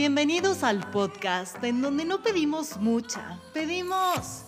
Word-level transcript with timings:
Bienvenidos 0.00 0.62
al 0.62 0.80
podcast 0.92 1.62
en 1.62 1.82
donde 1.82 2.06
no 2.06 2.22
pedimos 2.22 2.78
mucha, 2.78 3.38
pedimos 3.52 4.46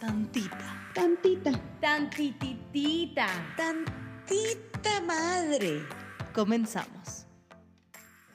tantita. 0.00 0.88
Tantita. 0.94 1.50
Tantititita. 1.78 3.26
Tantita 3.54 5.02
madre. 5.02 5.82
Comenzamos. 6.32 7.26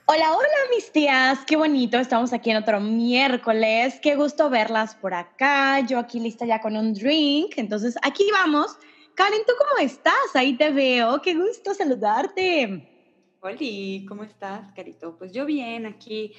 Hola, 0.05 0.31
hola 0.31 0.47
mis 0.69 0.91
tías, 0.91 1.39
qué 1.47 1.55
bonito, 1.55 1.97
estamos 1.97 2.33
aquí 2.33 2.51
en 2.51 2.57
otro 2.57 2.79
miércoles, 2.79 3.95
qué 3.99 4.15
gusto 4.15 4.51
verlas 4.51 4.93
por 4.93 5.15
acá, 5.15 5.79
yo 5.79 5.97
aquí 5.97 6.19
lista 6.19 6.45
ya 6.45 6.61
con 6.61 6.77
un 6.77 6.93
drink, 6.93 7.57
entonces 7.57 7.95
aquí 8.03 8.29
vamos. 8.31 8.77
Karen, 9.15 9.41
¿tú 9.47 9.53
cómo 9.57 9.83
estás? 9.83 10.35
Ahí 10.35 10.55
te 10.55 10.69
veo, 10.69 11.19
qué 11.23 11.33
gusto 11.33 11.73
saludarte. 11.73 12.98
Hola, 13.41 13.57
¿cómo 14.09 14.25
estás, 14.25 14.69
Carito? 14.75 15.17
Pues 15.17 15.31
yo 15.31 15.45
bien, 15.45 15.85
aquí 15.85 16.33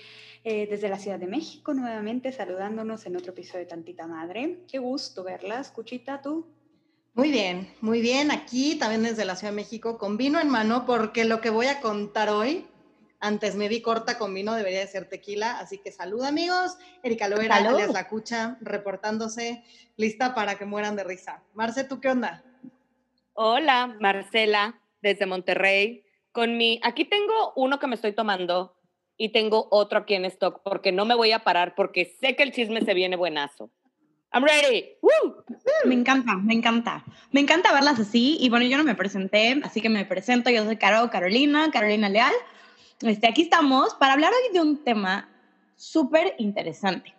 eh, 0.45 0.67
desde 0.69 0.91
la 0.91 0.99
Ciudad 0.99 1.19
de 1.19 1.27
México, 1.27 1.73
nuevamente 1.73 2.31
saludándonos 2.31 3.07
en 3.07 3.17
otro 3.17 3.33
episodio 3.33 3.61
de 3.61 3.71
Tantita 3.71 4.07
Madre. 4.07 4.59
Qué 4.71 4.79
gusto 4.79 5.25
verlas. 5.25 5.71
Cuchita, 5.71 6.21
¿tú? 6.21 6.47
Muy 7.15 7.31
bien, 7.31 7.73
muy 7.81 8.03
bien. 8.03 8.31
Aquí 8.31 8.75
también 8.75 9.03
desde 9.03 9.25
la 9.25 9.35
Ciudad 9.35 9.53
de 9.53 9.57
México, 9.57 9.97
con 9.97 10.19
vino 10.19 10.39
en 10.41 10.51
mano, 10.51 10.85
porque 10.85 11.25
lo 11.25 11.41
que 11.41 11.49
voy 11.49 11.69
a 11.69 11.81
contar 11.81 12.29
hoy, 12.29 12.67
antes 13.19 13.55
me 13.57 13.69
vi 13.69 13.81
corta 13.81 14.19
con 14.19 14.35
vino, 14.35 14.53
debería 14.55 14.81
de 14.81 14.87
ser 14.87 15.09
tequila. 15.09 15.59
Así 15.59 15.79
que 15.79 15.93
salud, 15.93 16.23
amigos. 16.23 16.77
Erika 17.03 17.29
Loera, 17.29 17.57
alias 17.57 17.95
La 17.95 18.09
Cucha, 18.09 18.59
reportándose, 18.61 19.65
lista 19.97 20.35
para 20.35 20.59
que 20.59 20.67
mueran 20.67 20.97
de 20.97 21.05
risa. 21.05 21.43
Marce, 21.55 21.85
¿tú 21.85 21.99
qué 21.99 22.11
onda? 22.11 22.45
Hola, 23.33 23.97
Marcela, 23.99 24.79
desde 25.01 25.25
Monterrey 25.25 26.05
con 26.33 26.57
mi, 26.57 26.81
aquí 26.83 27.05
tengo 27.05 27.53
uno 27.57 27.79
que 27.79 27.87
me 27.87 27.95
estoy 27.95 28.13
tomando 28.13 28.77
y 29.17 29.31
tengo 29.31 29.69
otro 29.71 29.99
aquí 29.99 30.15
en 30.15 30.25
stock 30.25 30.63
porque 30.65 30.93
no 30.93 31.05
me 31.05 31.15
voy 31.15 31.33
a 31.33 31.41
parar 31.41 31.75
porque 31.75 32.17
sé 32.21 32.37
que 32.37 32.43
el 32.43 32.53
chisme 32.53 32.83
se 32.83 32.95
viene 32.95 33.17
buenazo. 33.17 33.71
I'm 34.33 34.45
ready. 34.45 34.85
Me 35.85 35.95
encanta, 35.95 36.37
me 36.37 36.55
encanta. 36.55 37.05
Me 37.33 37.41
encanta 37.41 37.73
verlas 37.73 37.99
así. 37.99 38.37
Y 38.41 38.49
bueno, 38.49 38.65
yo 38.65 38.79
no 38.79 38.85
me 38.85 38.95
presenté, 38.95 39.61
así 39.65 39.81
que 39.81 39.89
me 39.89 40.05
presento. 40.05 40.51
Yo 40.51 40.65
soy 40.65 40.77
Caro 40.77 41.11
Carolina, 41.11 41.71
Carolina 41.73 42.09
Leal. 42.09 42.33
Este, 43.01 43.29
aquí 43.29 43.43
estamos 43.43 43.95
para 43.95 44.13
hablar 44.13 44.33
hoy 44.33 44.55
de 44.55 44.61
un 44.61 44.85
tema 44.85 45.29
súper 45.75 46.37
interesante. 46.39 47.13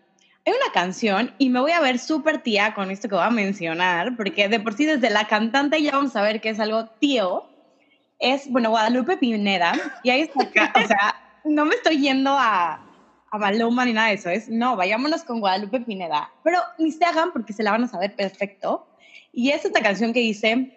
Hay 0.46 0.54
una 0.54 0.72
canción 0.74 1.36
y 1.38 1.50
me 1.50 1.60
voy 1.60 1.72
a 1.72 1.82
ver 1.82 2.00
súper 2.00 2.42
tía 2.42 2.74
con 2.74 2.90
esto 2.92 3.10
que 3.10 3.16
voy 3.16 3.26
a 3.26 3.30
mencionar, 3.30 4.16
porque 4.16 4.48
de 4.48 4.60
por 4.60 4.74
sí 4.74 4.86
desde 4.86 5.10
la 5.10 5.28
cantante 5.28 5.82
ya 5.82 5.92
vamos 5.92 6.16
a 6.16 6.22
ver 6.22 6.40
que 6.40 6.50
es 6.50 6.60
algo 6.60 6.86
tío 7.00 7.51
es, 8.22 8.50
bueno, 8.50 8.70
Guadalupe 8.70 9.18
Pineda, 9.18 9.74
y 10.04 10.12
ahí 10.12 10.22
está, 10.22 10.40
o 10.40 10.88
sea, 10.88 11.16
no 11.44 11.66
me 11.66 11.76
estoy 11.76 12.00
yendo 12.00 12.30
a, 12.32 12.80
a 13.32 13.38
Maluma 13.38 13.84
ni 13.84 13.94
nada 13.94 14.10
de 14.10 14.14
eso, 14.14 14.30
es, 14.30 14.48
no, 14.48 14.76
vayámonos 14.76 15.24
con 15.24 15.40
Guadalupe 15.40 15.82
Pineda, 15.82 16.32
pero 16.44 16.60
ni 16.78 16.92
se 16.92 17.04
hagan 17.04 17.34
porque 17.34 17.52
se 17.52 17.64
la 17.64 17.72
van 17.72 17.84
a 17.84 17.88
saber 17.88 18.16
perfecto, 18.16 18.88
y 19.34 19.50
es 19.50 19.66
esta 19.66 19.82
canción 19.82 20.14
que 20.14 20.20
dice, 20.20 20.72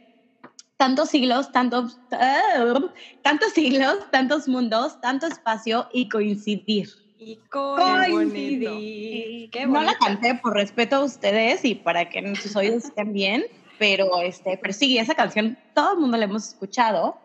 tantos 0.78 1.10
siglos, 1.10 1.52
tantos, 1.52 2.00
uh, 2.12 2.88
tantos 3.22 3.52
siglos, 3.52 4.10
tantos 4.10 4.48
mundos, 4.48 5.00
tanto 5.00 5.26
espacio 5.26 5.86
y 5.92 6.08
coincidir. 6.08 6.88
Y 7.18 7.38
coincidir. 7.50 9.50
no 9.68 9.82
la 9.82 9.96
canté 9.98 10.34
por 10.36 10.54
respeto 10.54 10.96
a 10.96 11.04
ustedes 11.04 11.64
y 11.64 11.74
para 11.74 12.08
que 12.08 12.36
sus 12.36 12.56
oídos 12.56 12.84
estén 12.84 13.12
bien, 13.12 13.44
pero, 13.78 14.20
este, 14.20 14.58
pero 14.60 14.72
sí, 14.72 14.98
esa 14.98 15.14
canción 15.14 15.58
todo 15.74 15.94
el 15.94 16.00
mundo 16.00 16.16
la 16.16 16.24
hemos 16.24 16.48
escuchado 16.48 17.18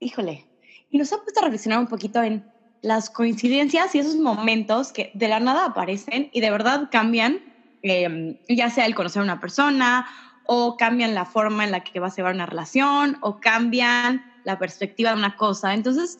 híjole, 0.00 0.48
y 0.88 0.98
nos 0.98 1.12
ha 1.12 1.18
puesto 1.18 1.40
a 1.40 1.44
reflexionar 1.44 1.78
un 1.80 1.88
poquito 1.88 2.22
en 2.22 2.46
las 2.82 3.10
coincidencias 3.10 3.94
y 3.94 3.98
esos 3.98 4.16
momentos 4.16 4.92
que 4.92 5.10
de 5.14 5.28
la 5.28 5.40
nada 5.40 5.66
aparecen 5.66 6.28
y 6.32 6.40
de 6.40 6.50
verdad 6.50 6.88
cambian, 6.90 7.40
em, 7.82 8.36
ya 8.48 8.70
sea 8.70 8.86
el 8.86 8.94
conocer 8.94 9.20
a 9.20 9.24
una 9.24 9.40
persona 9.40 10.06
o 10.44 10.76
cambian 10.76 11.14
la 11.14 11.24
forma 11.26 11.64
en 11.64 11.72
la 11.72 11.80
que 11.80 11.98
vas 12.00 12.12
a 12.14 12.16
llevar 12.16 12.34
una 12.34 12.46
relación 12.46 13.16
o 13.22 13.40
cambian 13.40 14.24
la 14.44 14.58
perspectiva 14.58 15.10
de 15.10 15.16
una 15.18 15.34
cosa. 15.36 15.74
Entonces, 15.74 16.18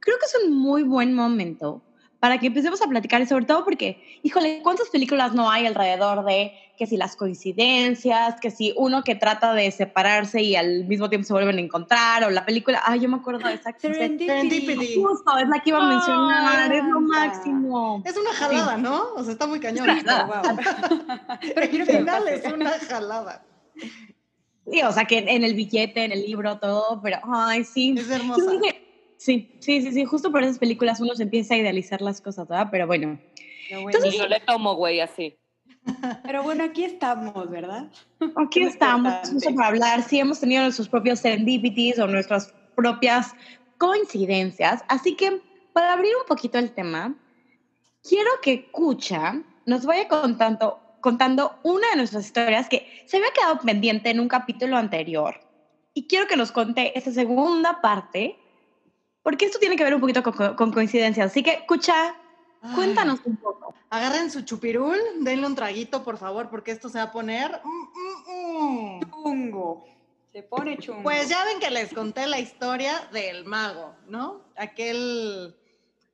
creo 0.00 0.16
que 0.18 0.26
es 0.26 0.44
un 0.44 0.54
muy 0.56 0.82
buen 0.82 1.12
momento 1.14 1.85
para 2.26 2.40
que 2.40 2.48
empecemos 2.48 2.82
a 2.82 2.88
platicar 2.88 3.22
y 3.22 3.26
sobre 3.26 3.44
todo 3.44 3.64
porque, 3.64 4.02
híjole, 4.24 4.58
¿cuántas 4.64 4.88
películas 4.88 5.32
no 5.32 5.48
hay 5.48 5.64
alrededor 5.64 6.24
de 6.24 6.52
que 6.76 6.84
si 6.84 6.96
las 6.96 7.14
coincidencias, 7.14 8.40
que 8.40 8.50
si 8.50 8.74
uno 8.76 9.04
que 9.04 9.14
trata 9.14 9.54
de 9.54 9.70
separarse 9.70 10.42
y 10.42 10.56
al 10.56 10.86
mismo 10.86 11.08
tiempo 11.08 11.24
se 11.24 11.32
vuelven 11.32 11.58
a 11.58 11.60
encontrar, 11.60 12.24
o 12.24 12.30
la 12.30 12.44
película, 12.44 12.82
ay, 12.84 12.98
yo 12.98 13.08
me 13.08 13.18
acuerdo 13.18 13.46
de 13.46 13.54
esa 13.54 13.72
Serendipity. 13.78 15.00
Justo, 15.00 15.38
es 15.38 15.48
la 15.48 15.60
que 15.60 15.70
iba 15.70 15.78
a 15.78 15.86
mencionar, 15.86 16.72
es 16.72 16.82
lo 16.82 17.00
máximo. 17.00 18.02
Es 18.04 18.16
una 18.16 18.32
jalada, 18.32 18.76
¿no? 18.76 19.14
O 19.14 19.22
sea, 19.22 19.32
está 19.32 19.46
muy 19.46 19.60
cañón. 19.60 19.86
Pero 19.86 21.60
al 21.60 21.68
final 21.86 22.26
es 22.26 22.52
una 22.52 22.70
jalada. 22.70 23.46
Sí, 24.68 24.82
o 24.82 24.90
sea, 24.90 25.04
que 25.04 25.18
en 25.18 25.44
el 25.44 25.54
billete, 25.54 26.02
en 26.02 26.10
el 26.10 26.22
libro, 26.22 26.58
todo, 26.58 27.00
pero, 27.00 27.18
ay, 27.22 27.62
sí. 27.62 27.94
Es 27.96 28.10
hermosa. 28.10 28.50
Sí, 29.16 29.56
sí, 29.60 29.82
sí, 29.82 29.92
sí, 29.92 30.04
justo 30.04 30.30
por 30.30 30.42
esas 30.42 30.58
películas 30.58 31.00
uno 31.00 31.14
se 31.14 31.22
empieza 31.22 31.54
a 31.54 31.58
idealizar 31.58 32.02
las 32.02 32.20
cosas, 32.20 32.46
¿verdad? 32.48 32.68
Pero 32.70 32.86
bueno. 32.86 33.18
Entonces, 33.70 34.16
yo 34.16 34.28
le 34.28 34.40
tomo, 34.40 34.74
güey, 34.74 35.00
así. 35.00 35.36
Pero 36.24 36.42
bueno, 36.42 36.64
aquí 36.64 36.84
estamos, 36.84 37.50
¿verdad? 37.50 37.90
Aquí 38.36 38.62
estamos, 38.62 39.30
justo 39.30 39.54
para 39.54 39.68
hablar. 39.68 40.02
Sí, 40.02 40.18
hemos 40.18 40.40
tenido 40.40 40.62
nuestros 40.62 40.88
propios 40.88 41.20
serendipities 41.20 41.98
o 41.98 42.06
nuestras 42.06 42.52
propias 42.74 43.34
coincidencias. 43.78 44.84
Así 44.88 45.14
que, 45.14 45.40
para 45.72 45.92
abrir 45.92 46.12
un 46.20 46.26
poquito 46.26 46.58
el 46.58 46.72
tema, 46.72 47.14
quiero 48.02 48.30
que 48.42 48.70
Kucha 48.70 49.42
nos 49.64 49.84
vaya 49.84 50.08
contando, 50.08 50.80
contando 51.00 51.58
una 51.62 51.88
de 51.90 51.96
nuestras 51.96 52.26
historias 52.26 52.68
que 52.68 53.04
se 53.06 53.16
había 53.16 53.30
quedado 53.32 53.58
pendiente 53.60 54.10
en 54.10 54.20
un 54.20 54.28
capítulo 54.28 54.76
anterior. 54.76 55.40
Y 55.94 56.06
quiero 56.06 56.26
que 56.26 56.36
nos 56.36 56.52
cuente 56.52 56.98
esa 56.98 57.12
segunda 57.12 57.80
parte 57.80 58.38
porque 59.26 59.46
esto 59.46 59.58
tiene 59.58 59.74
que 59.74 59.82
ver 59.82 59.92
un 59.92 60.00
poquito 60.00 60.22
con, 60.22 60.70
coincidencias. 60.70 61.32
Así 61.32 61.42
que, 61.42 61.50
escucha, 61.50 62.14
cuéntanos 62.76 63.18
un 63.24 63.36
poco. 63.36 63.74
Agarren 63.90 64.30
su 64.30 64.42
chupirul, 64.42 64.96
denle 65.18 65.48
un 65.48 65.56
traguito, 65.56 66.04
por 66.04 66.16
favor, 66.16 66.48
porque 66.48 66.70
esto 66.70 66.88
se 66.88 66.98
va 66.98 67.06
a 67.06 67.10
poner... 67.10 67.60
Mm, 67.64 68.30
mm, 68.30 68.98
mm. 68.98 69.00
Chungo. 69.10 69.84
Se 70.32 70.44
pone 70.44 70.78
chungo. 70.78 71.02
Pues 71.02 71.28
ya 71.28 71.44
ven 71.44 71.58
que 71.58 71.72
les 71.72 71.92
conté 71.92 72.28
la 72.28 72.38
historia 72.38 73.08
del 73.12 73.44
mago, 73.44 73.96
¿no? 74.06 74.42
Aquel, 74.56 75.56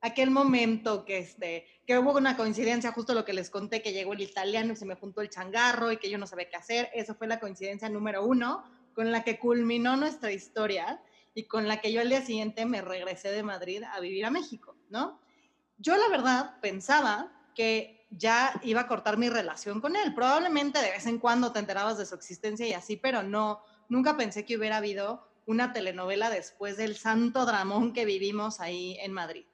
aquel 0.01 0.31
momento 0.31 1.05
que, 1.05 1.19
este, 1.19 1.67
que 1.85 1.99
hubo 1.99 2.17
una 2.17 2.35
coincidencia, 2.35 2.93
justo 2.93 3.13
lo 3.13 3.25
que 3.25 3.33
les 3.33 3.51
conté, 3.51 3.83
que 3.83 3.93
llegó 3.93 4.13
el 4.13 4.21
italiano 4.21 4.73
y 4.73 4.75
se 4.75 4.87
me 4.87 4.95
juntó 4.95 5.21
el 5.21 5.29
changarro 5.29 5.91
y 5.91 5.97
que 5.97 6.09
yo 6.09 6.17
no 6.17 6.25
sabía 6.25 6.49
qué 6.49 6.55
hacer. 6.55 6.89
Esa 6.95 7.13
fue 7.13 7.27
la 7.27 7.39
coincidencia 7.39 7.89
número 7.89 8.25
uno 8.25 8.63
con 8.95 9.11
la 9.11 9.23
que 9.23 9.37
culminó 9.37 9.97
nuestra 9.97 10.31
historia 10.31 10.99
y 11.35 11.45
con 11.47 11.67
la 11.67 11.81
que 11.81 11.91
yo 11.91 12.01
al 12.01 12.09
día 12.09 12.21
siguiente 12.21 12.65
me 12.65 12.81
regresé 12.81 13.31
de 13.31 13.43
Madrid 13.43 13.83
a 13.83 13.99
vivir 13.99 14.25
a 14.25 14.31
México, 14.31 14.77
¿no? 14.89 15.19
Yo 15.77 15.97
la 15.97 16.07
verdad 16.07 16.59
pensaba 16.61 17.31
que 17.55 18.07
ya 18.11 18.59
iba 18.63 18.81
a 18.81 18.87
cortar 18.87 19.17
mi 19.17 19.29
relación 19.29 19.81
con 19.81 19.95
él. 19.95 20.13
Probablemente 20.13 20.79
de 20.79 20.91
vez 20.91 21.05
en 21.07 21.19
cuando 21.19 21.51
te 21.51 21.59
enterabas 21.59 21.97
de 21.97 22.05
su 22.05 22.15
existencia 22.15 22.67
y 22.67 22.73
así, 22.73 22.97
pero 22.97 23.23
no, 23.23 23.63
nunca 23.89 24.15
pensé 24.15 24.45
que 24.45 24.57
hubiera 24.57 24.77
habido 24.77 25.27
una 25.45 25.73
telenovela 25.73 26.29
después 26.29 26.77
del 26.77 26.95
santo 26.95 27.45
dramón 27.45 27.93
que 27.93 28.05
vivimos 28.05 28.59
ahí 28.59 28.97
en 29.01 29.11
Madrid. 29.11 29.45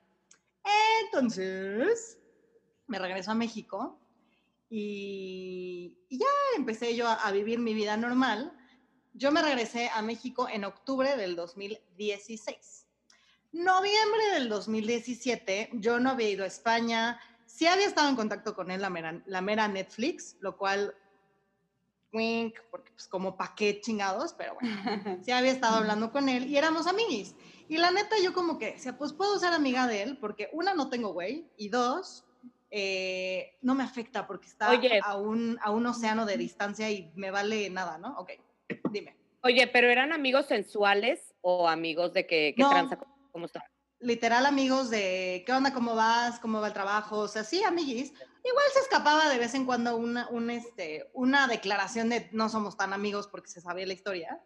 Entonces, 1.06 2.20
me 2.88 3.00
regreso 3.00 3.32
a 3.32 3.36
México 3.36 4.00
y, 4.70 5.98
ya 6.10 6.28
empecé 6.58 6.96
yo 6.96 7.08
a 7.08 7.32
vivir 7.32 7.60
mi 7.60 7.74
vida 7.74 7.98
normal 7.98 8.59
yo 9.20 9.34
me 9.34 9.42
regresé 9.42 9.90
a 9.90 10.02
México 10.02 10.48
en 10.50 10.64
octubre 10.64 11.18
del 11.18 11.36
2016. 11.36 12.88
Noviembre 13.52 14.22
del 14.34 14.48
2017, 14.48 15.72
yo 15.74 16.00
no 16.00 16.12
había 16.12 16.30
ido 16.30 16.46
a 16.46 16.48
España. 16.48 17.20
Sí 17.46 17.68
había 17.68 17.86
estado 17.86 18.08
en 18.08 18.16
contacto 18.16 18.56
con 18.56 18.72
él, 18.72 18.82
la 18.82 18.90
mera, 18.90 19.22
la 19.26 19.42
mera 19.42 19.68
Netflix, 19.68 20.38
lo 20.40 20.58
cual, 20.58 20.96
wink, 22.14 22.56
porque 22.72 22.92
pues 22.92 23.08
como 23.08 23.36
pa' 23.36 23.54
qué 23.56 23.82
chingados, 23.82 24.34
pero 24.34 24.56
bueno, 24.56 24.70
sí 25.26 25.32
había 25.32 25.52
estado 25.52 25.80
hablando 25.80 26.14
con 26.14 26.30
él 26.30 26.46
y 26.48 26.56
éramos 26.56 26.88
amigos. 26.88 27.36
Y 27.68 27.78
la 27.78 27.92
neta, 27.92 28.16
yo 28.24 28.34
como 28.34 28.58
que, 28.58 28.80
sea, 28.80 28.98
pues 28.98 29.12
puedo 29.12 29.38
ser 29.38 29.52
amiga 29.52 29.86
de 29.86 30.02
él, 30.02 30.18
porque 30.18 30.50
una, 30.54 30.74
no 30.74 30.90
tengo 30.90 31.12
güey, 31.12 31.46
y 31.58 31.68
dos, 31.68 32.24
eh, 32.72 33.58
no 33.64 33.76
me 33.76 33.84
afecta 33.84 34.26
porque 34.26 34.48
está 34.48 34.72
a, 35.04 35.18
un, 35.18 35.60
a 35.62 35.72
un 35.72 35.86
océano 35.88 36.26
de 36.26 36.38
distancia 36.38 36.90
y 36.90 37.12
me 37.16 37.32
vale 37.32 37.70
nada, 37.70 37.98
¿no? 37.98 38.18
Ok. 38.18 38.32
Dime. 38.92 39.16
Oye, 39.44 39.68
pero 39.68 39.90
eran 39.90 40.12
amigos 40.12 40.48
sensuales 40.48 41.34
o 41.42 41.68
amigos 41.68 42.14
de 42.14 42.28
que, 42.28 42.54
que 42.56 42.64
tranza, 42.64 43.00
¿cómo 43.32 43.46
está? 43.46 43.64
Literal 44.00 44.46
amigos 44.46 44.90
de, 44.90 45.44
¿qué 45.46 45.54
onda? 45.54 45.74
¿Cómo 45.74 45.96
vas? 45.96 46.40
¿Cómo 46.40 46.62
va 46.62 46.68
el 46.68 46.74
trabajo? 46.74 47.20
O 47.20 47.28
sea, 47.28 47.44
sí, 47.44 47.64
amiguis. 47.64 48.14
Igual 48.44 48.66
se 48.74 48.80
escapaba 48.80 49.30
de 49.30 49.38
vez 49.38 49.54
en 49.54 49.66
cuando 49.66 49.98
una, 49.98 50.28
un, 50.30 50.50
este, 50.50 51.10
una 51.14 51.48
declaración 51.48 52.10
de 52.10 52.30
no 52.32 52.48
somos 52.50 52.78
tan 52.78 52.94
amigos 52.94 53.28
porque 53.28 53.50
se 53.50 53.62
sabía 53.62 53.86
la 53.86 53.94
historia. 53.94 54.42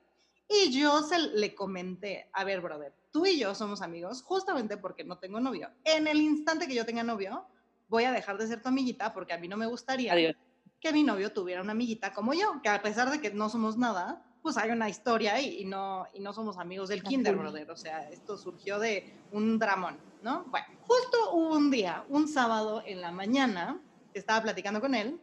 Y 0.50 0.70
Y 0.70 0.80
yo 0.80 1.02
se 1.02 1.20
le 1.20 1.56
comenté, 1.56 2.30
a 2.34 2.44
ver, 2.44 2.62
brother, 2.62 2.94
tú 3.12 3.26
y 3.26 3.40
yo 3.40 3.56
somos 3.56 3.82
amigos 3.82 4.22
justamente 4.24 4.78
porque 4.78 5.04
no 5.04 5.18
tengo 5.20 5.40
novio. 5.40 5.70
En 5.84 6.08
el 6.08 6.22
instante 6.22 6.68
que 6.68 6.76
yo 6.76 6.86
tenga 6.86 7.04
novio, 7.04 7.48
voy 7.88 8.04
a 8.04 8.12
dejar 8.12 8.38
de 8.38 8.48
ser 8.48 8.62
tu 8.62 8.70
amiguita 8.70 9.14
porque 9.14 9.34
a 9.34 9.38
mí 9.38 9.48
no 9.48 9.58
me 9.58 9.68
gustaría 9.68 10.14
Adiós. 10.14 10.36
Que 10.84 10.92
mi 10.92 11.02
novio 11.02 11.32
tuviera 11.32 11.62
una 11.62 11.72
amiguita 11.72 12.12
como 12.12 12.34
yo, 12.34 12.62
que 12.62 12.68
a 12.68 12.82
pesar 12.82 13.10
de 13.10 13.22
que 13.22 13.32
no 13.32 13.48
somos 13.48 13.78
nada, 13.78 14.22
pues 14.42 14.58
hay 14.58 14.70
una 14.70 14.90
historia 14.90 15.36
ahí 15.36 15.62
y 15.62 15.66
no, 15.66 16.06
y 16.14 16.20
no 16.20 16.34
somos 16.34 16.58
amigos 16.58 16.90
del 16.90 17.02
kinder, 17.02 17.38
brother. 17.38 17.72
O 17.72 17.78
sea, 17.78 18.10
esto 18.10 18.38
surgió 18.38 18.78
de 18.80 19.18
un 19.32 19.58
dramón, 19.58 19.98
¿no? 20.22 20.44
Bueno, 20.50 20.68
justo 20.82 21.32
hubo 21.32 21.56
un 21.56 21.72
día, 21.72 22.04
un 22.10 22.28
sábado 22.28 22.84
en 22.86 23.00
la 23.00 23.14
mañana, 23.14 23.82
estaba 24.14 24.44
platicando 24.44 24.82
con 24.82 24.94
él 24.94 25.22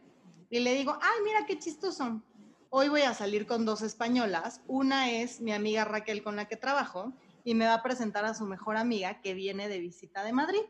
y 0.49 0.61
le 0.61 0.73
digo, 0.73 0.97
ay, 0.99 1.23
mira 1.23 1.45
qué 1.45 1.59
chistoso. 1.59 2.23
Hoy 2.71 2.89
voy 2.89 3.01
a 3.01 3.13
salir 3.13 3.45
con 3.45 3.63
dos 3.63 3.83
españolas. 3.83 4.61
Una 4.65 5.11
es 5.11 5.41
mi 5.41 5.53
amiga 5.53 5.85
Raquel 5.85 6.23
con 6.23 6.35
la 6.35 6.47
que 6.47 6.55
trabajo 6.55 7.13
y 7.43 7.53
me 7.53 7.65
va 7.65 7.75
a 7.75 7.83
presentar 7.83 8.25
a 8.25 8.33
su 8.33 8.47
mejor 8.47 8.77
amiga 8.77 9.21
que 9.21 9.35
viene 9.35 9.69
de 9.69 9.77
visita 9.77 10.23
de 10.23 10.33
Madrid. 10.33 10.61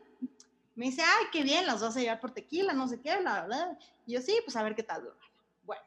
Me 0.82 0.86
dice, 0.88 1.02
ay, 1.02 1.26
qué 1.30 1.44
bien, 1.44 1.64
las 1.64 1.80
vas 1.80 1.96
a 1.96 2.00
llevar 2.00 2.18
por 2.18 2.32
tequila, 2.32 2.72
no 2.72 2.88
sé 2.88 3.00
qué, 3.00 3.16
bla, 3.18 3.44
bla. 3.46 3.78
Y 4.04 4.14
yo, 4.14 4.20
sí, 4.20 4.36
pues 4.44 4.56
a 4.56 4.64
ver 4.64 4.74
qué 4.74 4.82
tal. 4.82 5.02
bla, 5.02 5.12
bla". 5.12 5.20
Bueno, 5.62 5.82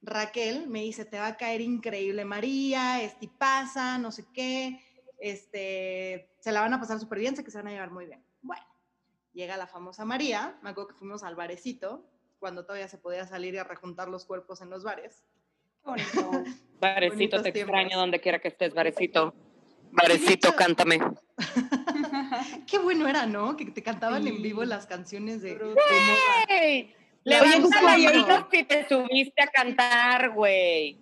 Raquel 0.00 0.66
me 0.66 0.80
dice, 0.80 1.04
te 1.04 1.18
va 1.18 1.26
a 1.26 1.36
caer 1.36 1.60
increíble 1.60 2.24
María, 2.24 3.02
este 3.02 3.28
pasa, 3.28 3.98
no 3.98 4.10
sé 4.10 4.24
qué, 4.32 4.82
este, 5.18 6.30
se 6.40 6.52
la 6.52 6.62
van 6.62 6.72
a 6.72 6.80
pasar 6.80 6.98
súper 7.00 7.18
bien, 7.18 7.36
sé 7.36 7.44
que 7.44 7.50
se 7.50 7.58
van 7.58 7.66
a 7.68 7.72
llevar 7.72 7.90
muy 7.90 8.06
bien. 8.06 8.24
Bueno, 8.40 8.64
llega 9.34 9.58
la 9.58 9.66
famosa 9.66 10.06
María, 10.06 10.58
me 10.62 10.70
acuerdo 10.70 10.88
que 10.88 10.94
fuimos 10.94 11.22
al 11.22 11.34
barecito, 11.34 12.02
cuando 12.38 12.64
todavía 12.64 12.88
se 12.88 12.96
podía 12.96 13.26
salir 13.26 13.52
y 13.52 13.58
a 13.58 13.64
rejuntar 13.64 14.08
los 14.08 14.24
cuerpos 14.24 14.62
en 14.62 14.70
los 14.70 14.84
bares. 14.84 15.22
Qué 15.84 15.90
bonito. 15.90 16.44
Varecito, 16.80 17.14
Bonitos 17.14 17.42
te 17.42 17.52
tiempos. 17.52 17.74
extraño 17.74 17.98
donde 17.98 18.22
quiera 18.22 18.38
que 18.38 18.48
estés. 18.48 18.72
Varecito, 18.72 19.34
hecho- 19.92 20.56
cántame. 20.56 20.98
Qué 22.72 22.78
bueno 22.78 23.06
era, 23.06 23.26
¿no? 23.26 23.54
Que 23.54 23.66
te 23.66 23.82
cantaban 23.82 24.26
en 24.26 24.40
vivo 24.40 24.64
las 24.64 24.86
canciones 24.86 25.42
de... 25.42 25.56
Brutal. 25.56 25.74
de 25.76 26.00
moda. 26.00 26.62
¡Ey! 26.62 26.94
La 27.24 27.42
Levanta 27.42 27.82
la 27.82 28.48
si 28.50 28.64
te 28.64 28.88
subiste 28.88 29.42
a 29.42 29.46
cantar, 29.48 30.30
güey. 30.30 30.98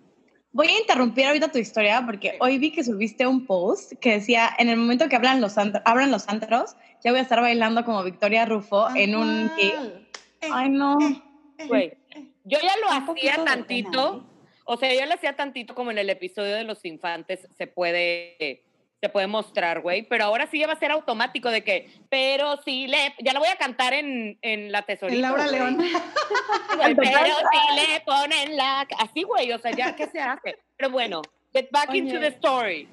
Voy 0.51 0.67
a 0.67 0.79
interrumpir 0.79 1.27
ahorita 1.27 1.49
tu 1.49 1.59
historia 1.59 2.03
porque 2.05 2.35
hoy 2.41 2.57
vi 2.57 2.73
que 2.73 2.83
subiste 2.83 3.25
un 3.25 3.45
post 3.45 3.93
que 4.01 4.11
decía, 4.11 4.49
en 4.59 4.67
el 4.67 4.75
momento 4.75 5.07
que 5.07 5.15
abran 5.15 5.39
los, 5.39 5.57
antro- 5.57 5.81
abran 5.85 6.11
los 6.11 6.27
antros, 6.27 6.75
ya 7.01 7.11
voy 7.11 7.19
a 7.21 7.23
estar 7.23 7.39
bailando 7.39 7.85
como 7.85 8.03
Victoria 8.03 8.45
Rufo 8.45 8.93
en 8.93 9.15
un... 9.15 9.47
Cual. 9.47 10.07
Eh, 10.41 10.49
Ay, 10.51 10.69
no. 10.71 10.99
eh, 10.99 11.21
eh, 11.57 11.67
Güey, 11.67 11.85
eh. 12.09 12.27
Yo 12.43 12.57
ya 12.61 12.73
lo 12.81 13.13
hacía 13.13 13.45
tantito, 13.45 14.11
pena, 14.19 14.25
o 14.65 14.75
sea, 14.77 14.93
yo 14.93 15.05
lo 15.05 15.13
hacía 15.13 15.37
tantito 15.37 15.73
como 15.73 15.91
en 15.91 15.99
el 15.99 16.09
episodio 16.09 16.53
de 16.53 16.65
los 16.65 16.83
infantes 16.83 17.47
se 17.57 17.67
puede, 17.67 18.61
se 19.01 19.09
puede 19.09 19.25
mostrar, 19.25 19.81
güey, 19.81 20.03
pero 20.03 20.25
ahora 20.25 20.45
sí 20.45 20.59
ya 20.59 20.67
va 20.67 20.73
a 20.73 20.79
ser 20.79 20.91
automático 20.91 21.49
de 21.49 21.63
que, 21.63 21.91
pero 22.07 22.61
sí 22.63 22.85
le, 22.85 23.15
ya 23.19 23.33
lo 23.33 23.39
voy 23.39 23.49
a 23.49 23.55
cantar 23.55 23.93
en, 23.93 24.37
en 24.43 24.71
la 24.71 24.83
tesorita. 24.83 25.15
En 25.15 25.21
Laura. 25.21 25.47
León. 25.47 25.77
Pero 26.95 26.95
si 26.95 27.75
le 27.75 28.01
ponen 28.05 28.55
la... 28.55 28.87
Así, 28.99 29.23
güey, 29.23 29.51
o 29.51 29.59
sea, 29.59 29.71
ya, 29.71 29.95
¿qué 29.95 30.07
se 30.07 30.19
hace? 30.19 30.57
Pero 30.77 30.91
bueno, 30.91 31.21
get 31.53 31.69
back 31.71 31.93
into 31.93 32.19
the 32.19 32.27
story. 32.27 32.87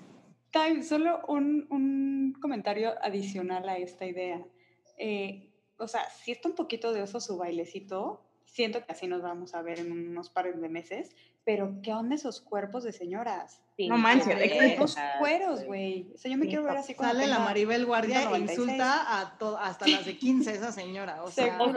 Time, 0.51 0.83
solo 0.83 1.21
un, 1.29 1.67
un 1.71 2.35
comentario 2.41 2.95
adicional 3.03 3.69
a 3.69 3.77
esta 3.77 4.07
idea. 4.07 4.43
Eh, 4.97 5.51
o 5.79 5.87
sea, 5.87 6.09
si 6.11 6.33
está 6.33 6.49
un 6.49 6.55
poquito 6.55 6.93
de 6.93 7.03
oso 7.03 7.21
su 7.21 7.37
bailecito, 7.37 8.25
siento 8.45 8.85
que 8.85 8.93
así 8.93 9.07
nos 9.07 9.23
vamos 9.23 9.55
a 9.55 9.63
ver 9.63 9.79
en 9.79 9.93
unos 9.93 10.31
pares 10.31 10.61
de 10.61 10.69
meses, 10.69 11.15
pero 11.45 11.81
¿qué 11.83 11.93
onda 11.93 12.15
esos 12.15 12.41
cuerpos 12.41 12.83
de 12.85 12.93
señoras? 12.93 13.63
No 13.87 13.97
manches, 13.97 14.37
exacto. 14.41 14.87
Cueros, 15.21 15.65
güey. 15.65 16.07
O 16.15 16.19
sea, 16.19 16.31
yo 16.33 16.37
me 16.37 16.45
Sí, 16.45 16.49
quiero 16.49 16.65
ver 16.65 16.79
así 16.79 16.95
cuando 16.95 17.15
Sale 17.15 17.29
la 17.29 17.39
Maribel 17.39 17.87
Guardia 17.87 18.17
e 18.17 18.27
196. 18.27 18.59
insulta 18.59 19.21
a 19.21 19.39
to- 19.39 19.57
hasta 19.59 19.87
las 19.87 20.05
de 20.05 20.19
15 20.19 20.51
esa 20.53 20.73
señora. 20.73 21.23
O 21.23 21.31
sea. 21.31 21.57
O 21.61 21.73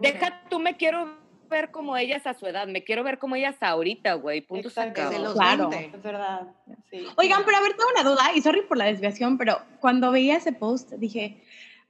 deja 0.00 0.42
tú, 0.50 0.58
me 0.58 0.76
quiero 0.76 1.16
ver 1.48 1.70
como 1.70 1.96
ellas 1.96 2.26
a 2.26 2.34
su 2.34 2.44
edad, 2.46 2.66
me 2.66 2.84
quiero 2.84 3.02
ver 3.02 3.18
como 3.18 3.34
ellas 3.34 3.56
ahorita, 3.62 4.12
güey, 4.14 4.42
punto 4.42 4.68
los 4.68 5.32
Claro. 5.32 5.70
20. 5.70 5.96
Es 5.96 6.02
verdad. 6.02 6.42
Sí. 6.90 7.06
Oigan, 7.16 7.42
pero 7.46 7.56
a 7.56 7.60
ver, 7.62 7.70
tengo 7.70 7.88
una 7.98 8.10
duda 8.10 8.30
y 8.34 8.42
sorry 8.42 8.62
por 8.68 8.76
la 8.76 8.84
desviación, 8.84 9.38
pero 9.38 9.58
cuando 9.80 10.10
veía 10.10 10.36
ese 10.36 10.52
post 10.52 10.92
dije, 10.98 11.42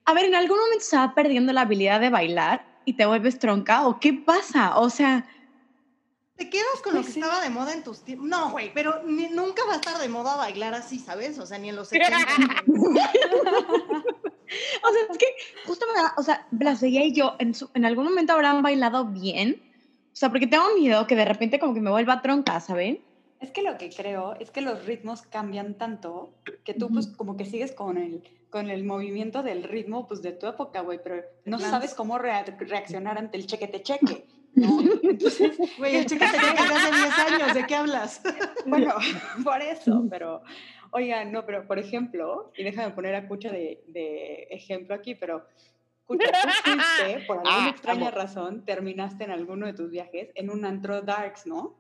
a 0.05 0.12
ver, 0.14 0.26
¿en 0.26 0.37
algún 0.37 0.58
momento 0.60 0.84
se 0.84 0.96
va 0.96 1.12
perdiendo 1.12 1.52
la 1.52 1.62
habilidad 1.62 1.99
de 2.00 2.10
bailar 2.10 2.64
y 2.84 2.93
te 2.93 3.05
vuelves 3.06 3.40
tronca 3.40 3.88
o 3.88 3.99
qué 3.99 4.12
pasa? 4.12 4.78
O 4.78 4.88
sea, 4.90 5.26
¿Te 6.38 6.49
quedas 6.49 6.81
con 6.85 6.94
lo 6.94 7.00
Pues 7.00 7.08
que 7.08 7.12
sí. 7.14 7.20
estaba 7.20 7.43
de 7.43 7.50
moda 7.50 7.75
en 7.75 7.82
tus 7.82 8.02
tiempos? 8.05 8.29
No, 8.29 8.52
güey, 8.52 8.73
pero 8.73 9.02
ni- 9.05 9.29
nunca 9.29 9.64
va 9.67 9.73
a 9.73 9.76
estar 9.76 9.99
de 9.99 10.08
moda 10.08 10.37
bailar 10.37 10.73
así, 10.73 11.00
¿sabes? 11.00 11.37
O 11.40 11.44
sea, 11.46 11.58
ni 11.58 11.69
en 11.69 11.75
los 11.76 11.88
70. 11.88 12.17
o 12.69 12.73
sea, 14.93 15.02
es 15.11 15.19
que 15.19 15.26
justo 15.67 15.87
me 15.93 16.00
da, 16.00 16.14
o 16.17 16.23
sea, 16.23 16.46
las 16.58 16.81
veía 16.81 17.05
y 17.05 17.12
yo, 17.12 17.35
en, 17.38 17.55
su- 17.55 17.70
en 17.75 17.85
algún 17.85 18.05
momento 18.05 18.32
habrán 18.32 18.62
bailado 18.62 19.05
bien. 19.06 19.62
O 20.12 20.17
sea, 20.19 20.31
porque 20.31 20.46
tengo 20.46 20.64
miedo 20.79 21.06
que 21.06 21.17
de 21.17 21.25
repente 21.25 21.58
como 21.58 21.75
que 21.75 21.81
me 21.81 21.90
vuelva 21.90 22.23
tronca, 22.23 22.58
¿saben? 22.61 23.00
Es 23.41 23.50
que 23.52 23.62
lo 23.62 23.79
que 23.79 23.91
creo 23.91 24.34
es 24.41 24.50
que 24.50 24.61
los 24.61 24.84
ritmos 24.84 25.23
cambian 25.23 25.75
tanto 25.75 26.34
que 26.64 26.75
tú 26.75 26.88
pues 26.88 27.06
como 27.06 27.37
que 27.37 27.44
sigues 27.44 27.70
con 27.73 27.96
el, 27.99 28.25
con 28.50 28.69
el 28.69 28.82
movimiento 28.84 29.43
del 29.44 29.62
ritmo 29.62 30.08
pues 30.08 30.23
de 30.23 30.32
tu 30.32 30.49
época, 30.49 30.81
güey, 30.81 31.00
pero 31.02 31.23
no 31.44 31.61
sabes 31.61 31.94
cómo 31.94 32.19
rea- 32.19 32.44
reaccionar 32.58 33.17
ante 33.17 33.38
el 33.38 33.46
chequete 33.46 33.82
cheque. 33.82 34.26
¿No? 34.55 34.81
Entonces, 35.03 35.56
Güey, 35.79 35.97
el 35.97 36.06
queda 36.06 36.33
desde 36.33 36.75
hace 36.75 36.97
10 36.97 37.19
años, 37.19 37.55
¿de 37.55 37.67
qué 37.67 37.75
hablas? 37.75 38.23
bueno, 38.67 38.95
por 39.45 39.61
eso, 39.62 40.05
pero 40.11 40.43
oiga, 40.91 41.25
no, 41.25 41.45
pero 41.47 41.67
por 41.67 41.79
ejemplo, 41.79 42.53
y 42.56 42.65
déjame 42.65 42.91
poner 42.93 43.15
a 43.15 43.29
Cucha 43.29 43.50
de, 43.50 43.85
de 43.89 44.49
ejemplo 44.50 44.95
aquí, 44.95 45.15
pero 45.15 45.47
Cucha, 46.06 46.31
tú 46.33 46.49
fuiste, 46.65 47.25
por 47.27 47.39
alguna 47.39 47.67
Ah, 47.67 47.69
extraña 47.71 48.09
amo. 48.09 48.17
razón, 48.17 48.65
terminaste 48.65 49.25
en 49.25 49.31
alguno 49.31 49.67
de 49.67 49.75
tus 49.75 49.91
viajes 49.91 50.31
en 50.35 50.51
un 50.51 50.65
antro 50.65 51.03
darks, 51.03 51.47
¿no? 51.47 51.77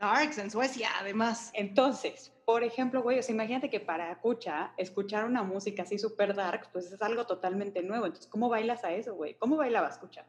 Darks 0.00 0.38
en 0.38 0.50
Suecia, 0.50 0.88
además. 1.00 1.50
Entonces, 1.54 2.32
por 2.44 2.62
ejemplo, 2.62 3.02
güey, 3.02 3.18
o 3.18 3.22
sea, 3.22 3.34
imagínate 3.34 3.68
que 3.68 3.80
para 3.80 4.16
Cucha, 4.20 4.72
escuchar 4.76 5.24
una 5.24 5.42
música 5.42 5.82
así 5.82 5.98
súper 5.98 6.34
dark, 6.34 6.70
pues 6.72 6.90
es 6.92 7.02
algo 7.02 7.26
totalmente 7.26 7.82
nuevo. 7.82 8.06
Entonces, 8.06 8.30
¿cómo 8.30 8.48
bailas 8.48 8.84
a 8.84 8.92
eso, 8.92 9.14
güey? 9.14 9.34
¿Cómo 9.34 9.56
bailabas, 9.56 9.98
Cucha? 9.98 10.24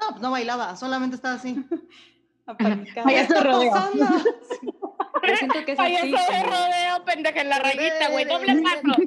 No, 0.00 0.10
pues 0.10 0.22
no 0.22 0.30
bailaba, 0.30 0.76
solamente 0.76 1.16
estaba 1.16 1.34
así. 1.34 1.64
Apanicada. 2.46 3.04
Payaso 3.04 3.34
¿Qué 3.34 3.38
está 3.38 3.40
rodeo. 3.44 3.70
pasando? 3.70 4.06
Yo 4.06 5.36
siento 5.38 5.64
que 5.66 5.72
es 5.72 5.78
así. 5.78 5.92
Payaso 5.92 6.32
de 6.32 6.42
rodeo, 6.44 7.04
pendeja 7.04 7.40
en 7.42 7.48
la 7.50 7.58
rayita, 7.58 8.08
güey, 8.10 8.24
doble 8.24 8.62
paso. 8.62 9.02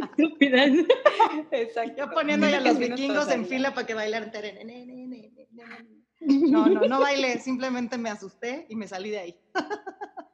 Estúpidas. 0.00 0.70
Exacto. 1.52 1.94
Yo 1.96 2.10
poniendo 2.10 2.48
ya 2.48 2.58
a 2.58 2.60
los 2.60 2.78
vikingos 2.78 3.30
en 3.30 3.46
fila 3.46 3.74
para 3.74 3.86
que 3.86 3.94
bailaran. 3.94 4.32
No, 6.20 6.66
no, 6.66 6.80
no 6.80 7.00
bailé, 7.00 7.38
simplemente 7.38 7.98
me 7.98 8.10
asusté 8.10 8.66
y 8.68 8.74
me 8.76 8.88
salí 8.88 9.10
de 9.10 9.18
ahí. 9.20 9.40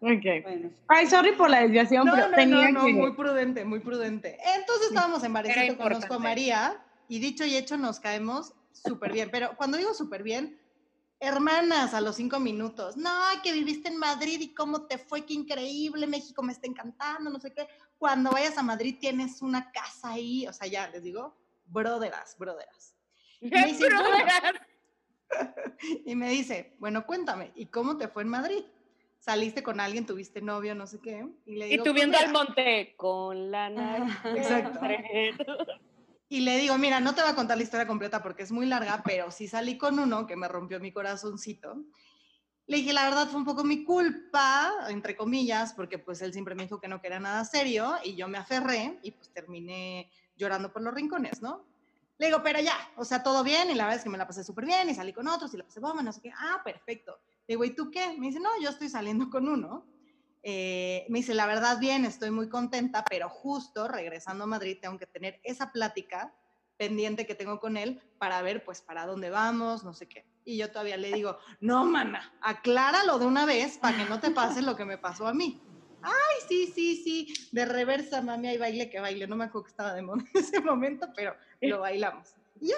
Ok. 0.00 0.44
Bueno, 0.44 0.70
Ay, 0.86 1.06
sorry 1.08 1.32
por 1.32 1.50
la 1.50 1.60
desviación, 1.60 2.06
No, 2.06 2.12
pero 2.14 2.28
no, 2.28 2.36
tenía 2.36 2.70
no, 2.70 2.80
no, 2.80 2.86
que... 2.86 2.92
muy 2.92 3.12
prudente, 3.12 3.64
muy 3.64 3.80
prudente. 3.80 4.38
Entonces 4.56 4.88
estábamos 4.88 5.24
en 5.24 5.32
Barecito, 5.32 5.76
conozco 5.76 6.14
a. 6.14 6.18
María 6.18 6.80
y 7.08 7.18
dicho 7.18 7.44
y 7.44 7.56
hecho 7.56 7.76
nos 7.76 8.00
caemos 8.00 8.52
súper 8.72 9.12
bien. 9.12 9.30
Pero 9.30 9.56
cuando 9.56 9.76
digo 9.78 9.94
súper 9.94 10.22
bien, 10.22 10.60
hermanas 11.20 11.94
a 11.94 12.00
los 12.00 12.16
cinco 12.16 12.38
minutos. 12.38 12.96
No, 12.96 13.10
que 13.42 13.52
viviste 13.52 13.88
en 13.88 13.96
Madrid 13.96 14.40
y 14.40 14.54
cómo 14.54 14.86
te 14.86 14.98
fue, 14.98 15.24
qué 15.26 15.34
increíble, 15.34 16.06
México 16.06 16.42
me 16.42 16.52
está 16.52 16.66
encantando, 16.68 17.30
no 17.30 17.40
sé 17.40 17.52
qué. 17.52 17.66
Cuando 17.98 18.30
vayas 18.30 18.56
a 18.58 18.62
Madrid 18.62 18.96
tienes 19.00 19.42
una 19.42 19.70
casa 19.72 20.10
ahí, 20.10 20.46
o 20.46 20.52
sea, 20.52 20.68
ya 20.68 20.88
les 20.88 21.02
digo, 21.02 21.36
broderas, 21.66 22.36
broderas. 22.38 22.94
me 23.40 23.66
dice, 23.66 23.88
"Bueno". 23.88 23.98
Y 26.04 26.16
me 26.16 26.30
dice, 26.30 26.74
bueno, 26.78 27.06
cuéntame, 27.06 27.52
¿y 27.54 27.66
cómo 27.66 27.96
te 27.96 28.08
fue 28.08 28.22
en 28.22 28.28
Madrid? 28.28 28.64
¿Saliste 29.20 29.62
con 29.62 29.78
alguien, 29.78 30.06
tuviste 30.06 30.40
novio, 30.40 30.74
no 30.74 30.86
sé 30.86 31.00
qué? 31.00 31.26
Y 31.44 31.56
le 31.56 31.66
Y 31.66 31.70
digo, 31.72 31.84
tú 31.84 31.90
"Pues 31.90 31.94
viendo 31.94 32.18
al 32.18 32.28
mira". 32.28 32.32
monte 32.32 32.94
con 32.96 33.50
la 33.50 33.68
nariz. 33.70 34.14
Exacto. 34.24 34.80
Y 36.30 36.40
le 36.40 36.58
digo, 36.58 36.76
mira, 36.76 37.00
no 37.00 37.14
te 37.14 37.22
voy 37.22 37.30
a 37.30 37.34
contar 37.34 37.56
la 37.56 37.62
historia 37.62 37.86
completa 37.86 38.22
porque 38.22 38.42
es 38.42 38.52
muy 38.52 38.66
larga, 38.66 39.02
pero 39.04 39.30
sí 39.30 39.48
salí 39.48 39.78
con 39.78 39.98
uno 39.98 40.26
que 40.26 40.36
me 40.36 40.46
rompió 40.46 40.78
mi 40.78 40.92
corazoncito. 40.92 41.84
Le 42.66 42.76
dije, 42.76 42.92
la 42.92 43.04
verdad 43.04 43.28
fue 43.28 43.38
un 43.38 43.46
poco 43.46 43.64
mi 43.64 43.82
culpa, 43.82 44.74
entre 44.88 45.16
comillas, 45.16 45.72
porque 45.72 45.98
pues 45.98 46.20
él 46.20 46.34
siempre 46.34 46.54
me 46.54 46.64
dijo 46.64 46.80
que 46.80 46.88
no 46.88 47.00
quería 47.00 47.18
nada 47.18 47.42
serio 47.46 47.94
y 48.04 48.14
yo 48.14 48.28
me 48.28 48.36
aferré 48.36 48.98
y 49.02 49.12
pues 49.12 49.30
terminé 49.30 50.12
llorando 50.36 50.70
por 50.70 50.82
los 50.82 50.92
rincones, 50.92 51.40
¿no? 51.40 51.64
Le 52.18 52.26
digo, 52.26 52.42
pero 52.42 52.60
ya, 52.60 52.76
o 52.96 53.04
sea, 53.06 53.22
todo 53.22 53.42
bien 53.42 53.70
y 53.70 53.74
la 53.74 53.84
verdad 53.84 53.98
es 53.98 54.04
que 54.04 54.10
me 54.10 54.18
la 54.18 54.26
pasé 54.26 54.44
súper 54.44 54.66
bien 54.66 54.90
y 54.90 54.94
salí 54.94 55.14
con 55.14 55.28
otros 55.28 55.54
y 55.54 55.56
la 55.56 55.64
pasé 55.64 55.80
bomba, 55.80 56.02
no 56.02 56.12
sé 56.12 56.20
qué. 56.20 56.32
Ah, 56.36 56.60
perfecto. 56.62 57.18
Le 57.46 57.54
digo, 57.54 57.64
¿y 57.64 57.74
tú 57.74 57.90
qué? 57.90 58.18
Me 58.18 58.26
dice, 58.26 58.40
no, 58.40 58.50
yo 58.60 58.68
estoy 58.68 58.90
saliendo 58.90 59.30
con 59.30 59.48
uno. 59.48 59.86
Eh, 60.42 61.06
me 61.08 61.18
dice, 61.18 61.34
la 61.34 61.46
verdad, 61.46 61.78
bien, 61.78 62.04
estoy 62.04 62.30
muy 62.30 62.48
contenta, 62.48 63.04
pero 63.08 63.28
justo 63.28 63.88
regresando 63.88 64.44
a 64.44 64.46
Madrid 64.46 64.78
tengo 64.80 64.98
que 64.98 65.06
tener 65.06 65.40
esa 65.42 65.72
plática 65.72 66.34
pendiente 66.76 67.26
que 67.26 67.34
tengo 67.34 67.58
con 67.58 67.76
él 67.76 68.00
para 68.18 68.40
ver, 68.42 68.64
pues, 68.64 68.80
para 68.80 69.04
dónde 69.04 69.30
vamos, 69.30 69.84
no 69.84 69.92
sé 69.92 70.06
qué. 70.06 70.24
Y 70.44 70.56
yo 70.56 70.70
todavía 70.70 70.96
le 70.96 71.12
digo, 71.12 71.38
no, 71.60 71.84
mana, 71.84 72.32
acláralo 72.40 73.18
de 73.18 73.26
una 73.26 73.44
vez 73.44 73.78
para 73.78 73.96
que 73.96 74.04
no 74.04 74.20
te 74.20 74.30
pase 74.30 74.62
lo 74.62 74.76
que 74.76 74.84
me 74.84 74.96
pasó 74.96 75.26
a 75.26 75.34
mí. 75.34 75.60
Ay, 76.00 76.36
sí, 76.48 76.72
sí, 76.72 76.96
sí, 76.96 77.34
de 77.52 77.64
reversa, 77.64 78.22
mami, 78.22 78.48
hay 78.48 78.58
baile 78.58 78.88
que 78.88 79.00
baile. 79.00 79.26
No 79.26 79.36
me 79.36 79.44
acuerdo 79.44 79.64
que 79.64 79.70
estaba 79.70 79.94
de 79.94 80.02
moda 80.02 80.22
en 80.34 80.40
ese 80.40 80.60
momento, 80.60 81.08
pero 81.14 81.34
lo 81.60 81.80
bailamos. 81.80 82.34
Y 82.60 82.68
ya. 82.68 82.76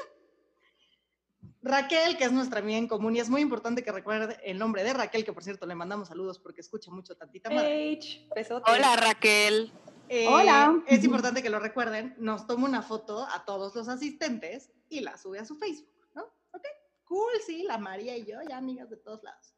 Raquel, 1.63 2.17
que 2.17 2.25
es 2.25 2.33
nuestra 2.33 2.61
amiga 2.61 2.79
en 2.79 2.89
común, 2.89 3.17
y 3.17 3.21
es 3.21 3.29
muy 3.29 3.43
importante 3.43 3.85
que 3.85 3.93
recuerde 3.93 4.39
el 4.45 4.59
nombre 4.59 4.83
de 4.83 4.95
Raquel, 4.95 5.25
que 5.25 5.33
por 5.33 5.45
cierto 5.45 5.67
le 5.67 5.75
mandamos 5.75 6.09
saludos 6.09 6.39
porque 6.39 6.63
escucha 6.63 6.91
mucho 6.91 7.15
tantita 7.17 7.51
madre. 7.51 7.93
H. 7.93 8.29
Hola 8.67 8.97
Raquel. 8.97 9.71
Eh, 10.09 10.27
Hola. 10.27 10.83
Es 10.87 11.05
importante 11.05 11.43
que 11.43 11.51
lo 11.51 11.61
recuerden. 11.61 12.15
Nos 12.19 12.47
toma 12.47 12.67
una 12.67 12.83
foto 12.83 13.27
a 13.27 13.45
todos 13.45 13.75
los 13.75 13.89
asistentes 13.89 14.71
y 14.89 15.01
la 15.01 15.19
sube 15.19 15.39
a 15.39 15.45
su 15.45 15.57
Facebook, 15.57 16.09
¿no? 16.15 16.23
Ok, 16.53 16.65
cool, 17.05 17.33
sí, 17.47 17.63
la 17.63 17.79
María 17.79 18.17
y 18.17 18.25
yo, 18.25 18.39
ya 18.49 18.57
amigas 18.57 18.89
de 18.89 18.97
todos 18.97 19.23
lados. 19.23 19.55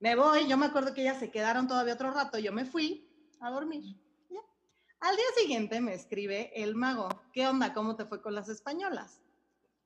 Me 0.00 0.16
voy, 0.16 0.46
yo 0.48 0.56
me 0.56 0.66
acuerdo 0.66 0.92
que 0.92 1.02
ellas 1.02 1.18
se 1.18 1.30
quedaron 1.30 1.68
todavía 1.68 1.94
otro 1.94 2.10
rato, 2.10 2.38
yo 2.38 2.52
me 2.52 2.64
fui 2.64 3.08
a 3.40 3.50
dormir. 3.50 3.96
ya. 4.28 4.40
Al 5.00 5.16
día 5.16 5.24
siguiente 5.36 5.80
me 5.80 5.94
escribe 5.94 6.50
el 6.60 6.74
mago, 6.74 7.08
¿qué 7.32 7.46
onda? 7.46 7.72
¿Cómo 7.72 7.96
te 7.96 8.04
fue 8.04 8.20
con 8.20 8.34
las 8.34 8.48
españolas? 8.48 9.22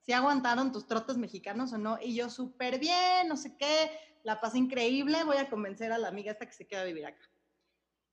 ¿Si 0.03 0.13
aguantaron 0.13 0.73
tus 0.73 0.87
trotes 0.87 1.17
mexicanos 1.17 1.73
o 1.73 1.79
no? 1.79 1.99
Y 2.03 2.15
yo 2.15 2.29
súper 2.29 2.79
bien, 2.79 3.29
no 3.29 3.37
sé 3.37 3.57
qué, 3.57 3.91
la 4.25 4.41
pasé 4.41 4.59
increíble, 4.59 5.23
voy 5.25 5.37
a 5.37 5.49
convencer 5.49 5.93
a 5.93 5.99
la 5.99 6.09
amiga 6.09 6.33
esta 6.33 6.47
que 6.47 6.53
se 6.53 6.67
queda 6.67 6.83
a 6.83 6.85
vivir 6.85 7.07
acá. 7.07 7.25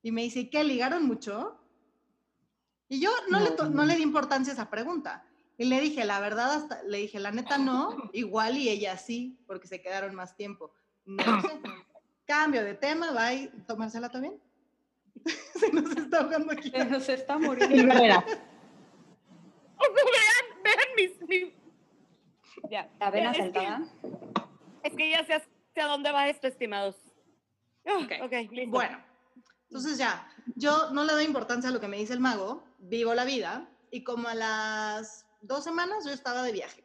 Y 0.01 0.11
me 0.11 0.21
dice, 0.21 0.41
¿y 0.41 0.49
qué? 0.49 0.63
¿Ligaron 0.63 1.05
mucho? 1.05 1.59
Y 2.87 2.99
yo 3.01 3.11
no, 3.29 3.39
le, 3.39 3.51
to- 3.51 3.69
no 3.69 3.85
le 3.85 3.95
di 3.95 4.03
importancia 4.03 4.51
a 4.51 4.55
esa 4.55 4.69
pregunta. 4.69 5.25
Y 5.57 5.65
le 5.65 5.81
dije, 5.81 6.05
la 6.05 6.19
verdad, 6.19 6.53
hasta, 6.53 6.81
le 6.83 6.99
dije, 6.99 7.19
la 7.19 7.31
neta 7.31 7.57
no, 7.57 8.09
igual 8.13 8.57
y 8.57 8.69
ella 8.69 8.97
sí, 8.97 9.37
porque 9.45 9.67
se 9.67 9.81
quedaron 9.81 10.15
más 10.15 10.35
tiempo. 10.35 10.71
No 11.05 11.41
sé. 11.41 11.47
Cambio 12.25 12.63
de 12.63 12.75
tema, 12.75 13.11
bye. 13.11 13.51
¿Tomársela 13.67 14.09
también? 14.09 14.39
se 15.59 15.71
nos 15.73 15.91
está 15.97 16.19
ahogando 16.21 16.53
aquí. 16.53 16.69
Se 16.69 16.85
nos 16.85 17.09
está 17.09 17.37
muriendo. 17.37 17.93
Vean, 17.93 18.23
vean 20.63 20.87
mis, 20.95 21.21
mis- 21.27 21.53
Ya, 22.69 22.89
La 22.99 23.11
vena 23.11 23.31
es 23.31 23.37
que- 23.37 23.43
saltada. 23.43 23.81
Es 24.83 24.93
que 24.95 25.09
ya 25.11 25.25
sé 25.25 25.33
hacia 25.35 25.87
dónde 25.87 26.11
va 26.11 26.29
esto, 26.29 26.47
estimados. 26.47 26.95
Ah, 27.85 27.97
Ok. 28.03 28.11
ok, 28.23 28.51
listo. 28.51 28.71
Bueno, 28.71 28.97
entonces 29.69 29.97
ya, 29.97 30.27
yo 30.55 30.91
no 30.91 31.03
le 31.03 31.13
doy 31.13 31.25
importancia 31.25 31.69
a 31.69 31.73
lo 31.73 31.79
que 31.79 31.87
me 31.87 31.97
dice 31.97 32.13
el 32.13 32.19
mago, 32.19 32.63
vivo 32.79 33.13
la 33.13 33.25
vida 33.25 33.69
y 33.91 34.03
como 34.03 34.27
a 34.29 34.35
las 34.35 35.25
dos 35.41 35.63
semanas 35.63 36.05
yo 36.05 36.11
estaba 36.11 36.43
de 36.43 36.51
viaje. 36.51 36.83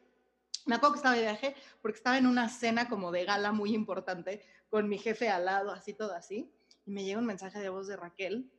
Me 0.65 0.75
acuerdo 0.75 0.93
que 0.93 0.97
estaba 0.99 1.15
de 1.15 1.21
viaje 1.21 1.55
porque 1.81 1.97
estaba 1.97 2.17
en 2.17 2.25
una 2.27 2.49
cena 2.49 2.89
como 2.89 3.11
de 3.11 3.23
gala 3.25 3.51
muy 3.51 3.73
importante 3.75 4.41
con 4.69 4.89
mi 4.89 4.97
jefe 4.97 5.29
al 5.29 5.45
lado, 5.45 5.71
así 5.71 5.93
todo 5.93 6.13
así, 6.15 6.51
y 6.85 6.91
me 6.91 7.03
llega 7.03 7.19
un 7.19 7.25
mensaje 7.25 7.59
de 7.59 7.69
voz 7.69 7.87
de 7.87 7.95
Raquel 7.97 8.51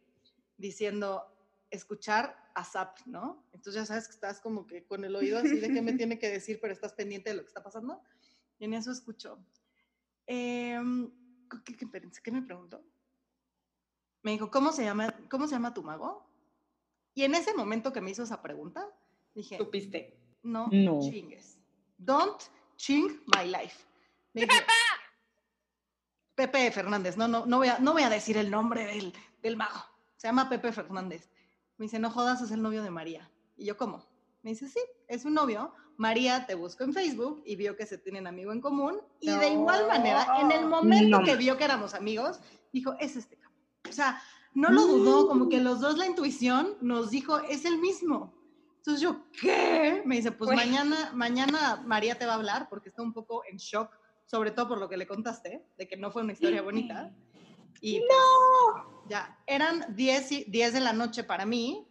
diciendo 0.57 1.27
escuchar 1.71 2.37
a 2.55 2.65
Zap, 2.65 2.99
¿no? 3.07 3.45
Entonces 3.53 3.75
ya 3.75 3.87
sabes 3.87 4.07
que 4.07 4.15
estás 4.15 4.41
como 4.41 4.67
que 4.67 4.85
con 4.87 5.05
el 5.05 5.15
oído 5.17 5.39
así 5.39 5.59
de 5.59 5.73
qué 5.73 5.83
me 5.83 5.93
tiene 6.01 6.19
que 6.19 6.31
decir, 6.31 6.59
pero 6.61 6.73
estás 6.73 6.93
pendiente 6.95 7.31
de 7.31 7.37
lo 7.37 7.43
que 7.43 7.49
está 7.49 7.63
pasando. 7.63 8.01
Y 8.59 8.65
en 8.65 8.75
eso 8.75 8.91
escucho. 8.93 9.39
em, 10.27 11.11
¿qué, 11.65 11.77
qué, 11.77 11.85
espérense, 11.85 12.21
¿qué 12.23 12.31
me 12.33 12.43
preguntó? 12.43 12.83
Me 14.23 14.33
dijo, 14.33 14.51
¿cómo 14.51 14.73
se, 14.73 14.83
llama, 14.85 15.15
¿cómo 15.31 15.47
se 15.47 15.55
llama 15.55 15.73
tu 15.75 15.83
mago? 15.83 16.27
Y 17.15 17.23
en 17.23 17.35
ese 17.35 17.55
momento 17.55 17.93
que 17.93 18.01
me 18.01 18.11
hizo 18.11 18.23
esa 18.25 18.43
pregunta, 18.43 18.87
dije, 19.35 19.57
Supiste. 19.57 20.19
no, 20.43 20.69
No. 20.73 21.01
chingues. 21.01 21.59
Don't 21.99 22.43
ching 22.77 23.23
my 23.37 23.47
life. 23.47 23.85
Dije, 24.35 24.49
Pepe 26.35 26.71
Fernández, 26.71 27.17
no, 27.17 27.27
no, 27.29 27.47
no, 27.47 27.59
voy 27.59 27.69
a, 27.69 27.79
no 27.79 27.93
voy 27.93 28.03
a 28.03 28.11
decir 28.11 28.37
el 28.37 28.51
nombre 28.51 28.85
del, 28.85 29.13
del 29.43 29.57
mago. 29.57 29.81
Se 30.17 30.29
llama 30.29 30.49
Pepe 30.49 30.73
Fernández. 30.73 31.31
Me 31.79 31.85
dice, 31.85 31.99
no 31.99 32.11
jodas, 32.11 32.41
es 32.41 32.51
el 32.51 32.63
novio 32.63 32.83
de 32.83 32.91
María. 32.91 33.31
Y 33.57 33.67
yo, 33.67 33.77
¿cómo? 33.77 34.05
Me 34.43 34.51
dice, 34.51 34.69
sí, 34.69 34.81
es 35.09 35.25
un 35.25 35.35
novio. 35.35 35.73
María 35.97 36.47
te 36.47 36.55
buscó 36.55 36.85
en 36.85 36.93
Facebook 36.93 37.43
y 37.45 37.57
vio 37.57 37.77
que 37.77 37.87
se 37.87 37.99
tienen 37.99 38.27
amigo 38.27 38.53
en 38.53 38.61
común. 38.61 39.01
Y 39.21 39.31
de 39.31 39.51
igual 39.51 39.87
manera, 39.87 40.27
en 40.41 40.53
el 40.53 40.67
momento 40.67 41.21
No. 41.21 41.25
que 41.25 41.37
vio 41.37 41.57
que 41.57 41.65
éramos 41.65 41.95
amigos, 41.95 42.41
dijo, 42.73 42.95
es 43.01 43.17
este 43.17 43.37
cabrón. 43.37 43.61
O 43.89 43.93
sea, 43.93 44.23
no 44.55 44.71
lo 44.71 44.87
dudó, 44.87 45.29
como 45.29 45.49
que 45.49 45.61
los 45.61 45.81
dos 45.81 45.99
la 45.99 46.07
intuición 46.07 46.77
nos 46.81 47.11
dijo, 47.11 47.39
es 47.41 47.65
el 47.65 47.79
mismo. 47.79 48.35
Entonces 48.79 49.01
yo, 49.03 49.27
¿qué? 49.41 50.03
Me 50.07 50.17
dice, 50.17 50.33
pues 50.33 50.55
mañana, 50.55 51.11
mañana 51.13 51.83
María 51.85 52.17
te 52.17 52.25
va 52.25 52.33
a 52.33 52.37
hablar 52.37 52.69
porque 52.69 52.89
está 52.89 53.03
un 53.03 53.13
poco 53.13 53.43
en 53.51 53.57
shock, 53.57 53.91
sobre 54.27 54.51
todo 54.53 54.69
por 54.69 54.79
lo 54.79 54.89
que 54.89 54.97
le 54.97 55.07
contaste, 55.07 55.67
de 55.77 55.89
que 55.89 55.97
no 55.97 56.11
fue 56.11 56.23
una 56.23 56.33
historia 56.33 56.63
bonita. 56.63 57.13
Y 57.81 57.99
pues, 58.01 58.11
ya, 59.09 59.39
eran 59.47 59.95
10, 59.95 60.33
y- 60.33 60.45
10 60.45 60.73
de 60.73 60.81
la 60.81 60.93
noche 60.93 61.25
para 61.25 61.47
mí. 61.47 61.87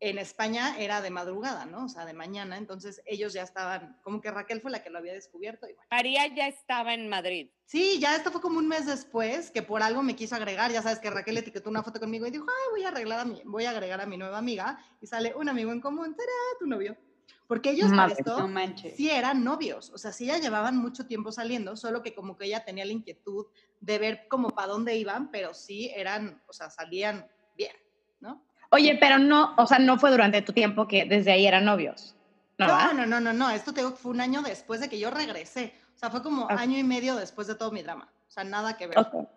En 0.00 0.18
España 0.18 0.76
era 0.80 1.00
de 1.00 1.10
madrugada, 1.10 1.64
¿no? 1.64 1.84
O 1.84 1.88
sea, 1.88 2.04
de 2.04 2.12
mañana. 2.12 2.56
Entonces 2.56 3.00
ellos 3.06 3.32
ya 3.32 3.42
estaban, 3.44 4.00
como 4.02 4.20
que 4.20 4.32
Raquel 4.32 4.60
fue 4.60 4.72
la 4.72 4.82
que 4.82 4.90
lo 4.90 4.98
había 4.98 5.12
descubierto. 5.12 5.68
Y 5.68 5.74
bueno. 5.74 5.86
María 5.92 6.26
ya 6.26 6.48
estaba 6.48 6.92
en 6.92 7.08
Madrid. 7.08 7.50
Sí, 7.66 8.00
ya 8.00 8.16
esto 8.16 8.32
fue 8.32 8.40
como 8.40 8.58
un 8.58 8.66
mes 8.66 8.86
después 8.86 9.52
que 9.52 9.62
por 9.62 9.80
algo 9.80 10.02
me 10.02 10.16
quiso 10.16 10.34
agregar. 10.34 10.72
Ya 10.72 10.82
sabes 10.82 10.98
que 10.98 11.08
Raquel 11.08 11.38
etiquetó 11.38 11.70
una 11.70 11.84
foto 11.84 12.00
conmigo 12.00 12.26
y 12.26 12.32
dijo, 12.32 12.46
ay, 12.48 12.70
voy 12.72 12.82
a, 12.82 12.88
arreglar 12.88 13.20
a 13.20 13.24
mi, 13.24 13.42
voy 13.44 13.64
a 13.64 13.70
agregar 13.70 14.00
a 14.00 14.06
mi 14.06 14.16
nueva 14.16 14.38
amiga. 14.38 14.76
Y 15.00 15.06
sale 15.06 15.36
un 15.36 15.48
amigo 15.48 15.70
en 15.70 15.80
común, 15.80 16.16
¡tará! 16.16 16.32
tu 16.58 16.66
novio. 16.66 16.96
Porque 17.46 17.70
ellos 17.70 17.90
Madre, 17.90 18.14
esto 18.18 18.48
No 18.48 18.60
sí 18.96 19.10
eran 19.10 19.44
novios, 19.44 19.90
o 19.90 19.98
sea, 19.98 20.12
sí 20.12 20.26
ya 20.26 20.38
llevaban 20.38 20.76
mucho 20.78 21.06
tiempo 21.06 21.32
saliendo, 21.32 21.76
solo 21.76 22.02
que 22.02 22.14
como 22.14 22.36
que 22.36 22.46
ella 22.46 22.64
tenía 22.64 22.84
la 22.84 22.92
inquietud 22.92 23.46
de 23.80 23.98
ver 23.98 24.26
como 24.28 24.50
para 24.50 24.68
dónde 24.68 24.96
iban, 24.96 25.30
pero 25.30 25.52
sí 25.52 25.90
eran, 25.94 26.42
o 26.48 26.52
sea, 26.52 26.70
salían 26.70 27.26
bien, 27.56 27.76
¿no? 28.20 28.42
Oye, 28.70 28.96
pero 28.98 29.18
no, 29.18 29.54
o 29.58 29.66
sea, 29.66 29.78
no 29.78 29.98
fue 29.98 30.10
durante 30.10 30.40
tu 30.40 30.52
tiempo 30.52 30.88
que 30.88 31.04
desde 31.04 31.32
ahí 31.32 31.46
eran 31.46 31.66
novios. 31.66 32.16
¿No? 32.56 32.68
No, 32.68 32.92
no, 32.94 33.06
no, 33.06 33.20
no, 33.20 33.32
no, 33.32 33.50
esto 33.50 33.74
te 33.74 33.80
digo 33.80 33.92
que 33.92 34.00
fue 34.00 34.12
un 34.12 34.20
año 34.20 34.40
después 34.40 34.80
de 34.80 34.88
que 34.88 34.98
yo 34.98 35.10
regresé, 35.10 35.74
o 35.94 35.98
sea, 35.98 36.10
fue 36.10 36.22
como 36.22 36.48
año 36.48 36.78
y 36.78 36.84
medio 36.84 37.16
después 37.16 37.48
de 37.48 37.54
todo 37.54 37.70
mi 37.70 37.82
drama, 37.82 38.10
o 38.28 38.30
sea, 38.30 38.44
nada 38.44 38.76
que 38.76 38.86
ver. 38.86 38.98
Ok. 38.98 39.28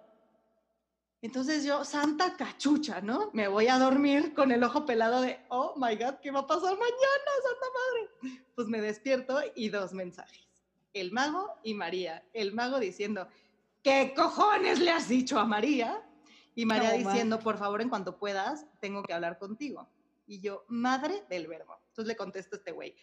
Entonces 1.26 1.64
yo, 1.64 1.84
santa 1.84 2.38
cachucha, 2.38 3.02
¿no? 3.02 3.32
Me 3.34 3.48
voy 3.48 3.68
a 3.68 3.80
dormir 3.80 4.36
con 4.36 4.52
el 4.52 4.64
ojo 4.64 4.86
pelado 4.86 5.22
de, 5.22 5.40
oh 5.50 5.74
my 5.76 5.96
God, 5.96 6.20
¿qué 6.22 6.30
va 6.30 6.42
a 6.42 6.48
pasar 6.48 6.78
mañana, 6.78 7.32
santa 7.42 7.68
madre? 7.74 8.44
Pues 8.54 8.68
me 8.68 8.80
despierto 8.80 9.40
y 9.56 9.70
dos 9.70 9.92
mensajes. 9.94 10.48
El 10.94 11.12
mago 11.12 11.56
y 11.64 11.74
María. 11.74 12.24
El 12.32 12.54
mago 12.54 12.80
diciendo, 12.80 13.28
¿qué 13.82 14.14
cojones 14.16 14.80
le 14.80 14.92
has 14.92 15.10
dicho 15.10 15.40
a 15.40 15.46
María? 15.46 16.08
Y 16.54 16.68
María 16.68 16.92
No, 16.92 17.10
diciendo, 17.10 17.40
por 17.40 17.58
favor, 17.58 17.82
en 17.82 17.90
cuanto 17.90 18.20
puedas, 18.20 18.68
tengo 18.80 19.02
que 19.02 19.14
hablar 19.14 19.40
contigo. 19.40 19.90
Y 20.28 20.42
yo, 20.42 20.64
madre 20.68 21.24
del 21.28 21.48
verbo. 21.48 21.76
Entonces 21.88 22.08
le 22.08 22.16
contesto 22.16 22.56
a 22.56 22.60
este 22.60 22.72
güey. 22.72 22.96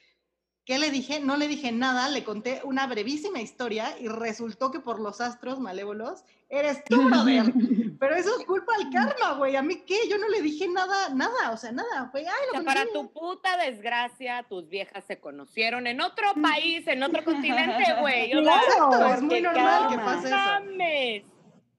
¿Qué 0.64 0.78
le 0.78 0.92
dije? 0.92 1.19
No 1.19 1.37
le 1.37 1.49
dije 1.49 1.73
nada, 1.73 2.09
le 2.09 2.23
conté 2.23 2.61
una 2.62 2.87
brevísima 2.87 3.40
historia 3.40 3.99
y 3.99 4.07
resultó 4.07 4.71
que 4.71 4.78
por 4.78 5.00
los 5.00 5.21
astros 5.21 5.59
malévolos 5.59 6.25
eres 6.49 6.85
tú, 6.85 7.02
brother. 7.09 7.52
Pero 7.99 8.14
eso 8.14 8.38
es 8.38 8.47
culpa 8.47 8.73
al 8.76 8.90
karma, 8.90 9.38
güey. 9.38 9.57
¿A 9.57 9.62
mí 9.62 9.83
qué? 9.85 10.09
Yo 10.09 10.19
no 10.19 10.28
le 10.28 10.40
dije 10.40 10.69
nada, 10.69 11.09
nada, 11.09 11.50
o 11.50 11.57
sea, 11.57 11.73
nada. 11.73 12.09
Fue, 12.12 12.21
ay, 12.21 12.49
O 12.50 12.52
sea, 12.52 12.62
para 12.62 12.87
tu 12.92 13.12
puta 13.12 13.57
desgracia, 13.57 14.45
tus 14.49 14.69
viejas 14.69 15.04
se 15.04 15.19
conocieron 15.19 15.88
en 15.88 16.00
otro 16.00 16.33
país, 16.40 16.87
en 16.87 17.02
otro 17.02 17.25
continente, 17.25 17.85
güey. 17.99 18.31
Claro. 18.31 19.14
Es 19.14 19.23
muy 19.23 19.40
normal 19.40 19.88
que 19.88 19.97
karma. 19.97 20.14
pase 20.14 20.28
eso. 20.28 20.37
mames. 20.37 21.25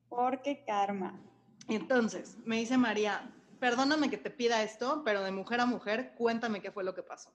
Porque 0.10 0.63
karma. 0.66 1.20
Entonces, 1.70 2.38
me 2.44 2.58
dice 2.58 2.78
María, 2.78 3.32
perdóname 3.60 4.10
que 4.10 4.18
te 4.18 4.30
pida 4.30 4.62
esto, 4.62 5.04
pero 5.06 5.24
de 5.24 5.32
mujer 5.32 5.62
a 5.62 5.66
mujer, 5.66 6.13
cuéntame 6.18 6.62
qué 6.62 6.70
fue 6.70 6.84
lo 6.84 6.94
que 6.94 7.04
pasó. 7.04 7.34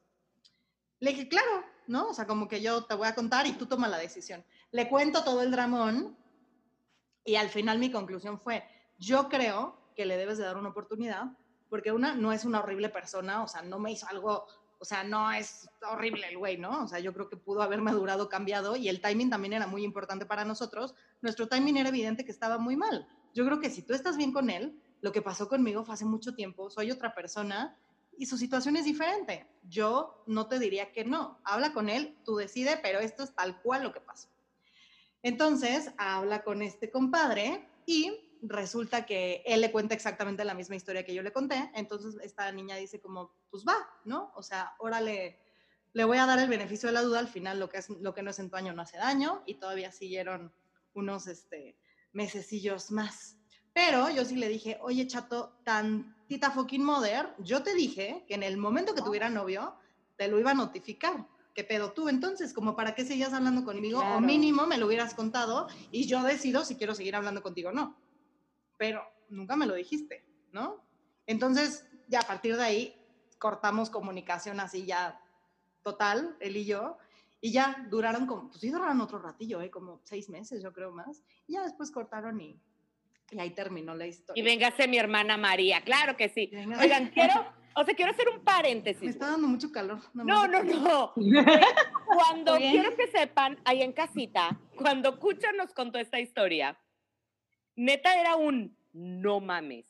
Le 1.00 1.10
dije, 1.10 1.28
claro, 1.28 1.64
¿no? 1.86 2.08
O 2.08 2.14
sea, 2.14 2.26
como 2.26 2.48
que 2.48 2.60
yo 2.60 2.84
te 2.84 2.94
voy 2.94 3.08
a 3.08 3.14
contar 3.14 3.46
y 3.46 3.52
tú 3.52 3.66
toma 3.66 3.88
la 3.88 3.98
decisión. 3.98 4.44
Le 4.70 4.88
cuento 4.88 5.24
todo 5.24 5.42
el 5.42 5.50
dramón 5.50 6.16
y 7.24 7.36
al 7.36 7.48
final 7.48 7.78
mi 7.78 7.90
conclusión 7.90 8.38
fue, 8.38 8.64
yo 8.98 9.28
creo 9.28 9.92
que 9.94 10.06
le 10.06 10.16
debes 10.16 10.38
de 10.38 10.44
dar 10.44 10.56
una 10.56 10.70
oportunidad 10.70 11.32
porque 11.68 11.92
una 11.92 12.14
no 12.14 12.32
es 12.32 12.44
una 12.44 12.60
horrible 12.60 12.88
persona, 12.88 13.42
o 13.42 13.48
sea, 13.48 13.62
no 13.62 13.78
me 13.78 13.92
hizo 13.92 14.06
algo, 14.08 14.46
o 14.78 14.84
sea, 14.84 15.04
no 15.04 15.30
es 15.32 15.68
horrible 15.90 16.28
el 16.28 16.38
güey, 16.38 16.56
¿no? 16.56 16.84
O 16.84 16.88
sea, 16.88 16.98
yo 16.98 17.12
creo 17.12 17.28
que 17.28 17.36
pudo 17.36 17.62
haber 17.62 17.80
madurado, 17.80 18.28
cambiado 18.28 18.76
y 18.76 18.88
el 18.88 19.00
timing 19.00 19.30
también 19.30 19.52
era 19.52 19.66
muy 19.66 19.84
importante 19.84 20.24
para 20.26 20.44
nosotros. 20.44 20.94
Nuestro 21.20 21.48
timing 21.48 21.76
era 21.76 21.90
evidente 21.90 22.24
que 22.24 22.32
estaba 22.32 22.58
muy 22.58 22.76
mal. 22.76 23.06
Yo 23.34 23.44
creo 23.44 23.60
que 23.60 23.70
si 23.70 23.82
tú 23.82 23.92
estás 23.92 24.16
bien 24.16 24.32
con 24.32 24.50
él, 24.50 24.80
lo 25.00 25.12
que 25.12 25.22
pasó 25.22 25.48
conmigo 25.48 25.84
fue 25.84 25.94
hace 25.94 26.04
mucho 26.04 26.34
tiempo, 26.34 26.70
soy 26.70 26.90
otra 26.90 27.14
persona 27.14 27.76
y 28.18 28.26
su 28.26 28.36
situación 28.36 28.76
es 28.76 28.84
diferente. 28.84 29.46
Yo 29.62 30.24
no 30.26 30.48
te 30.48 30.58
diría 30.58 30.92
que 30.92 31.04
no. 31.04 31.40
Habla 31.44 31.72
con 31.72 31.88
él, 31.88 32.18
tú 32.24 32.36
decide, 32.36 32.78
pero 32.82 32.98
esto 32.98 33.22
es 33.22 33.34
tal 33.34 33.62
cual 33.62 33.84
lo 33.84 33.92
que 33.92 34.00
pasó. 34.00 34.28
Entonces, 35.22 35.92
habla 35.96 36.42
con 36.42 36.62
este 36.62 36.90
compadre 36.90 37.68
y 37.86 38.38
resulta 38.42 39.06
que 39.06 39.42
él 39.46 39.60
le 39.60 39.72
cuenta 39.72 39.94
exactamente 39.94 40.44
la 40.44 40.54
misma 40.54 40.76
historia 40.76 41.04
que 41.04 41.14
yo 41.14 41.22
le 41.22 41.32
conté. 41.32 41.70
Entonces, 41.74 42.16
esta 42.22 42.50
niña 42.52 42.76
dice 42.76 43.00
como, 43.00 43.32
pues 43.50 43.64
va, 43.66 43.76
¿no? 44.04 44.32
O 44.34 44.42
sea, 44.42 44.74
órale, 44.78 45.40
le 45.92 46.04
voy 46.04 46.18
a 46.18 46.26
dar 46.26 46.38
el 46.38 46.48
beneficio 46.48 46.88
de 46.88 46.94
la 46.94 47.02
duda, 47.02 47.20
al 47.20 47.28
final 47.28 47.58
lo 47.58 47.68
que, 47.68 47.78
es, 47.78 47.88
lo 47.88 48.14
que 48.14 48.22
no 48.22 48.30
es 48.30 48.38
en 48.38 48.50
tu 48.50 48.56
año 48.56 48.72
no 48.72 48.82
hace 48.82 48.98
daño 48.98 49.42
y 49.46 49.54
todavía 49.54 49.92
siguieron 49.92 50.52
unos 50.94 51.26
este, 51.26 51.78
mesecillos 52.12 52.90
más. 52.90 53.37
Pero 53.78 54.10
yo 54.10 54.24
sí 54.24 54.34
le 54.34 54.48
dije, 54.48 54.76
oye, 54.80 55.06
chato, 55.06 55.52
tantita 55.62 56.50
fucking 56.50 56.82
mother, 56.82 57.32
yo 57.38 57.62
te 57.62 57.76
dije 57.76 58.24
que 58.26 58.34
en 58.34 58.42
el 58.42 58.56
momento 58.56 58.92
que 58.92 59.02
tuviera 59.02 59.30
novio, 59.30 59.76
te 60.16 60.26
lo 60.26 60.40
iba 60.40 60.50
a 60.50 60.54
notificar. 60.54 61.28
¿Qué 61.54 61.62
pedo 61.62 61.92
tú 61.92 62.08
entonces? 62.08 62.52
Como 62.52 62.74
para 62.74 62.96
qué 62.96 63.04
seguías 63.04 63.32
hablando 63.32 63.64
conmigo, 63.64 64.00
o 64.00 64.20
mínimo 64.20 64.66
me 64.66 64.78
lo 64.78 64.88
hubieras 64.88 65.14
contado 65.14 65.68
y 65.92 66.08
yo 66.08 66.24
decido 66.24 66.64
si 66.64 66.74
quiero 66.74 66.96
seguir 66.96 67.14
hablando 67.14 67.40
contigo 67.40 67.68
o 67.68 67.72
no. 67.72 67.96
Pero 68.78 69.04
nunca 69.28 69.54
me 69.54 69.64
lo 69.64 69.74
dijiste, 69.74 70.24
¿no? 70.50 70.82
Entonces, 71.26 71.86
ya 72.08 72.18
a 72.18 72.26
partir 72.26 72.56
de 72.56 72.64
ahí 72.64 72.96
cortamos 73.38 73.90
comunicación 73.90 74.58
así 74.58 74.86
ya 74.86 75.20
total, 75.84 76.36
él 76.40 76.56
y 76.56 76.64
yo, 76.64 76.98
y 77.40 77.52
ya 77.52 77.86
duraron 77.88 78.26
como, 78.26 78.48
pues 78.48 78.60
sí 78.60 78.70
duraron 78.70 79.00
otro 79.00 79.20
ratillo, 79.20 79.60
¿eh? 79.60 79.70
como 79.70 80.00
seis 80.02 80.28
meses, 80.28 80.64
yo 80.64 80.72
creo 80.72 80.90
más, 80.90 81.22
y 81.46 81.52
ya 81.52 81.62
después 81.62 81.92
cortaron 81.92 82.40
y, 82.40 82.60
y 83.30 83.38
ahí 83.40 83.50
terminó 83.50 83.94
la 83.94 84.06
historia. 84.06 84.40
Y 84.40 84.44
véngase 84.44 84.88
mi 84.88 84.98
hermana 84.98 85.36
María, 85.36 85.80
claro 85.82 86.16
que 86.16 86.28
sí. 86.28 86.48
Venga- 86.52 86.78
Oigan, 86.80 87.08
quiero, 87.14 87.46
o 87.74 87.84
sea, 87.84 87.94
quiero 87.94 88.10
hacer 88.12 88.28
un 88.28 88.38
Me 88.38 88.42
paréntesis. 88.44 89.10
está 89.10 89.30
dando 89.30 89.48
mucho 89.48 89.70
calor. 89.70 90.00
No, 90.14 90.46
no, 90.46 90.58
aquí. 90.58 90.68
no. 90.74 91.12
Cuando 92.06 92.56
bien. 92.56 92.72
quiero 92.72 92.96
que 92.96 93.06
sepan, 93.08 93.58
ahí 93.64 93.82
en 93.82 93.92
casita, 93.92 94.58
cuando 94.76 95.18
Cucha 95.18 95.52
nos 95.52 95.72
contó 95.74 95.98
esta 95.98 96.20
historia, 96.20 96.78
neta 97.76 98.18
era 98.20 98.36
un 98.36 98.76
no 98.92 99.40
mames. 99.40 99.86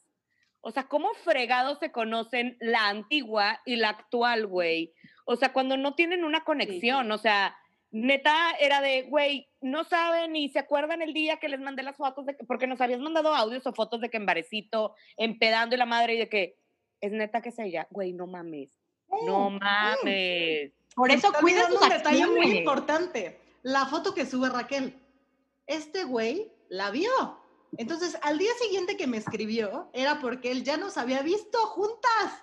O 0.60 0.72
sea, 0.72 0.88
¿cómo 0.88 1.14
fregados 1.24 1.78
se 1.78 1.92
conocen 1.92 2.56
la 2.60 2.88
antigua 2.88 3.60
y 3.64 3.76
la 3.76 3.90
actual, 3.90 4.46
güey? 4.46 4.92
O 5.24 5.36
sea, 5.36 5.52
cuando 5.52 5.76
no 5.76 5.94
tienen 5.94 6.24
una 6.24 6.42
conexión, 6.42 7.10
o 7.12 7.18
sea, 7.18 7.56
neta 7.90 8.52
era 8.60 8.80
de, 8.80 9.02
güey, 9.02 9.48
no 9.60 9.84
saben 9.84 10.32
ni 10.32 10.48
se 10.48 10.58
acuerdan 10.58 11.02
el 11.02 11.14
día 11.14 11.38
que 11.38 11.48
les 11.48 11.60
mandé 11.60 11.82
las 11.82 11.96
fotos, 11.96 12.26
de 12.26 12.36
que- 12.36 12.44
porque 12.44 12.66
nos 12.66 12.80
habías 12.80 13.00
mandado 13.00 13.34
audios 13.34 13.66
o 13.66 13.72
fotos 13.72 14.00
de 14.00 14.10
que 14.10 14.18
embarecito, 14.18 14.94
empedando 15.16 15.74
y 15.74 15.78
la 15.78 15.86
madre, 15.86 16.14
y 16.14 16.18
de 16.18 16.28
que, 16.28 16.56
es 17.00 17.12
neta 17.12 17.40
que 17.40 17.50
es 17.50 17.58
ella, 17.58 17.86
güey, 17.90 18.12
no 18.12 18.26
mames. 18.26 18.70
No 19.24 19.50
mames. 19.50 20.72
Por 20.94 21.10
eso 21.10 21.32
cuida 21.40 21.66
sus 21.68 21.80
un 21.80 21.88
detalle 21.88 22.26
muy 22.26 22.58
importante. 22.58 23.38
La 23.62 23.86
foto 23.86 24.14
que 24.14 24.26
sube 24.26 24.48
Raquel. 24.48 24.94
Este 25.66 26.04
güey 26.04 26.50
la 26.68 26.90
vio. 26.90 27.10
Entonces, 27.76 28.18
al 28.22 28.38
día 28.38 28.50
siguiente 28.60 28.96
que 28.96 29.06
me 29.06 29.16
escribió, 29.16 29.90
era 29.92 30.20
porque 30.20 30.50
él 30.50 30.64
ya 30.64 30.76
nos 30.76 30.98
había 30.98 31.22
visto 31.22 31.58
juntas. 31.68 32.42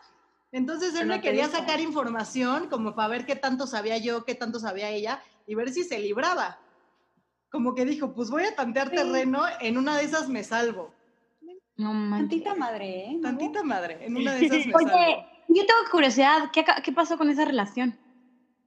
Entonces, 0.52 0.96
él 0.96 1.08
no 1.08 1.16
me 1.16 1.22
quería 1.22 1.50
sacar 1.50 1.82
información 1.82 2.70
como 2.70 2.96
para 2.96 3.10
ver 3.10 3.26
qué 3.26 3.36
tanto 3.36 3.68
sabía 3.68 3.98
yo, 3.98 4.24
qué 4.24 4.36
tanto 4.36 4.60
sabía 4.60 4.90
ella 4.90 5.22
y 5.46 5.56
ver 5.56 5.70
si 5.72 5.84
se 5.84 6.00
libraba. 6.00 6.60
Como 7.50 7.74
que 7.76 7.86
dijo, 7.86 8.14
pues 8.14 8.30
voy 8.30 8.44
a 8.44 8.56
tantear 8.56 8.90
Sí. 8.90 8.96
terreno, 8.98 9.44
en 9.62 9.78
una 9.78 9.98
de 9.98 10.04
esas 10.04 10.28
me 10.30 10.44
salvo. 10.44 10.94
No 11.78 11.94
manches. 11.94 12.30
Tantita 12.44 12.56
madre, 12.56 13.06
¿eh? 13.06 13.14
¿No? 13.16 13.22
Tantita 13.22 13.64
madre, 13.64 14.06
en 14.06 14.16
una 14.18 14.34
de 14.34 14.46
esas 14.46 14.66
me 14.66 14.74
Oye, 14.76 14.88
salvo. 14.90 15.28
yo 15.50 15.66
tengo 15.66 15.80
curiosidad, 15.92 16.50
¿qué, 16.54 16.66
qué 16.84 16.92
pasó 16.92 17.18
con 17.18 17.30
esa 17.30 17.46
relación? 17.46 17.98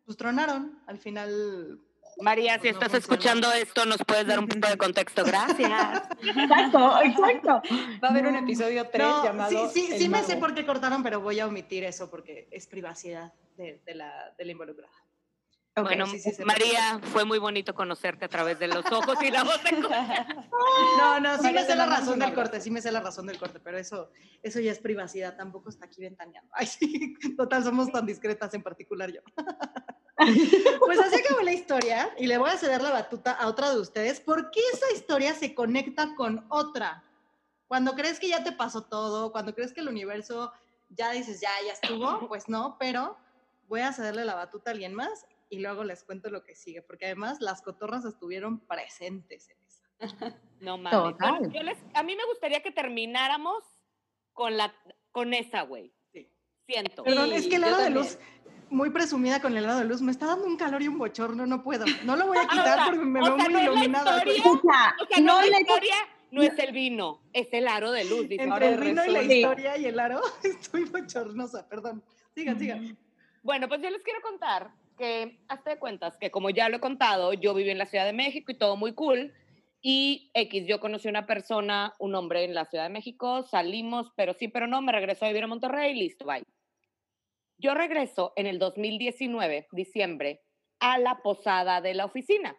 Pues 0.05 0.17
tronaron, 0.17 0.79
al 0.87 0.99
final 0.99 1.81
María, 2.21 2.59
si 2.59 2.65
No 2.65 2.71
estás 2.73 2.95
escuchando 2.95 3.53
esto, 3.53 3.85
nos 3.87 3.99
puedes 4.05 4.27
dar 4.27 4.39
un 4.41 4.49
poco 4.49 4.69
de 4.69 4.77
contexto. 4.77 5.23
Gracias. 5.25 6.03
Exacto, 6.23 7.01
exacto. 7.03 7.63
Va 8.03 8.09
a 8.09 8.11
haber 8.11 8.27
un 8.27 8.37
episodio 8.37 8.89
3 8.91 9.07
No, 9.07 9.25
llamado. 9.25 9.71
Sí, 9.71 9.81
sí, 9.87 9.93
El 9.93 9.99
sí 10.01 10.09
me 10.09 10.23
sé 10.25 10.37
por 10.37 10.53
qué 10.55 10.67
cortaron, 10.67 11.03
pero 11.03 11.21
voy 11.21 11.39
a 11.41 11.47
omitir 11.47 11.85
eso 11.85 12.11
porque 12.11 12.49
es 12.51 12.67
privacidad 12.67 13.33
de, 13.57 13.81
de 13.87 13.95
la, 13.95 14.35
de 14.37 14.45
la 14.47 14.53
involucrada. 14.53 14.93
Bueno, 15.83 16.07
sí, 16.07 16.19
sí, 16.19 16.33
se 16.33 16.45
María, 16.45 17.01
fue 17.03 17.25
muy 17.25 17.39
bonito 17.39 17.75
conocerte 17.75 18.25
a 18.25 18.29
través 18.29 18.59
de 18.59 18.69
los 18.69 18.85
ojos 18.93 19.23
y 19.23 19.31
la 19.31 19.45
voz 19.45 19.63
de. 19.63 19.71
No, 20.99 21.21
no, 21.21 21.37
sí 21.37 21.45
María, 21.45 21.61
me 21.61 21.67
sé 21.67 21.77
la 21.77 21.87
razón 21.87 22.19
del 22.19 22.35
corte, 22.35 22.61
sí 22.61 22.71
me 22.71 22.81
sé 22.83 22.91
la 22.93 23.01
razón 23.01 23.27
del 23.27 23.39
corte, 23.39 23.61
pero 23.61 23.79
eso, 23.79 24.11
eso 24.43 24.61
ya 24.61 24.73
es 24.73 24.79
privacidad, 24.79 25.37
tampoco 25.37 25.71
está 25.71 25.87
aquí 25.87 26.01
ventaneando. 26.01 26.51
Ay, 26.55 26.67
sí, 26.67 27.15
total, 27.37 27.65
somos 27.65 27.91
tan 27.93 28.07
discretas 28.07 28.53
en 28.55 28.63
particular 28.63 29.11
yo. 29.11 29.21
Pues 30.85 30.99
así 30.99 31.21
acabó 31.21 31.43
la 31.43 31.53
historia 31.53 32.11
y 32.19 32.27
le 32.27 32.39
voy 32.39 32.51
a 32.51 32.59
ceder 32.59 32.83
la 32.83 32.91
batuta 32.91 33.31
a 33.31 33.47
otra 33.47 33.71
de 33.71 33.79
ustedes. 33.79 34.19
¿Por 34.19 34.51
qué 34.51 34.59
esa 34.73 34.93
historia 34.93 35.33
se 35.33 35.55
conecta 35.55 36.17
con 36.17 36.45
otra? 36.49 37.05
Cuando 37.69 37.95
crees 37.95 38.19
que 38.19 38.29
ya 38.29 38.43
te 38.43 38.51
pasó 38.51 38.83
todo, 38.83 39.31
cuando 39.31 39.55
crees 39.55 39.73
que 39.73 39.81
el 39.81 39.89
universo 39.89 40.53
ya 40.89 41.13
dices, 41.13 41.41
ya, 41.41 41.51
ya 41.65 41.73
estuvo, 41.73 42.27
pues 42.27 42.49
no, 42.49 42.77
pero 42.81 43.17
voy 43.69 43.81
a 43.81 43.93
cederle 43.93 44.25
la 44.25 44.35
batuta 44.35 44.71
a 44.71 44.73
alguien 44.73 44.95
más 44.95 45.27
y 45.51 45.61
luego 45.61 45.85
les 45.85 46.05
cuento 46.05 46.31
lo 46.31 46.43
que 46.45 46.55
sigue, 46.55 46.83
porque 46.83 47.07
además 47.07 47.39
las 47.41 47.63
cotorras 47.63 48.05
estuvieron 48.05 48.61
presentes 48.67 49.49
en 49.51 49.59
esa. 49.65 49.85
No 50.61 50.77
mames. 50.77 51.17
Bueno, 51.19 51.53
yo 51.53 51.63
les- 51.63 51.79
a 51.95 52.03
mí 52.03 52.17
me 52.17 52.25
gustaría 52.27 52.61
que 52.63 52.71
termináramos 52.73 53.63
con, 54.33 54.57
la, 54.57 54.75
con 55.13 55.33
esa, 55.35 55.63
güey. 55.63 55.93
Sí. 56.13 56.29
Siento. 56.67 57.03
Perdón, 57.05 57.29
Sí, 57.31 57.35
es 57.37 57.47
que 57.49 57.57
el 57.57 57.63
yo 57.63 57.69
helado 57.69 57.83
de 57.85 57.91
luz, 57.91 58.19
muy 58.71 58.91
presumida 58.91 59.41
con 59.41 59.53
el 59.57 59.65
helado 59.65 59.79
de 59.79 59.85
luz, 59.87 60.03
me 60.03 60.11
está 60.13 60.27
dando 60.27 60.47
un 60.47 60.57
calor 60.57 60.83
y 60.83 60.89
un 60.89 60.99
bochorno, 60.99 61.47
no 61.47 61.63
puedo. 61.63 61.85
No 62.05 62.17
lo 62.17 62.27
voy 62.27 62.39
a 62.39 62.43
Ah, 62.43 62.45
o 62.47 62.51
quitar 62.51 62.75
sea, 62.75 62.85
porque 62.87 62.99
me 63.05 63.21
veo 63.21 63.37
sea, 63.37 63.45
muy 63.45 63.53
no 63.53 63.59
es 63.61 63.65
la 63.67 63.71
iluminada. 63.73 64.17
historia, 64.19 64.35
Escucha, 64.37 64.95
O 65.03 65.07
sea, 65.07 65.19
no, 65.21 65.41
no 65.43 65.47
la 65.49 65.61
historia 65.61 65.95
no 66.31 66.43
es 66.43 66.59
el 66.59 66.73
vino, 66.73 67.23
es 67.33 67.49
el 67.53 67.69
aro 67.69 67.91
de 67.93 68.05
luz. 68.05 68.29
dice. 68.29 68.43
Entre 68.43 68.67
el 68.69 68.75
Ahora 68.75 68.85
vino 68.85 69.05
y 69.07 69.11
la 69.13 69.23
historia 69.23 69.79
y 69.79 69.85
el 69.87 69.99
aro, 69.99 70.21
estoy 70.43 70.85
bochornosa, 70.85 71.69
perdón. 71.69 72.03
Sigan, 72.35 72.59
sigan. 72.59 72.99
Bueno, 73.43 73.69
pues 73.69 73.81
yo 73.81 73.89
les 73.91 74.03
quiero 74.03 74.21
contar 74.23 74.71
que, 74.99 75.39
hasta 75.49 75.71
de 75.71 75.79
cuentas, 75.79 76.17
que 76.19 76.31
como 76.31 76.51
ya 76.51 76.69
lo 76.69 76.77
he 76.77 76.81
contado, 76.81 77.33
yo 77.33 77.55
viví 77.55 77.71
en 77.71 77.79
la 77.79 77.87
Ciudad 77.87 78.05
de 78.05 78.13
México 78.13 78.53
y 78.53 78.59
todo 78.59 78.77
muy 78.77 78.93
cool. 78.93 79.33
Y 79.81 80.31
X, 80.35 80.67
yo 80.67 80.81
conocí 80.81 81.09
una 81.09 81.27
persona, 81.27 81.95
un 81.99 82.15
hombre 82.15 82.45
en 82.45 82.55
la 82.55 82.67
Ciudad 82.67 82.85
de 82.85 82.91
México, 82.91 83.45
salimos, 83.45 84.13
pero 84.17 84.35
sí, 84.35 84.49
pero 84.49 84.67
no, 84.67 84.83
me 84.83 84.93
regresó 84.93 85.25
a 85.25 85.29
vivir 85.29 85.45
a 85.45 85.47
Monterrey, 85.47 85.95
listo, 85.95 86.27
bye. 86.27 86.45
Yo 87.59 87.75
regreso 87.75 88.33
en 88.37 88.47
el 88.47 88.59
2019, 88.59 89.69
diciembre, 89.73 90.43
a 90.81 90.99
la 90.99 91.23
posada 91.23 91.81
de 91.81 91.95
la 91.95 92.05
oficina. 92.05 92.57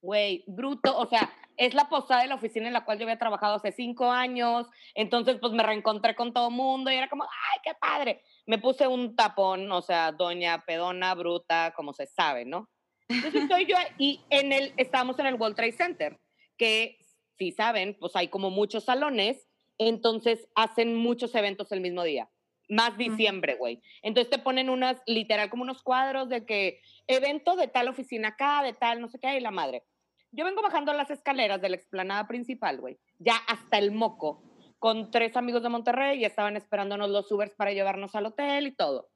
Güey, 0.00 0.44
bruto, 0.46 0.96
o 0.96 1.06
sea, 1.06 1.32
es 1.58 1.74
la 1.74 1.88
posada 1.88 2.22
de 2.22 2.28
la 2.28 2.36
oficina 2.36 2.68
en 2.68 2.72
la 2.72 2.84
cual 2.84 2.98
yo 2.98 3.04
había 3.04 3.18
trabajado 3.18 3.56
hace 3.56 3.72
cinco 3.72 4.10
años, 4.10 4.66
entonces 4.94 5.36
pues 5.40 5.52
me 5.52 5.62
reencontré 5.62 6.14
con 6.14 6.32
todo 6.32 6.50
mundo 6.50 6.90
y 6.90 6.94
era 6.94 7.08
como, 7.08 7.24
ay, 7.24 7.60
qué 7.62 7.74
padre 7.78 8.22
me 8.48 8.56
puse 8.56 8.86
un 8.86 9.14
tapón, 9.14 9.70
o 9.70 9.82
sea, 9.82 10.10
doña 10.10 10.64
pedona, 10.64 11.14
bruta, 11.14 11.74
como 11.76 11.92
se 11.92 12.06
sabe, 12.06 12.46
¿no? 12.46 12.66
Entonces 13.06 13.42
estoy 13.42 13.66
yo 13.66 13.76
y 13.98 14.22
en 14.30 14.52
el, 14.52 14.72
estamos 14.78 15.18
en 15.18 15.26
el 15.26 15.34
World 15.34 15.54
Trade 15.54 15.72
Center, 15.72 16.18
que 16.56 16.98
si 17.36 17.52
saben, 17.52 17.94
pues 18.00 18.16
hay 18.16 18.28
como 18.28 18.48
muchos 18.48 18.84
salones, 18.84 19.46
entonces 19.76 20.48
hacen 20.54 20.94
muchos 20.94 21.34
eventos 21.34 21.72
el 21.72 21.82
mismo 21.82 22.04
día, 22.04 22.30
más 22.70 22.96
diciembre, 22.96 23.56
güey. 23.56 23.82
Entonces 24.00 24.30
te 24.30 24.38
ponen 24.38 24.70
unas, 24.70 24.96
literal, 25.04 25.50
como 25.50 25.64
unos 25.64 25.82
cuadros 25.82 26.30
de 26.30 26.46
que 26.46 26.80
evento 27.06 27.54
de 27.54 27.68
tal 27.68 27.88
oficina 27.88 28.28
acá, 28.28 28.62
de 28.62 28.72
tal, 28.72 29.02
no 29.02 29.08
sé 29.08 29.18
qué, 29.20 29.36
y 29.36 29.40
la 29.40 29.50
madre. 29.50 29.84
Yo 30.30 30.44
vengo 30.44 30.62
bajando 30.62 30.92
las 30.92 31.10
escaleras 31.10 31.60
de 31.60 31.70
la 31.70 31.76
explanada 31.76 32.26
principal, 32.26 32.80
güey, 32.80 32.98
ya 33.18 33.36
hasta 33.46 33.78
el 33.78 33.92
moco, 33.92 34.42
con 34.78 35.10
tres 35.10 35.36
amigos 35.36 35.62
de 35.62 35.68
Monterrey 35.70 36.20
y 36.20 36.24
estaban 36.24 36.56
esperándonos 36.56 37.10
los 37.10 37.30
Ubers 37.32 37.54
para 37.54 37.72
llevarnos 37.72 38.14
al 38.14 38.26
hotel 38.26 38.66
y 38.66 38.74
todo. 38.74 39.10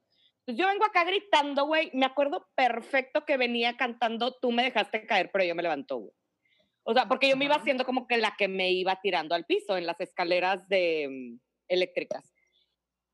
Pues 0.45 0.57
yo 0.57 0.67
vengo 0.67 0.85
acá 0.85 1.05
gritando, 1.05 1.65
güey. 1.65 1.89
Me 1.93 2.05
acuerdo 2.05 2.49
perfecto 2.55 3.23
que 3.25 3.37
venía 3.37 3.77
cantando 3.77 4.33
Tú 4.33 4.51
me 4.51 4.63
dejaste 4.63 5.05
caer, 5.05 5.29
pero 5.31 5.45
yo 5.45 5.55
me 5.55 5.63
levantó, 5.63 5.97
güey. 5.97 6.11
O 6.83 6.93
sea, 6.93 7.07
porque 7.07 7.29
yo 7.29 7.37
me 7.37 7.45
iba 7.45 7.55
haciendo 7.55 7.85
como 7.85 8.07
que 8.07 8.17
la 8.17 8.35
que 8.37 8.49
me 8.49 8.71
iba 8.71 8.99
tirando 9.01 9.35
al 9.35 9.45
piso 9.45 9.77
en 9.77 9.85
las 9.85 9.99
escaleras 10.01 10.67
de 10.67 11.07
mm, 11.09 11.39
eléctricas. 11.69 12.33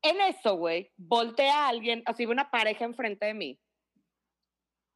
En 0.02 0.20
eso, 0.20 0.56
güey, 0.56 0.90
voltea 0.96 1.66
a 1.66 1.68
alguien, 1.68 2.02
así 2.06 2.26
ve 2.26 2.32
una 2.32 2.50
pareja 2.50 2.84
enfrente 2.84 3.26
de 3.26 3.34
mí. 3.34 3.60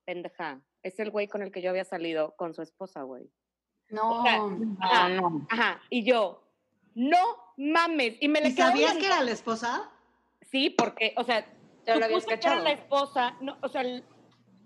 Pendeja, 0.05 0.61
es 0.85 0.99
el 1.01 1.11
güey 1.11 1.27
con 1.27 1.43
el 1.43 1.51
que 1.51 1.61
yo 1.63 1.71
había 1.71 1.85
salido 1.85 2.37
con 2.37 2.55
su 2.55 2.63
esposa, 2.63 3.03
güey. 3.03 3.25
No. 3.91 4.21
O 4.21 4.23
sea, 4.23 4.41
Ah, 4.81 5.09
no. 5.09 5.47
Ajá, 5.51 5.81
y 5.91 6.05
yo, 6.05 6.43
no 6.95 7.19
mames. 7.57 8.17
Y 8.21 8.29
me 8.29 8.41
le 8.41 8.49
¿Y 8.49 8.53
sabías 8.53 8.95
que 8.97 9.07
era 9.07 9.23
la 9.23 9.31
esposa? 9.33 9.91
Sí, 10.43 10.71
porque, 10.71 11.13
o 11.17 11.25
sea, 11.25 11.45
Ya 11.87 11.97
lo 11.97 12.05
habías 12.05 12.25
que 12.25 12.35
era 12.35 12.41
cachado. 12.41 12.63
la 12.65 12.73
esposa, 12.73 13.37
no, 13.41 13.57
o 13.63 13.69
sea, 13.69 13.81
él, 13.83 14.05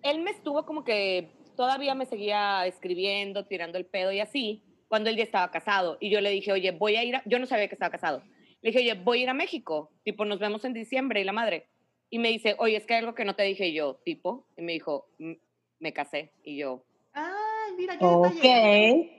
él 0.03 0.21
me 0.21 0.31
estuvo 0.31 0.65
como 0.67 0.85
que 0.85 1.33
todavía 1.57 1.95
me 1.95 2.07
seguía 2.07 2.67
escribiendo, 2.67 3.47
tirando 3.47 3.79
el 3.79 3.87
pedo 3.87 4.13
y 4.13 4.21
así, 4.21 4.63
cuando 4.89 5.11
él 5.11 5.17
ya 5.17 5.25
estaba 5.25 5.51
casado. 5.51 5.97
Y 6.01 6.11
yo 6.11 6.21
le 6.21 6.31
dije, 6.31 6.53
oye, 6.53 6.71
voy 6.73 6.97
a 6.97 7.03
ir 7.05 7.17
a, 7.17 7.23
yo 7.27 7.39
no 7.39 7.47
sabía 7.47 7.69
que 7.69 7.75
estaba 7.75 7.91
casado. 7.91 8.23
Le 8.63 8.71
dije, 8.71 8.79
oye, 8.81 8.95
voy 9.03 9.21
a 9.21 9.23
ir 9.23 9.29
a 9.31 9.35
México, 9.35 9.91
tipo, 10.05 10.25
nos 10.25 10.39
vemos 10.39 10.65
en 10.65 10.73
diciembre 10.73 11.21
y 11.21 11.25
la 11.25 11.33
madre. 11.33 11.69
Y 12.11 12.19
me 12.19 12.29
dice, 12.29 12.55
oye, 12.59 12.77
es 12.77 12.87
que 12.87 12.95
hay 12.95 13.01
algo 13.01 13.15
que 13.15 13.25
no 13.25 13.35
te 13.35 13.43
dije 13.43 13.73
yo, 13.73 13.97
tipo, 14.05 14.47
y 14.57 14.63
me 14.63 14.73
dijo, 14.73 15.09
"Mm, 15.19 15.33
me 15.81 15.93
casé. 15.93 16.33
Y 16.43 16.59
yo, 16.59 16.85
Ay, 17.13 17.73
mira 17.77 17.99
qué 17.99 18.05
Ok. 18.05 18.33
detalle. 18.35 19.15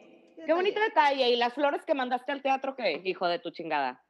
Qué 0.45 0.53
bonito 0.53 0.79
detalle. 0.79 1.29
Y 1.29 1.35
las 1.35 1.53
flores 1.53 1.83
que 1.85 1.93
mandaste 1.93 2.31
al 2.31 2.41
teatro, 2.41 2.75
¿qué? 2.75 3.01
Hijo 3.03 3.27
de 3.27 3.39
tu 3.39 3.51
chingada. 3.51 4.03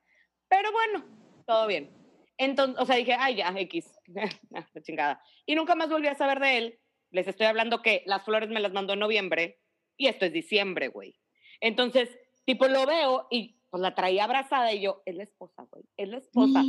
Pero 0.47 0.71
bueno, 0.71 1.05
todo 1.45 1.67
bien. 1.67 1.89
Entonces, 2.37 2.79
o 2.79 2.85
sea, 2.85 2.95
dije, 2.95 3.15
ay, 3.17 3.35
ya, 3.35 3.53
X, 3.55 3.91
la 4.49 4.81
chingada. 4.81 5.21
Y 5.45 5.55
nunca 5.55 5.75
más 5.75 5.89
volví 5.89 6.07
a 6.07 6.15
saber 6.15 6.39
de 6.39 6.57
él. 6.57 6.79
Les 7.11 7.27
estoy 7.27 7.47
hablando 7.47 7.81
que 7.81 8.03
las 8.05 8.23
flores 8.23 8.49
me 8.49 8.59
las 8.59 8.71
mandó 8.71 8.93
en 8.93 8.99
noviembre 8.99 9.59
y 9.97 10.07
esto 10.07 10.25
es 10.25 10.31
diciembre, 10.31 10.87
güey. 10.89 11.15
Entonces, 11.59 12.09
tipo, 12.45 12.67
lo 12.67 12.85
veo 12.85 13.27
y 13.31 13.57
pues 13.69 13.81
la 13.81 13.93
traía 13.95 14.23
abrazada 14.23 14.73
y 14.73 14.81
yo, 14.81 15.01
es 15.05 15.15
la 15.15 15.23
esposa, 15.23 15.63
güey, 15.69 15.83
es 15.97 16.07
la 16.07 16.17
esposa. 16.17 16.61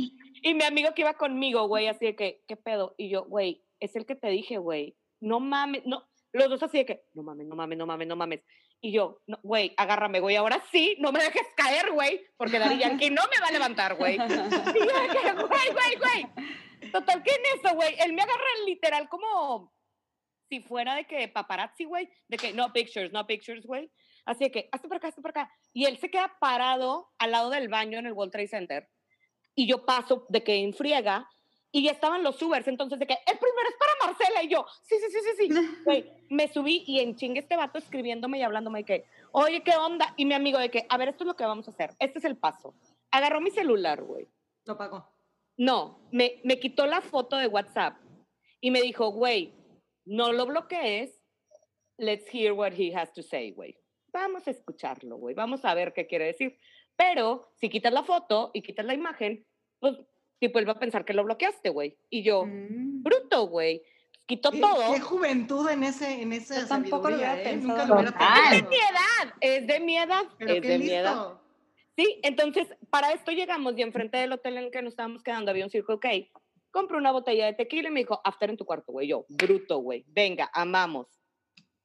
Y 0.43 0.53
mi 0.53 0.63
amigo 0.63 0.93
que 0.93 1.01
iba 1.01 1.13
conmigo, 1.13 1.67
güey, 1.67 1.87
así 1.87 2.05
de 2.05 2.15
que, 2.15 2.43
¿qué 2.47 2.57
pedo? 2.57 2.93
Y 2.97 3.09
yo, 3.09 3.25
güey, 3.25 3.63
es 3.79 3.95
el 3.95 4.05
que 4.05 4.15
te 4.15 4.29
dije, 4.29 4.57
güey, 4.57 4.95
no 5.21 5.39
mames, 5.39 5.83
no, 5.85 6.05
los 6.33 6.49
dos 6.49 6.63
así 6.63 6.79
de 6.79 6.85
que, 6.85 7.03
no 7.13 7.23
mames, 7.23 7.47
no 7.47 7.55
mames, 7.55 7.77
no 7.77 7.85
mames, 7.85 8.07
no 8.07 8.15
mames. 8.15 8.41
Y 8.81 8.91
yo, 8.91 9.21
no, 9.27 9.39
güey, 9.43 9.73
agárrame, 9.77 10.19
güey, 10.19 10.35
ahora 10.35 10.61
sí, 10.71 10.95
no 10.99 11.11
me 11.11 11.23
dejes 11.23 11.47
caer, 11.55 11.91
güey, 11.91 12.21
porque 12.35 12.57
Daddy 12.59 12.79
Yankee 12.79 13.11
no 13.11 13.21
me 13.31 13.39
va 13.39 13.47
a 13.47 13.51
levantar, 13.51 13.95
güey. 13.95 14.17
Güey, 14.17 14.27
güey, 15.71 15.95
güey. 15.97 16.91
Total, 16.91 17.21
¿qué 17.23 17.31
en 17.31 17.59
eso, 17.59 17.75
güey? 17.75 17.95
Él 17.99 18.13
me 18.13 18.23
agarra 18.23 18.43
literal 18.65 19.07
como 19.07 19.71
si 20.49 20.61
fuera 20.61 20.95
de 20.95 21.05
que 21.05 21.27
paparazzi, 21.27 21.85
güey, 21.85 22.09
de 22.27 22.37
que 22.37 22.53
no 22.53 22.73
pictures, 22.73 23.13
no 23.13 23.27
pictures, 23.27 23.65
güey. 23.65 23.91
Así 24.25 24.45
de 24.45 24.51
que, 24.51 24.69
hazte 24.71 24.87
por 24.87 24.97
acá, 24.97 25.07
hazte 25.09 25.21
por 25.21 25.31
acá. 25.31 25.51
Y 25.73 25.85
él 25.85 25.97
se 25.97 26.09
queda 26.09 26.35
parado 26.39 27.09
al 27.19 27.31
lado 27.31 27.49
del 27.49 27.69
baño 27.69 27.99
en 27.99 28.07
el 28.07 28.13
World 28.13 28.31
Trade 28.31 28.47
Center. 28.47 28.89
Y 29.55 29.67
yo 29.67 29.85
paso 29.85 30.25
de 30.29 30.43
que 30.43 30.55
enfriega 30.55 31.29
y 31.71 31.83
ya 31.83 31.91
estaban 31.91 32.23
los 32.23 32.41
Ubers, 32.41 32.67
entonces 32.67 32.99
de 32.99 33.07
que 33.07 33.13
el 33.13 33.37
primero 33.37 33.69
es 33.69 33.75
para 33.77 34.11
Marcela 34.11 34.43
y 34.43 34.49
yo, 34.49 34.65
sí, 34.81 34.95
sí, 34.99 35.05
sí, 35.09 35.19
sí, 35.19 35.47
sí. 35.47 35.77
Güey, 35.85 36.11
me 36.29 36.47
subí 36.47 36.83
y 36.85 36.99
en 36.99 37.15
chingue 37.15 37.39
este 37.39 37.55
vato 37.55 37.77
escribiéndome 37.77 38.39
y 38.39 38.41
hablándome 38.41 38.79
de 38.79 38.85
que, 38.85 39.05
oye, 39.31 39.63
¿qué 39.63 39.75
onda? 39.75 40.13
Y 40.17 40.25
mi 40.25 40.33
amigo 40.33 40.59
de 40.59 40.69
que, 40.69 40.85
a 40.89 40.97
ver, 40.97 41.09
esto 41.09 41.23
es 41.23 41.27
lo 41.27 41.35
que 41.35 41.45
vamos 41.45 41.67
a 41.67 41.71
hacer, 41.71 41.91
este 41.99 42.19
es 42.19 42.25
el 42.25 42.37
paso. 42.37 42.75
Agarró 43.09 43.39
mi 43.41 43.51
celular, 43.51 44.03
güey. 44.03 44.27
Lo 44.65 44.77
pagó. 44.77 45.07
No, 45.57 46.07
me, 46.11 46.41
me 46.43 46.59
quitó 46.59 46.85
la 46.85 47.01
foto 47.01 47.37
de 47.37 47.47
WhatsApp 47.47 47.97
y 48.59 48.71
me 48.71 48.81
dijo, 48.81 49.11
güey, 49.11 49.53
no 50.05 50.31
lo 50.33 50.45
bloquees, 50.45 51.21
let's 51.97 52.27
hear 52.33 52.53
what 52.53 52.73
he 52.73 52.93
has 52.95 53.13
to 53.13 53.23
say, 53.23 53.51
güey. 53.51 53.77
Vamos 54.11 54.47
a 54.47 54.51
escucharlo, 54.51 55.17
güey, 55.17 55.35
vamos 55.35 55.63
a 55.63 55.73
ver 55.73 55.93
qué 55.93 56.05
quiere 56.05 56.25
decir. 56.25 56.57
Pero 56.97 57.51
si 57.55 57.69
quitas 57.69 57.93
la 57.93 58.03
foto 58.03 58.51
y 58.53 58.61
quitas 58.61 58.85
la 58.85 58.93
imagen, 58.93 59.45
pues 59.79 59.97
tipo 60.41 60.57
él 60.57 60.67
va 60.67 60.73
a 60.73 60.79
pensar 60.79 61.05
que 61.05 61.13
lo 61.13 61.23
bloqueaste, 61.23 61.69
güey. 61.69 61.95
Y 62.09 62.23
yo, 62.23 62.45
Mm. 62.45 63.03
bruto, 63.03 63.47
güey. 63.47 63.83
Quitó 64.25 64.49
¿Qué, 64.51 64.59
todo. 64.59 64.93
qué 64.93 64.99
juventud 64.99 65.69
en 65.69 65.83
ese 65.83 66.21
en 66.21 66.31
Yo 66.31 66.67
tampoco 66.67 67.09
lo 67.09 67.15
hubiera 67.17 67.39
¿eh? 67.39 67.43
pensado. 67.43 67.77
Nunca 67.77 67.85
lo 67.85 67.99
hubiera. 67.99 68.51
Es 68.51 68.61
de 68.63 68.67
mi 68.69 68.75
edad, 68.77 69.33
es 69.41 69.67
de 69.67 69.79
mi 69.79 69.97
edad, 69.97 70.23
Pero 70.39 70.53
es 70.53 70.61
qué 70.61 70.67
de 70.67 70.77
mi 70.79 70.89
edad. 70.89 71.13
listo. 71.15 71.41
Sí, 71.97 72.19
entonces 72.23 72.67
para 72.89 73.11
esto 73.11 73.31
llegamos 73.31 73.77
y 73.77 73.81
enfrente 73.83 74.17
del 74.17 74.31
hotel 74.31 74.57
en 74.57 74.63
el 74.65 74.71
que 74.71 74.81
nos 74.81 74.93
estábamos 74.93 75.21
quedando 75.23 75.51
había 75.51 75.65
un 75.65 75.69
Circle 75.69 75.99
K. 75.99 76.09
Compré 76.71 76.97
una 76.97 77.11
botella 77.11 77.45
de 77.45 77.53
tequila 77.53 77.89
y 77.89 77.91
me 77.91 77.99
dijo, 77.99 78.19
after 78.23 78.49
en 78.49 78.57
tu 78.57 78.65
cuarto, 78.65 78.91
güey. 78.93 79.07
Yo, 79.09 79.25
bruto, 79.29 79.77
güey. 79.79 80.05
Venga, 80.07 80.49
amamos. 80.53 81.07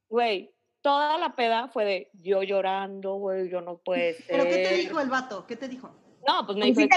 Güey, 0.08 0.54
toda 0.80 1.18
la 1.18 1.34
peda 1.34 1.68
fue 1.68 1.84
de 1.84 2.10
yo 2.14 2.42
llorando, 2.44 3.14
güey, 3.16 3.50
yo 3.50 3.60
no 3.60 3.78
puedo. 3.78 4.14
¿Pero 4.28 4.44
qué 4.44 4.58
te 4.68 4.74
dijo 4.76 5.00
el 5.00 5.10
vato? 5.10 5.44
¿Qué 5.46 5.56
te 5.56 5.68
dijo? 5.68 5.90
No, 6.26 6.46
pues 6.46 6.56
me 6.56 6.66
dijo 6.66 6.80
sí 6.80 6.88
que-. 6.88 6.96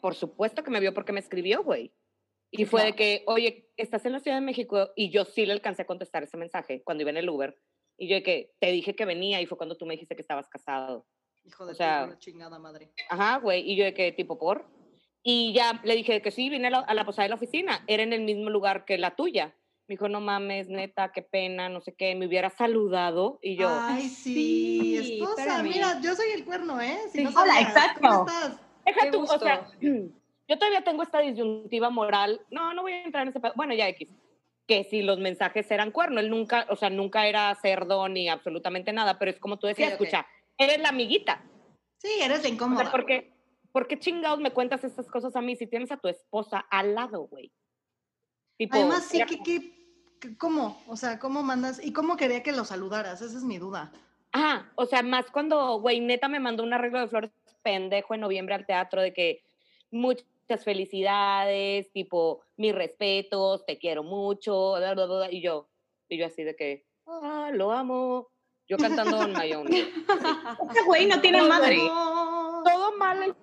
Por 0.00 0.14
supuesto 0.14 0.62
que 0.62 0.70
me 0.70 0.80
vio 0.80 0.94
porque 0.94 1.12
me 1.12 1.20
escribió, 1.20 1.62
güey. 1.62 1.92
Y 2.50 2.64
fue 2.64 2.84
de 2.84 2.92
que, 2.94 3.22
oye, 3.26 3.70
estás 3.76 4.04
en 4.06 4.12
la 4.12 4.20
Ciudad 4.20 4.36
de 4.36 4.44
México 4.44 4.90
y 4.96 5.10
yo 5.10 5.24
sí 5.24 5.46
le 5.46 5.52
alcancé 5.52 5.82
a 5.82 5.86
contestar 5.86 6.24
ese 6.24 6.36
mensaje 6.36 6.82
cuando 6.82 7.02
iba 7.02 7.10
en 7.10 7.16
el 7.16 7.28
Uber. 7.28 7.56
Y 7.96 8.08
yo 8.08 8.16
de 8.16 8.22
que 8.22 8.52
te 8.58 8.72
dije 8.72 8.96
que 8.96 9.04
venía 9.04 9.40
y 9.40 9.46
fue 9.46 9.56
cuando 9.56 9.76
tú 9.76 9.86
me 9.86 9.94
dijiste 9.94 10.16
que 10.16 10.22
estabas 10.22 10.48
casado. 10.48 11.06
Hijo 11.44 11.64
de 11.66 11.72
O 11.72 11.74
sea, 11.74 12.08
tu 12.08 12.18
chingada 12.18 12.58
madre. 12.58 12.92
Ajá, 13.08 13.38
güey. 13.38 13.70
Y 13.70 13.76
yo 13.76 13.84
de 13.84 13.94
que, 13.94 14.10
tipo, 14.12 14.38
por. 14.38 14.68
Y 15.22 15.52
ya 15.52 15.80
le 15.84 15.94
dije 15.94 16.22
que 16.22 16.30
sí, 16.30 16.48
vine 16.48 16.68
a 16.68 16.70
la, 16.70 16.78
a 16.80 16.94
la 16.94 17.04
posada 17.04 17.24
de 17.24 17.28
la 17.28 17.34
oficina. 17.36 17.84
Era 17.86 18.02
en 18.02 18.12
el 18.12 18.22
mismo 18.22 18.50
lugar 18.50 18.84
que 18.84 18.98
la 18.98 19.14
tuya. 19.14 19.54
Me 19.86 19.94
dijo, 19.94 20.08
no 20.08 20.20
mames, 20.20 20.68
neta, 20.68 21.12
qué 21.12 21.22
pena, 21.22 21.68
no 21.68 21.80
sé 21.80 21.94
qué. 21.94 22.14
Me 22.14 22.26
hubiera 22.26 22.50
saludado. 22.50 23.38
Y 23.42 23.56
yo, 23.56 23.68
Ay, 23.70 24.08
sí, 24.08 24.98
sí, 25.02 25.18
esposa, 25.20 25.62
mira, 25.62 26.00
yo 26.00 26.14
soy 26.14 26.30
el 26.30 26.44
cuerno, 26.44 26.80
¿eh? 26.80 26.98
Si 27.12 27.18
Sí. 27.18 27.24
no 27.24 27.30
Hola, 27.30 27.60
exacto. 27.60 28.00
¿Cómo 28.00 28.26
estás? 28.26 28.60
Deja 28.84 29.10
tú, 29.10 29.22
o 29.22 29.38
sea, 29.38 29.66
yo 29.80 30.58
todavía 30.58 30.82
tengo 30.82 31.02
esta 31.02 31.20
disyuntiva 31.20 31.90
moral. 31.90 32.40
No, 32.50 32.74
no 32.74 32.82
voy 32.82 32.92
a 32.92 33.04
entrar 33.04 33.22
en 33.22 33.28
ese. 33.30 33.40
pedo. 33.40 33.52
Bueno, 33.56 33.74
ya 33.74 33.88
X. 33.88 34.08
Que 34.66 34.84
si 34.84 35.02
los 35.02 35.18
mensajes 35.18 35.68
eran 35.70 35.90
cuerno, 35.90 36.20
él 36.20 36.30
nunca, 36.30 36.66
o 36.70 36.76
sea, 36.76 36.90
nunca 36.90 37.26
era 37.26 37.52
cerdo 37.56 38.08
ni 38.08 38.28
absolutamente 38.28 38.92
nada, 38.92 39.18
pero 39.18 39.30
es 39.32 39.38
como 39.40 39.58
tú 39.58 39.66
decías, 39.66 39.92
escucha, 39.92 40.26
eres 40.56 40.78
la 40.80 40.90
amiguita. 40.90 41.42
Sí, 41.98 42.08
eres 42.22 42.42
de 42.42 42.48
O 42.50 42.52
incómoda. 42.52 42.82
sea, 42.82 42.90
¿por 42.92 43.04
qué, 43.04 43.32
¿por 43.72 43.88
qué 43.88 43.98
chingados 43.98 44.38
me 44.38 44.52
cuentas 44.52 44.84
estas 44.84 45.06
cosas 45.10 45.34
a 45.34 45.40
mí 45.40 45.56
si 45.56 45.66
tienes 45.66 45.90
a 45.90 45.96
tu 45.96 46.06
esposa 46.08 46.58
al 46.70 46.94
lado, 46.94 47.22
güey? 47.26 47.50
Tipo, 48.58 48.76
Además, 48.76 49.04
sí, 49.06 49.20
que, 49.26 49.38
que, 49.42 49.72
que- 50.20 50.36
¿cómo? 50.38 50.80
O 50.86 50.96
sea, 50.96 51.18
¿cómo 51.18 51.42
mandas? 51.42 51.84
¿Y 51.84 51.92
cómo 51.92 52.16
quería 52.16 52.42
que 52.42 52.52
lo 52.52 52.64
saludaras? 52.64 53.22
Esa 53.22 53.38
es 53.38 53.42
mi 53.44 53.58
duda. 53.58 53.90
Ajá, 54.32 54.70
o 54.76 54.86
sea, 54.86 55.02
más 55.02 55.28
cuando, 55.32 55.80
güey, 55.80 55.98
neta 56.00 56.28
me 56.28 56.38
mandó 56.38 56.62
un 56.62 56.72
arreglo 56.72 57.00
de 57.00 57.08
flores 57.08 57.30
pendejo 57.62 58.14
en 58.14 58.20
noviembre 58.20 58.54
al 58.54 58.66
teatro 58.66 59.02
de 59.02 59.12
que 59.12 59.42
muchas 59.90 60.64
felicidades, 60.64 61.90
tipo, 61.92 62.42
mis 62.56 62.74
respetos, 62.74 63.64
te 63.66 63.78
quiero 63.78 64.02
mucho, 64.02 64.74
bla, 64.76 64.94
bla, 64.94 65.06
bla, 65.06 65.32
y 65.32 65.40
yo, 65.42 65.68
y 66.08 66.18
yo 66.18 66.26
así 66.26 66.42
de 66.42 66.56
que, 66.56 66.86
ah, 67.06 67.50
lo 67.52 67.72
amo, 67.72 68.28
yo 68.68 68.76
cantando 68.76 69.22
en 69.22 69.32
my 69.32 69.52
own. 69.52 69.66
Ese 70.70 70.84
güey 70.86 71.06
no 71.06 71.20
tiene 71.20 71.38
No, 71.38 71.48
madre. 71.48 71.76
No. 71.76 72.62
Todo 72.64 72.96
mal 72.96 73.36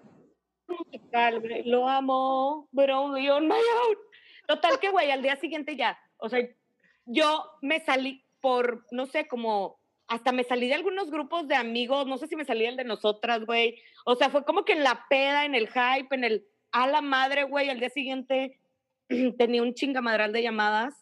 musical, 0.68 1.44
lo 1.66 1.88
amo, 1.88 2.68
but 2.72 2.90
only 2.90 3.30
on 3.30 3.48
my 3.48 3.56
own. 3.56 3.98
Total 4.48 4.80
que, 4.80 4.90
güey, 4.90 5.12
al 5.12 5.22
día 5.22 5.36
siguiente 5.36 5.76
ya, 5.76 6.00
o 6.18 6.30
sea, 6.30 6.40
yo 7.06 7.46
me 7.62 7.80
salí 7.80 8.26
por, 8.42 8.86
no 8.92 9.06
sé, 9.06 9.28
como, 9.28 9.80
hasta 10.08 10.32
me 10.32 10.43
salí 10.43 10.67
de 10.67 10.76
algunos 10.76 11.12
grupos 11.12 11.48
de 11.48 11.56
amigos, 11.56 12.08
no 12.08 12.17
sé 12.17 12.28
si 12.28 12.36
me 12.36 12.46
salí 12.46 12.65
del 12.65 12.78
de 12.78 12.86
nosotras, 12.86 13.46
güey. 13.46 13.82
O 14.06 14.15
sea, 14.15 14.30
fue 14.30 14.46
como 14.46 14.63
que 14.63 14.74
en 14.74 14.84
la 14.84 15.06
peda, 15.10 15.46
en 15.46 15.54
el 15.54 15.67
hype, 15.67 16.15
en 16.15 16.24
el, 16.24 16.48
a 16.72 16.88
la 16.88 17.02
madre, 17.02 17.43
güey, 17.43 17.70
al 17.70 17.80
día 17.80 17.89
siguiente 17.89 18.60
tenía 19.38 19.62
un 19.62 19.74
chingamadral 19.74 20.32
de 20.32 20.43
llamadas 20.43 20.93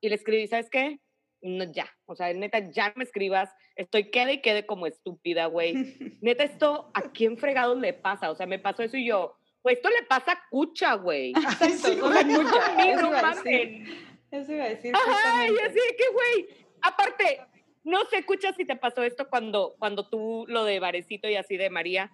y 0.00 0.08
le 0.08 0.14
escribí, 0.14 0.46
¿sabes 0.46 0.70
qué? 0.70 1.00
No, 1.40 1.64
ya, 1.64 1.90
o 2.06 2.14
sea, 2.14 2.32
neta, 2.32 2.70
ya 2.70 2.92
me 2.94 3.02
escribas, 3.02 3.50
estoy 3.74 4.10
quede 4.10 4.34
y 4.34 4.42
quede 4.42 4.64
como 4.64 4.86
estúpida, 4.86 5.46
güey. 5.46 5.74
Neta, 6.20 6.44
esto, 6.44 6.90
¿a 6.94 7.02
quién 7.10 7.36
fregados 7.36 7.78
le 7.78 7.92
pasa? 7.92 8.30
O 8.30 8.36
sea, 8.36 8.46
me 8.46 8.60
pasó 8.60 8.84
eso 8.84 8.96
y 8.96 9.06
yo, 9.06 9.36
pues 9.60 9.76
esto 9.76 9.88
le 9.88 10.06
pasa 10.06 10.32
a 10.32 10.42
Cucha, 10.50 10.94
güey. 10.94 11.32
Ay, 11.60 11.72
sí, 11.72 11.98
O 12.00 12.12
sea, 12.12 12.22
güey. 12.22 12.44
Cucha 12.44 12.66
a 12.66 12.74
mí, 12.76 12.92
no 12.94 13.10
decir. 13.10 14.12
Eso 14.30 14.52
iba 14.52 14.64
a 14.64 14.68
decir. 14.68 14.94
Ajá, 14.94 15.46
y 15.46 15.58
así 15.58 15.78
que, 15.98 16.08
güey, 16.12 16.48
aparte, 16.80 17.40
no 17.84 18.04
sé, 18.06 18.18
escucha 18.18 18.52
si 18.52 18.64
te 18.64 18.76
pasó 18.76 19.02
esto 19.02 19.28
cuando, 19.28 19.74
cuando 19.78 20.08
tú 20.08 20.44
lo 20.48 20.64
de 20.64 20.80
Varecito 20.80 21.28
y 21.28 21.36
así 21.36 21.56
de 21.56 21.70
María. 21.70 22.10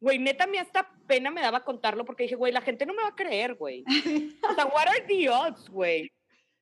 Güey, 0.00 0.18
neta, 0.18 0.44
a 0.44 0.46
mí 0.46 0.58
hasta 0.58 0.90
pena 1.06 1.30
me 1.30 1.40
daba 1.40 1.64
contarlo 1.64 2.04
porque 2.04 2.24
dije, 2.24 2.36
güey, 2.36 2.52
la 2.52 2.60
gente 2.60 2.86
no 2.86 2.94
me 2.94 3.02
va 3.02 3.08
a 3.08 3.16
creer, 3.16 3.54
güey. 3.54 3.84
O 4.48 4.54
sea, 4.54 4.66
what 4.66 4.86
are 4.86 5.04
the 5.08 5.28
odds, 5.28 5.68
güey? 5.68 6.10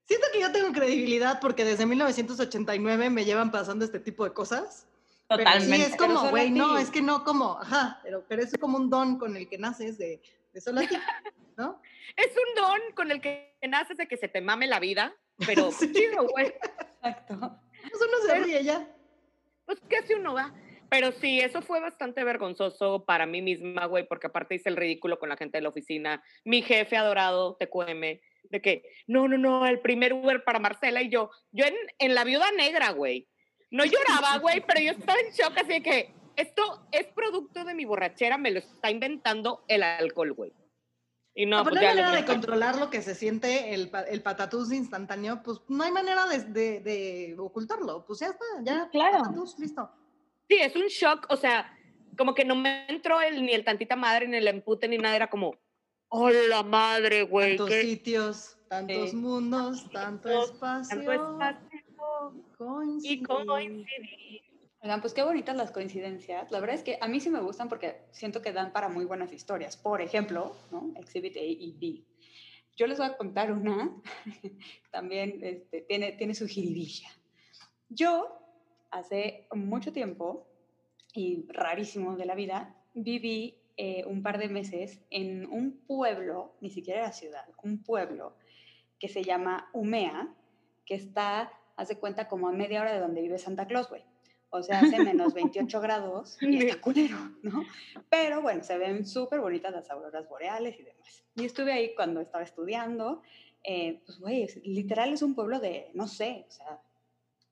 Siento 0.04 0.26
que 0.32 0.40
yo 0.40 0.52
tengo 0.52 0.72
credibilidad 0.72 1.40
porque 1.40 1.64
desde 1.64 1.84
1989 1.84 3.10
me 3.10 3.24
llevan 3.24 3.50
pasando 3.50 3.84
este 3.84 3.98
tipo 3.98 4.24
de 4.24 4.32
cosas. 4.32 4.88
Pero 5.28 5.42
Totalmente. 5.42 5.76
sí, 5.76 5.82
es 5.82 5.96
Pero 5.98 6.14
como, 6.14 6.30
güey, 6.30 6.50
no, 6.50 6.78
es 6.78 6.90
que 6.90 7.02
no 7.02 7.24
como, 7.24 7.58
ajá, 7.60 7.98
pero, 8.04 8.24
pero 8.28 8.42
es 8.42 8.56
como 8.58 8.78
un 8.78 8.88
don 8.88 9.18
con 9.18 9.36
el 9.36 9.48
que 9.48 9.58
naces 9.58 9.98
de, 9.98 10.22
de 10.52 10.60
solo 10.60 10.80
a 10.80 10.86
ti, 10.86 10.96
¿no? 11.56 11.82
Es 12.16 12.28
un 12.28 12.54
don 12.62 12.80
con 12.94 13.10
el 13.10 13.20
que 13.20 13.56
naces 13.68 13.96
de 13.96 14.06
que 14.06 14.16
se 14.16 14.28
te 14.28 14.40
mame 14.40 14.68
la 14.68 14.78
vida, 14.78 15.12
pero 15.44 15.70
Sí. 15.72 15.92
chido, 15.92 16.28
güey. 16.28 16.54
Exacto. 17.02 17.60
Pues 17.90 18.02
uno 18.02 18.18
se 18.26 18.44
ríe 18.44 18.64
ya. 18.64 18.88
Pues, 19.64 19.80
¿qué 19.88 19.96
hace 19.96 20.14
uno, 20.14 20.34
va? 20.34 20.54
Pero 20.88 21.12
sí, 21.12 21.40
eso 21.40 21.62
fue 21.62 21.80
bastante 21.80 22.22
vergonzoso 22.22 23.04
para 23.04 23.26
mí 23.26 23.42
misma, 23.42 23.86
güey, 23.86 24.06
porque 24.06 24.28
aparte 24.28 24.54
hice 24.54 24.68
el 24.68 24.76
ridículo 24.76 25.18
con 25.18 25.28
la 25.28 25.36
gente 25.36 25.58
de 25.58 25.62
la 25.62 25.70
oficina. 25.70 26.22
Mi 26.44 26.62
jefe 26.62 26.96
adorado, 26.96 27.56
TQM, 27.56 28.20
de 28.50 28.62
que, 28.62 28.84
no, 29.06 29.26
no, 29.26 29.36
no, 29.36 29.66
el 29.66 29.80
primer 29.80 30.12
Uber 30.12 30.44
para 30.44 30.60
Marcela 30.60 31.02
y 31.02 31.08
yo, 31.08 31.30
yo 31.50 31.64
en, 31.64 31.74
en 31.98 32.14
la 32.14 32.24
viuda 32.24 32.52
negra, 32.52 32.90
güey. 32.90 33.28
No 33.70 33.84
lloraba, 33.84 34.38
güey, 34.38 34.62
pero 34.64 34.80
yo 34.80 34.92
estaba 34.92 35.18
en 35.18 35.32
shock, 35.32 35.58
así 35.58 35.72
de 35.72 35.82
que 35.82 36.14
esto 36.36 36.86
es 36.92 37.06
producto 37.08 37.64
de 37.64 37.74
mi 37.74 37.84
borrachera, 37.84 38.38
me 38.38 38.52
lo 38.52 38.60
está 38.60 38.90
inventando 38.90 39.64
el 39.68 39.82
alcohol, 39.82 40.32
güey. 40.32 40.52
Y 41.38 41.44
no, 41.44 41.62
pues 41.62 41.76
hay 41.76 41.86
manera 41.88 42.12
de 42.12 42.24
controlar 42.24 42.76
lo 42.78 42.88
que 42.88 43.02
se 43.02 43.14
siente 43.14 43.74
el, 43.74 43.90
el 44.08 44.22
patatús 44.22 44.72
instantáneo, 44.72 45.42
pues 45.44 45.60
no 45.68 45.84
hay 45.84 45.92
manera 45.92 46.24
de, 46.26 46.38
de- 46.44 46.80
de 46.80 47.36
ocultarlo. 47.38 48.06
Pues 48.06 48.20
ya 48.20 48.28
está, 48.28 48.44
ya. 48.62 48.88
Claro. 48.90 49.18
Patatús, 49.18 49.58
listo. 49.58 49.90
Sí, 50.48 50.56
es 50.58 50.74
un 50.74 50.86
shock, 50.86 51.26
o 51.28 51.36
sea, 51.36 51.76
como 52.16 52.34
que 52.34 52.46
no 52.46 52.54
me 52.56 52.86
entró 52.88 53.20
el, 53.20 53.44
ni 53.44 53.52
el 53.52 53.64
tantita 53.66 53.96
madre, 53.96 54.26
ni 54.26 54.38
el 54.38 54.48
empute, 54.48 54.88
ni 54.88 54.96
nada, 54.96 55.14
era 55.14 55.28
como, 55.28 55.54
hola 56.08 56.62
madre, 56.62 57.24
güey, 57.24 57.56
Tantos 57.58 57.68
qué 57.68 57.82
sitios, 57.82 58.56
tantos 58.68 59.10
Sí. 59.10 59.16
mundos, 59.16 59.90
tanto 59.90 60.28
Tanto 60.30 60.44
espacio. 60.52 61.04
tanto 61.38 61.76
espacio 61.76 62.82
y 63.02 63.22
coincidir. 63.22 64.42
Oigan, 64.86 65.00
pues 65.00 65.14
qué 65.14 65.24
bonitas 65.24 65.56
las 65.56 65.72
coincidencias. 65.72 66.52
La 66.52 66.60
verdad 66.60 66.76
es 66.76 66.84
que 66.84 66.96
a 67.00 67.08
mí 67.08 67.18
sí 67.18 67.28
me 67.28 67.40
gustan 67.40 67.68
porque 67.68 68.02
siento 68.12 68.40
que 68.40 68.52
dan 68.52 68.72
para 68.72 68.88
muy 68.88 69.04
buenas 69.04 69.32
historias. 69.32 69.76
Por 69.76 70.00
ejemplo, 70.00 70.54
¿no? 70.70 70.92
Exhibit 70.94 71.36
A 71.38 71.40
y 71.40 71.72
B. 71.72 72.04
Yo 72.76 72.86
les 72.86 72.96
voy 72.96 73.08
a 73.08 73.16
contar 73.16 73.50
una, 73.50 74.00
también 74.92 75.40
este, 75.42 75.80
tiene, 75.80 76.12
tiene 76.12 76.36
su 76.36 76.46
jiribilla. 76.46 77.08
Yo, 77.88 78.38
hace 78.92 79.48
mucho 79.52 79.92
tiempo, 79.92 80.46
y 81.12 81.48
rarísimo 81.48 82.14
de 82.16 82.26
la 82.26 82.36
vida, 82.36 82.76
viví 82.94 83.58
eh, 83.76 84.04
un 84.06 84.22
par 84.22 84.38
de 84.38 84.48
meses 84.48 85.00
en 85.10 85.46
un 85.46 85.84
pueblo, 85.84 86.54
ni 86.60 86.70
siquiera 86.70 87.00
era 87.00 87.12
ciudad, 87.12 87.48
un 87.64 87.82
pueblo 87.82 88.36
que 89.00 89.08
se 89.08 89.24
llama 89.24 89.68
Umea, 89.72 90.32
que 90.84 90.94
está, 90.94 91.52
hace 91.74 91.98
cuenta, 91.98 92.28
como 92.28 92.46
a 92.46 92.52
media 92.52 92.82
hora 92.82 92.92
de 92.92 93.00
donde 93.00 93.22
vive 93.22 93.38
Santa 93.38 93.66
Claus, 93.66 93.88
güey. 93.88 94.04
O 94.56 94.62
sea, 94.62 94.80
hace 94.80 94.98
menos 94.98 95.34
28 95.34 95.80
grados 95.80 96.38
y 96.40 96.64
está 96.64 96.80
culero, 96.80 97.16
¿no? 97.42 97.64
Pero 98.08 98.42
bueno, 98.42 98.62
se 98.62 98.78
ven 98.78 99.06
súper 99.06 99.40
bonitas 99.40 99.72
las 99.72 99.90
auroras 99.90 100.28
boreales 100.28 100.78
y 100.78 100.82
demás. 100.82 101.24
Y 101.34 101.44
estuve 101.44 101.72
ahí 101.72 101.94
cuando 101.94 102.20
estaba 102.20 102.44
estudiando. 102.44 103.22
Eh, 103.62 104.00
pues, 104.06 104.18
güey, 104.18 104.46
literal 104.64 105.12
es 105.12 105.22
un 105.22 105.34
pueblo 105.34 105.58
de, 105.58 105.90
no 105.94 106.06
sé, 106.06 106.46
o 106.48 106.50
sea, 106.50 106.80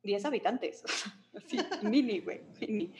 10 0.02 0.24
habitantes. 0.24 0.84
Así, 1.34 1.58
mini, 1.82 2.20
güey, 2.20 2.40
mini. 2.60 2.92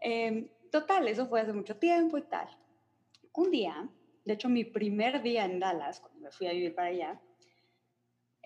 Em, 0.00 0.48
total, 0.70 1.08
eso 1.08 1.26
fue 1.26 1.40
hace 1.40 1.52
mucho 1.52 1.76
tiempo 1.76 2.16
y 2.18 2.22
tal. 2.22 2.48
Un 3.32 3.50
día, 3.50 3.88
de 4.24 4.32
hecho, 4.32 4.48
mi 4.48 4.64
primer 4.64 5.22
día 5.22 5.44
en 5.44 5.58
Dallas, 5.58 6.00
cuando 6.00 6.20
me 6.20 6.30
fui 6.30 6.46
a 6.46 6.52
vivir 6.52 6.74
para 6.74 6.88
allá, 6.88 7.20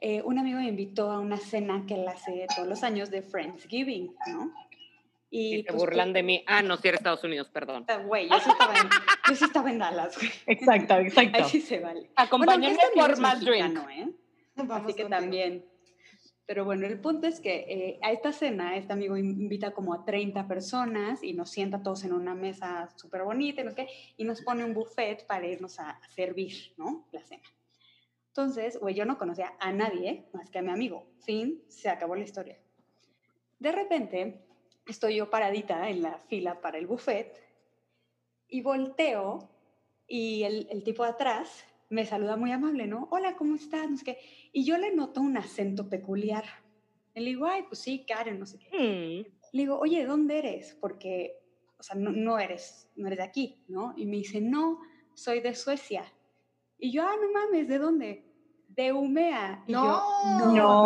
eh, 0.00 0.22
un 0.22 0.38
amigo 0.38 0.58
me 0.58 0.68
invitó 0.68 1.10
a 1.10 1.18
una 1.18 1.38
cena 1.38 1.84
que 1.86 1.94
él 1.94 2.06
hace 2.06 2.46
todos 2.54 2.68
los 2.68 2.82
años 2.84 3.10
de 3.10 3.22
Friendsgiving, 3.22 4.14
¿no? 4.28 4.52
Y, 5.30 5.58
se 5.58 5.64
pues, 5.64 5.76
burlan 5.76 6.12
de 6.12 6.22
mí. 6.22 6.44
Ah, 6.46 6.62
no, 6.62 6.76
sí 6.76 6.88
era 6.88 6.96
Estados 6.96 7.22
Unidos, 7.22 7.48
perdón. 7.50 7.84
Güey, 8.06 8.28
yo, 8.28 8.40
sí 8.40 8.50
estaba 8.50 8.74
en, 8.74 8.88
yo 9.28 9.34
sí 9.34 9.44
estaba 9.44 9.70
en 9.70 9.78
Dallas, 9.78 10.16
güey. 10.16 10.30
Exacto, 10.46 10.94
exacto. 10.98 11.38
Ahí 11.38 11.44
sí 11.50 11.60
se 11.60 11.80
vale. 11.80 12.10
Acompáñenme 12.16 12.76
Bueno, 12.76 12.82
este 12.88 13.00
por 13.00 13.10
es 13.10 13.20
más 13.20 13.40
drink. 13.40 13.62
mexicano, 13.62 13.90
¿eh? 13.90 14.08
Vamos 14.56 14.84
Así 14.84 14.94
que 14.94 15.02
contigo. 15.02 15.08
también. 15.08 15.64
Pero 16.46 16.64
bueno, 16.64 16.86
el 16.86 16.98
punto 16.98 17.26
es 17.26 17.40
que 17.40 17.66
eh, 17.68 17.98
a 18.02 18.10
esta 18.10 18.32
cena, 18.32 18.74
este 18.78 18.94
amigo 18.94 19.18
invita 19.18 19.72
como 19.72 19.92
a 19.92 20.06
30 20.06 20.48
personas 20.48 21.22
y 21.22 21.34
nos 21.34 21.50
sienta 21.50 21.82
todos 21.82 22.04
en 22.04 22.14
una 22.14 22.34
mesa 22.34 22.88
súper 22.96 23.22
bonita 23.22 23.60
y, 23.60 23.64
no 23.64 23.70
sé 23.72 23.76
qué, 23.76 23.88
y 24.16 24.24
nos 24.24 24.40
pone 24.40 24.64
un 24.64 24.72
buffet 24.72 25.26
para 25.26 25.46
irnos 25.46 25.78
a, 25.78 25.90
a 25.90 26.08
servir, 26.08 26.72
¿no? 26.78 27.06
La 27.12 27.22
cena. 27.22 27.42
Entonces, 28.28 28.78
güey, 28.80 28.94
yo 28.94 29.04
no 29.04 29.18
conocía 29.18 29.52
a 29.60 29.72
nadie 29.72 30.24
más 30.32 30.48
que 30.48 30.60
a 30.60 30.62
mi 30.62 30.70
amigo. 30.70 31.10
Fin, 31.20 31.62
se 31.68 31.90
acabó 31.90 32.16
la 32.16 32.24
historia. 32.24 32.58
De 33.58 33.70
repente, 33.70 34.47
estoy 34.88 35.16
yo 35.16 35.30
paradita 35.30 35.88
en 35.88 36.02
la 36.02 36.18
fila 36.18 36.60
para 36.60 36.78
el 36.78 36.86
buffet 36.86 37.40
y 38.48 38.62
volteo 38.62 39.48
y 40.06 40.42
el, 40.44 40.66
el 40.70 40.82
tipo 40.82 41.04
de 41.04 41.10
atrás 41.10 41.64
me 41.90 42.04
saluda 42.04 42.36
muy 42.36 42.50
amable, 42.52 42.86
¿no? 42.86 43.08
Hola, 43.10 43.36
¿cómo 43.36 43.54
estás? 43.54 43.90
No 43.90 43.96
sé 43.96 44.04
qué. 44.04 44.18
Y 44.52 44.64
yo 44.64 44.76
le 44.78 44.94
noto 44.94 45.20
un 45.20 45.36
acento 45.36 45.88
peculiar. 45.88 46.44
Le 47.14 47.24
digo, 47.24 47.46
ay, 47.46 47.62
pues 47.62 47.80
sí, 47.80 48.04
Karen, 48.06 48.38
no 48.38 48.46
sé 48.46 48.58
qué. 48.58 48.68
Mm. 48.70 49.34
Le 49.52 49.62
digo, 49.62 49.78
oye, 49.78 50.04
¿dónde 50.04 50.38
eres? 50.38 50.76
Porque, 50.80 51.40
o 51.78 51.82
sea, 51.82 51.96
no, 51.96 52.10
no 52.10 52.38
eres, 52.38 52.90
no 52.96 53.06
eres 53.06 53.18
de 53.18 53.24
aquí, 53.24 53.64
¿no? 53.68 53.94
Y 53.96 54.06
me 54.06 54.16
dice, 54.16 54.40
no, 54.40 54.80
soy 55.14 55.40
de 55.40 55.54
Suecia. 55.54 56.04
Y 56.78 56.92
yo, 56.92 57.02
ah, 57.02 57.14
no 57.20 57.32
mames, 57.32 57.68
¿de 57.68 57.78
dónde? 57.78 58.24
De 58.68 58.92
Umea. 58.92 59.64
Y 59.66 59.72
yo, 59.72 59.80
No. 59.80 60.54
No. 60.54 60.82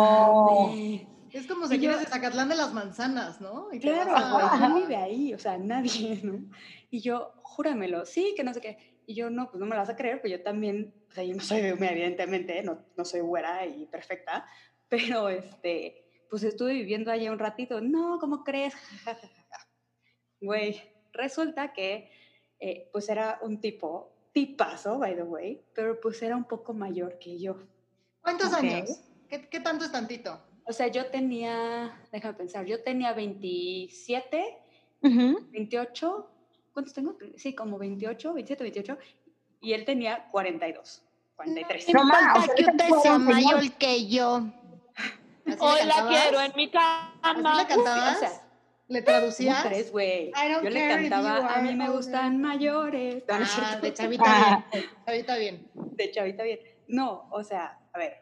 mames". 0.67 1.12
Es 1.33 1.47
como 1.47 1.67
si 1.67 1.75
yo- 1.75 1.79
quieres 1.81 1.99
de 1.99 2.05
Zacatlán 2.05 2.47
de 2.49 2.55
las 2.55 2.73
manzanas, 2.73 3.41
¿no? 3.41 3.67
Y 3.73 3.79
Claro, 3.79 4.15
a- 4.15 4.31
güey, 4.33 4.45
Ajá. 4.45 4.57
¿quién 4.57 4.75
vive 4.75 4.95
ahí? 4.95 5.33
O 5.33 5.39
sea, 5.39 5.57
nadie, 5.57 6.19
¿no? 6.23 6.45
Y 6.91 7.01
yo, 7.01 7.33
júramelo, 7.41 8.05
sí, 8.05 8.33
que 8.37 8.43
no 8.43 8.53
sé 8.53 8.61
qué. 8.61 9.01
Y 9.05 9.15
yo, 9.15 9.29
no, 9.29 9.49
pues 9.49 9.59
no 9.59 9.65
me 9.65 9.71
la 9.75 9.81
vas 9.81 9.89
a 9.89 9.95
creer, 9.95 10.21
pues 10.21 10.31
yo 10.31 10.41
también, 10.43 10.93
o 11.09 11.11
sea, 11.11 11.23
yo 11.23 11.35
no 11.35 11.41
soy 11.41 11.61
de 11.61 11.69
evidentemente, 11.69 12.61
no, 12.63 12.85
no 12.95 13.03
soy 13.03 13.19
güera 13.21 13.65
y 13.65 13.85
perfecta, 13.87 14.45
pero 14.87 15.27
este, 15.27 16.05
pues 16.29 16.43
estuve 16.43 16.73
viviendo 16.73 17.11
allá 17.11 17.31
un 17.31 17.39
ratito. 17.39 17.81
No, 17.81 18.17
¿cómo 18.19 18.43
crees? 18.43 18.73
Güey, 20.39 20.81
resulta 21.13 21.73
que, 21.73 22.09
eh, 22.59 22.89
pues 22.91 23.09
era 23.09 23.39
un 23.41 23.59
tipo, 23.59 24.29
tipazo, 24.33 24.99
by 24.99 25.15
the 25.15 25.23
way, 25.23 25.61
pero 25.73 25.99
pues 25.99 26.21
era 26.21 26.35
un 26.35 26.45
poco 26.45 26.73
mayor 26.73 27.17
que 27.19 27.39
yo. 27.39 27.57
¿Cuántos 28.21 28.49
Ok. 28.53 28.59
años? 28.59 29.01
¿Qué, 29.29 29.47
qué 29.49 29.59
tanto 29.59 29.85
es 29.85 29.91
tantito? 29.91 30.41
O 30.65 30.73
sea, 30.73 30.87
yo 30.87 31.07
tenía, 31.07 31.99
déjame 32.11 32.33
pensar, 32.35 32.65
yo 32.65 32.81
tenía 32.83 33.13
27 33.13 34.57
Ujú. 35.01 35.47
28, 35.51 36.29
¿cuántos 36.73 36.93
tengo? 36.93 37.17
Sí, 37.35 37.53
como 37.53 37.77
28, 37.77 38.33
27, 38.33 38.63
28, 38.63 38.97
y 39.61 39.73
él 39.73 39.83
tenía 39.85 40.29
42, 40.31 41.03
43. 41.35 41.93
No 41.93 42.05
más, 42.05 42.37
o 42.37 42.41
sea, 42.45 42.55
que 42.55 42.63
usted 42.65 42.87
sea 42.89 43.01
señor. 43.01 43.19
mayor 43.19 43.71
que 43.73 44.07
yo. 44.07 44.41
¿Así 45.45 45.57
le 45.57 45.57
Hoy 45.59 45.79
la 45.85 46.07
quiero 46.07 46.39
en 46.41 46.51
mi 46.55 46.69
cama. 46.71 47.11
¿Así 47.21 47.41
le 47.43 47.63
O 47.63 47.67
cantabas? 47.67 48.19
sea, 48.19 48.29
¿Le 48.87 49.03
¿cómo 49.03 49.05
traducías? 49.17 49.65
crees, 49.65 49.91
güey? 49.91 50.31
Yo 50.63 50.69
le 50.69 50.87
cantaba, 50.87 51.53
a 51.55 51.61
mí 51.61 51.75
me 51.75 51.85
older". 51.85 51.97
gustan 51.97 52.39
mayores. 52.41 53.23
No, 53.27 53.37
no 53.39 53.43
es 53.43 53.51
Ah, 53.57 53.79
de 53.81 53.93
chavita 53.93 54.23
Ah. 54.25 54.65
bien. 54.71 54.85
Chavita 55.05 55.35
bien. 55.37 55.71
De 55.73 56.11
chavita 56.11 56.43
bien. 56.43 56.59
No, 56.87 57.27
o 57.31 57.43
sea, 57.43 57.79
a 57.91 57.97
ver, 57.99 58.17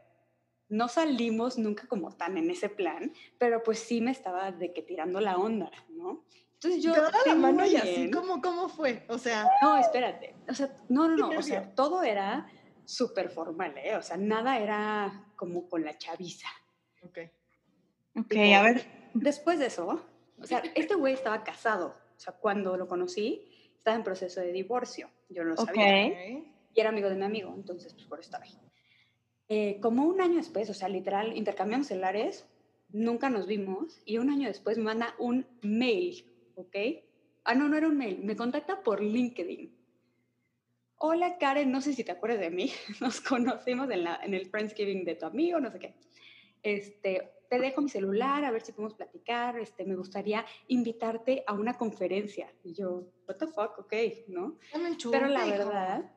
no 0.72 0.88
salimos 0.88 1.58
nunca 1.58 1.86
como 1.88 2.12
tan 2.16 2.38
en 2.38 2.50
ese 2.50 2.70
plan, 2.70 3.14
pero 3.38 3.62
pues 3.62 3.80
sí 3.80 4.02
me 4.02 4.12
estaba 4.12 4.52
de 4.52 4.74
que 4.74 4.82
tirando 4.82 5.20
la 5.20 5.38
onda, 5.38 5.70
¿no? 5.90 6.26
Entonces 6.54 6.82
yo... 6.82 6.94
Te 6.94 7.02
daba 7.02 7.18
la 7.26 7.36
mano 7.36 7.60
muy 7.64 7.70
y 7.72 7.76
así, 7.76 7.96
bien. 7.96 8.12
¿cómo, 8.12 8.42
¿cómo 8.42 8.70
fue? 8.70 9.06
O 9.10 9.18
sea, 9.18 9.48
No, 9.62 9.78
espérate. 9.78 10.36
O 10.50 10.54
sea, 10.54 10.76
no, 10.90 11.08
no, 11.10 11.18
no. 11.18 11.38
O 11.38 11.42
sea, 11.42 11.72
todo 11.76 12.04
era 12.04 12.50
súper 12.86 13.30
formal, 13.30 13.78
¿eh? 13.78 13.96
O 13.98 14.02
sea, 14.02 14.16
nada 14.18 14.60
era 14.60 15.26
como 15.36 15.68
con 15.68 15.84
la 15.84 15.98
chaviza. 15.98 16.48
ok. 17.04 17.20
Ok, 18.16 18.36
a 18.56 18.62
ver. 18.64 19.10
Después 19.14 19.60
de 19.60 19.66
eso, 19.68 20.06
o 20.40 20.46
sea, 20.46 20.60
este 20.76 20.96
güey 20.96 21.14
estaba 21.14 21.44
casado. 21.44 21.96
O 22.16 22.20
sea, 22.20 22.34
cuando 22.34 22.78
lo 22.78 22.88
conocí, 22.88 23.48
estaba 23.78 23.96
en 23.98 24.04
proceso 24.04 24.40
de 24.42 24.52
divorcio. 24.52 25.10
Yo 25.30 25.44
no 25.44 25.50
lo 25.50 25.62
Ok. 25.62 25.68
sabía. 25.68 26.08
ok. 26.08 26.46
Y 26.74 26.80
era 26.80 26.90
amigo 26.90 27.10
de 27.10 27.16
mi 27.16 27.26
amigo, 27.26 27.54
entonces, 27.56 27.94
pues 27.94 28.06
por 28.06 28.20
eso 28.20 28.28
estaba 28.28 28.46
ahí. 28.46 28.58
Eh, 29.54 29.80
como 29.82 30.06
un 30.06 30.22
año 30.22 30.38
después, 30.38 30.70
o 30.70 30.74
sea, 30.74 30.88
literal, 30.88 31.36
intercambiamos 31.36 31.88
celulares, 31.88 32.48
nunca 32.88 33.30
nos 33.30 33.48
vimos, 33.48 34.02
y 34.06 34.18
un 34.18 34.30
año 34.30 34.48
después 34.48 34.78
me 34.78 34.86
manda 34.86 35.14
un 35.20 35.46
mail, 35.62 36.24
¿ok? 36.56 36.78
Ah, 37.44 37.54
no, 37.54 37.68
no 37.68 37.76
era 37.76 37.90
un 37.90 37.98
mail, 37.98 38.24
me 38.24 38.38
contacta 38.38 38.82
por 38.82 39.04
LinkedIn. 39.04 39.76
Hola 41.00 41.38
Karen, 41.38 41.70
no 41.70 41.82
sé 41.82 41.92
si 41.92 42.06
te 42.06 42.14
acuerdas 42.14 42.40
de 42.40 42.50
mí, 42.50 42.72
nos 43.02 43.20
conocimos 43.20 43.90
en, 43.90 44.06
la, 44.06 44.22
en 44.24 44.34
el 44.34 44.46
Friendsgiving 44.46 45.04
de 45.04 45.16
tu 45.16 45.26
amigo, 45.26 45.60
no 45.60 45.70
sé 45.70 45.80
qué. 45.80 45.96
Este, 46.64 47.34
te 47.50 47.60
dejo 47.60 47.82
mi 47.82 47.90
celular 47.90 48.46
a 48.46 48.52
ver 48.52 48.62
si 48.62 48.72
podemos 48.72 48.94
platicar, 48.94 49.60
este, 49.60 49.84
me 49.84 49.98
gustaría 49.98 50.46
invitarte 50.70 51.44
a 51.46 51.56
una 51.56 51.78
conferencia. 51.78 52.50
Y 52.64 52.74
yo, 52.74 53.04
what 53.28 53.36
the 53.36 53.48
fuck, 53.48 53.78
ok, 53.80 53.94
¿no? 54.30 54.58
Pero 55.12 55.28
la 55.28 55.46
verdad, 55.46 56.10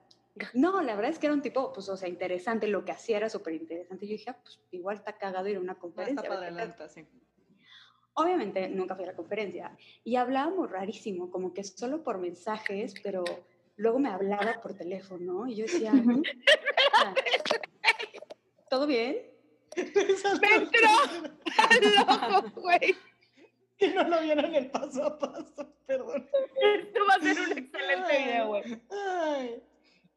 no, 0.55 0.83
la 0.83 0.97
verdad 0.97 1.11
es 1.13 1.19
que 1.19 1.27
era 1.27 1.35
un 1.35 1.43
tipo, 1.43 1.73
pues, 1.73 1.89
o 1.89 1.97
sea, 1.97 2.09
interesante, 2.09 2.67
lo 2.67 2.85
que 2.85 2.93
hacía 2.93 3.17
era 3.19 3.29
súper 3.29 3.55
interesante. 3.55 4.07
Yo 4.07 4.13
dije, 4.13 4.31
ah, 4.31 4.39
pues, 4.43 4.61
igual 4.73 4.97
está 4.97 5.17
cagado 5.17 5.49
ir 5.49 5.57
a 5.57 5.61
una 5.61 5.73
Ah, 5.75 5.79
conferencia. 5.79 6.23
está 6.23 6.35
a 6.35 6.41
ver 6.41 6.49
padre, 6.49 6.49
qué 6.49 6.55
la 6.55 6.61
tal. 6.61 6.69
neta, 6.71 6.89
sí. 6.89 7.07
Obviamente 8.17 8.69
nunca 8.69 8.95
fui 8.95 9.05
a 9.05 9.09
la 9.09 9.17
conferencia 9.17 9.77
y 10.05 10.15
hablábamos 10.17 10.71
rarísimo, 10.71 11.31
como 11.31 11.53
que 11.53 11.65
solo 11.65 12.03
por 12.05 12.19
mensajes, 12.19 12.95
pero 13.03 13.25
luego 13.77 13.99
me 13.99 14.09
hablaba 14.09 14.61
por 14.61 14.75
teléfono 14.75 15.49
y 15.49 15.57
yo 15.57 15.65
decía, 15.65 15.93
Ujú. 15.93 16.23
"Ah, 16.97 17.15
¿todo 18.71 18.87
bien? 18.87 19.17
¡Me 19.77 20.55
entró! 20.55 20.91
¡Loco, 22.41 22.61
güey! 22.61 22.95
Que 23.77 23.89
no 23.93 24.05
lo 24.05 24.21
vieron 24.21 24.55
el 24.55 24.71
paso 24.71 25.03
a 25.05 25.19
paso, 25.19 25.75
perdón. 25.87 26.29
Esto 26.63 27.01
va 27.09 27.15
a 27.15 27.21
ser 27.21 27.41
un 27.41 27.59
excelente 27.59 28.19
video, 28.19 28.47
güey. 28.47 28.63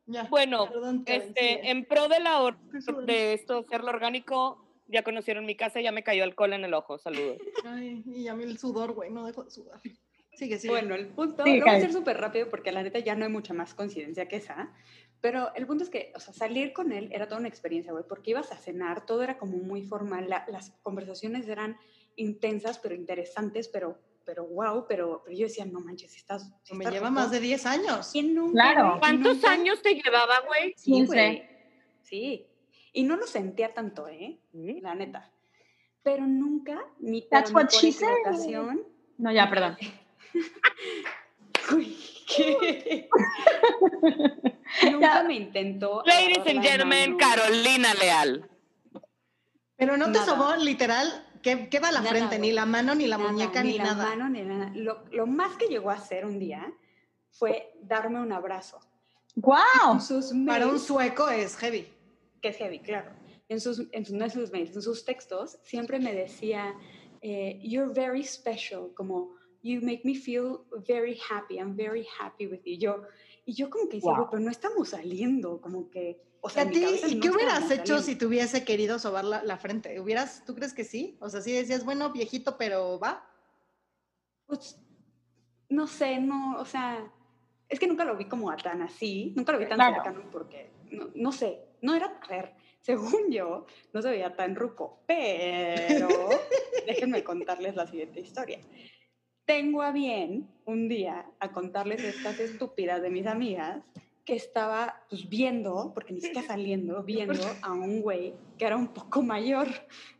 Ya. 0.07 0.23
Bueno, 0.23 0.67
perdón, 0.69 1.03
Este, 1.05 1.39
sigue. 1.57 1.69
en 1.69 1.85
pro 1.85 2.07
de 2.07 2.19
la 2.19 2.41
or- 2.41 2.57
de 3.05 3.33
esto, 3.33 3.59
hacerlo 3.59 3.89
orgánico, 3.89 4.65
ya 4.87 5.03
conocieron 5.03 5.45
mi 5.45 5.55
casa, 5.55 5.81
ya 5.81 5.91
me 5.91 6.03
cayó 6.03 6.23
alcohol 6.23 6.53
en 6.53 6.63
el 6.63 6.73
ojo. 6.73 6.97
Saludos. 6.97 7.37
Ay, 7.65 8.03
y 8.05 8.27
a 8.29 8.33
mí 8.33 8.43
el 8.45 8.57
sudor, 8.57 8.93
güey, 8.93 9.11
no 9.11 9.25
dejo 9.25 9.43
de 9.43 9.51
sudar. 9.51 9.79
Sigue, 10.33 10.57
sigue. 10.59 10.71
Bueno, 10.71 10.95
el 10.95 11.07
punto, 11.07 11.43
Sí, 11.43 11.57
lo 11.59 11.65
voy 11.65 11.73
a 11.73 11.77
hacer 11.77 11.91
súper 11.91 12.17
rápido 12.17 12.47
porque 12.49 12.71
la 12.71 12.83
neta 12.83 12.99
ya 12.99 13.15
no 13.15 13.25
hay 13.25 13.31
mucha 13.31 13.53
más 13.53 13.73
coincidencia 13.73 14.27
que 14.27 14.37
esa, 14.37 14.71
pero 15.19 15.53
el 15.55 15.65
punto 15.67 15.83
es 15.83 15.89
que, 15.89 16.13
o 16.15 16.19
sea, 16.19 16.33
salir 16.33 16.71
con 16.73 16.91
él 16.93 17.09
era 17.11 17.27
toda 17.27 17.39
una 17.39 17.49
experiencia, 17.49 17.91
güey, 17.91 18.05
porque 18.07 18.31
ibas 18.31 18.51
a 18.51 18.57
cenar, 18.57 19.05
todo 19.05 19.23
era 19.23 19.37
como 19.37 19.57
muy 19.57 19.81
formal, 19.83 20.29
la- 20.29 20.45
las 20.47 20.69
conversaciones 20.83 21.47
eran 21.49 21.75
intensas, 22.15 22.79
pero 22.79 22.95
interesantes, 22.95 23.67
pero, 23.67 23.99
pero 24.27 24.45
wow, 24.45 24.85
pero, 24.89 25.21
pero 25.23 25.37
yo 25.37 25.47
decía, 25.47 25.65
no 25.65 25.79
manches, 25.79 26.13
estás... 26.17 26.51
si 26.63 26.75
me 26.75 26.83
estás 26.83 26.93
lleva 26.93 27.07
rico". 27.07 27.21
más 27.21 27.31
de 27.31 27.39
10 27.39 27.65
años. 27.65 28.09
¿Quién 28.11 28.35
nunca, 28.35 28.51
Claro. 28.51 28.97
¿Cuántos 28.99 29.35
¿Nunca? 29.35 29.51
años 29.51 29.81
te 29.81 29.95
llevaba, 29.95 30.41
güey? 30.45 30.73
Sí, 30.75 30.91
15. 30.91 31.05
güey. 31.15 31.49
Sí. 32.03 32.45
Y 32.91 33.03
no 33.03 33.15
lo 33.15 33.25
sentía 33.25 33.73
tanto, 33.73 34.09
¿eh? 34.09 34.37
La 34.81 34.95
neta. 34.95 35.31
Pero 36.03 36.27
nunca, 36.27 36.83
ni, 36.99 37.21
That's 37.29 37.53
what 37.53 37.69
she 37.69 37.93
said. 37.93 38.09
No, 39.17 39.31
ya, 39.31 39.49
perdón. 39.49 39.77
Uy, 41.73 41.97
¿qué? 42.27 43.09
Nunca 44.91 45.23
me 45.23 45.35
intentó. 45.35 46.03
Ladies 46.05 46.45
and 46.45 46.61
gentlemen. 46.61 47.17
Carolina 47.17 47.93
Leal. 47.93 48.49
Pero 49.77 49.95
no 49.95 50.07
te 50.07 50.19
Nada. 50.19 50.25
sobó 50.25 50.55
literal, 50.55 51.26
¿qué, 51.41 51.69
qué 51.69 51.79
va 51.79 51.89
a 51.89 51.91
la 51.91 51.99
Nada, 51.99 52.09
frente? 52.11 52.39
Ni 52.39 52.51
la 52.51 52.65
mano, 52.65 52.95
ni 52.95 53.07
la 53.07 53.17
Nada, 53.17 53.31
muñeca, 53.31 53.63
ni, 53.63 53.77
la 53.77 53.83
nada. 53.83 54.05
mano, 54.15 54.29
ni 54.29 54.43
la- 54.43 54.71
lo, 54.75 55.03
lo 55.11 55.27
más 55.27 55.57
que 55.57 55.67
llegó 55.67 55.89
a 55.89 55.93
hacer 55.93 56.25
un 56.25 56.39
día 56.39 56.73
fue 57.31 57.71
darme 57.81 58.19
un 58.21 58.31
abrazo. 58.31 58.79
En 59.93 60.01
sus 60.01 60.27
Para 60.47 60.65
un 60.65 60.71
mails, 60.73 60.83
sueco 60.83 61.29
es 61.29 61.55
heavy. 61.57 61.87
que 62.41 62.49
es 62.49 62.57
heavy, 62.57 62.79
claro. 62.79 63.11
En 63.49 63.59
sus, 63.61 63.87
en 63.91 64.05
sus, 64.05 64.13
no 64.15 64.25
en 64.25 64.31
sus 64.31 64.51
mails, 64.51 64.75
en 64.75 64.81
sus 64.81 65.05
textos, 65.05 65.57
siempre 65.63 65.99
me 65.99 66.13
decía, 66.13 66.75
eh, 67.21 67.59
you're 67.63 67.91
very 67.93 68.23
special, 68.23 68.91
como, 68.95 69.35
you 69.63 69.79
make 69.81 70.01
me 70.03 70.15
feel 70.15 70.59
very 70.87 71.19
happy, 71.29 71.57
I'm 71.57 71.75
very 71.75 72.05
happy 72.19 72.47
with 72.47 72.61
you. 72.65 72.77
Yo, 72.77 73.03
y 73.45 73.53
yo 73.53 73.69
como 73.69 73.87
que 73.87 73.97
decía, 73.97 74.11
Wow. 74.11 74.17
"Güey, 74.17 74.27
pero 74.31 74.43
no 74.43 74.51
estamos 74.51 74.89
saliendo, 74.89 75.61
como 75.61 75.89
que, 75.89 76.19
o 76.41 76.49
¿Y 76.49 76.51
sea, 76.51 76.63
a 76.63 76.65
en 76.65 76.69
mi 76.69 76.75
ti, 76.75 76.85
¿y 77.07 77.19
qué 77.19 77.29
hubieras 77.29 77.69
hecho 77.71 77.99
si 77.99 78.15
te 78.15 78.25
hubiese 78.25 78.63
querido 78.63 78.99
sobar 78.99 79.25
la, 79.25 79.43
la 79.43 79.57
frente? 79.57 79.99
¿Hubieras, 79.99 80.43
¿Tú 80.45 80.55
crees 80.55 80.73
que 80.73 80.83
sí? 80.83 81.17
O 81.19 81.29
sea, 81.29 81.41
sí 81.41 81.51
decías, 81.51 81.83
bueno, 81.85 82.11
viejito, 82.11 82.57
pero 82.57 82.99
va. 82.99 83.27
Pues, 84.45 84.79
no 85.69 85.87
sé, 85.87 86.19
no, 86.19 86.57
o 86.57 86.65
sea, 86.65 87.11
es 87.67 87.79
que 87.79 87.87
nunca 87.87 88.05
lo 88.05 88.15
vi 88.15 88.25
como 88.25 88.49
a 88.49 88.57
tan 88.57 88.81
así, 88.81 89.33
nunca 89.35 89.51
lo 89.51 89.59
vi 89.59 89.67
tan 89.67 89.77
Claro. 89.77 89.95
cercano 89.95 90.29
porque, 90.31 90.71
no, 90.91 91.09
no 91.15 91.31
sé, 91.31 91.59
no 91.81 91.93
era, 91.95 92.19
a 92.21 92.27
ver, 92.27 92.53
según 92.79 93.29
yo, 93.31 93.65
no 93.93 94.01
se 94.01 94.09
veía 94.09 94.35
tan 94.35 94.55
ruco, 94.55 95.01
pero 95.05 96.07
déjenme 96.85 97.23
contarles 97.23 97.75
la 97.75 97.87
siguiente 97.87 98.21
historia. 98.21 98.59
Tengo 99.45 99.81
a 99.81 99.91
bien 99.91 100.49
un 100.65 100.87
día 100.89 101.25
a 101.39 101.51
contarles 101.51 102.03
estas 102.03 102.39
estúpidas 102.39 103.01
de 103.01 103.09
mis 103.09 103.27
amigas 103.27 103.81
que 104.27 104.35
estaba 104.35 104.93
pues 105.09 105.27
viendo, 105.29 105.93
porque 105.93 106.13
ni 106.13 106.19
siquiera 106.19 106.45
saliendo, 106.45 107.01
viendo 107.11 107.41
a 107.61 107.71
un 107.71 108.01
güey 108.01 108.35
que 108.57 108.65
era 108.65 108.75
un 108.75 108.89
poco 108.89 109.23
mayor. 109.23 109.69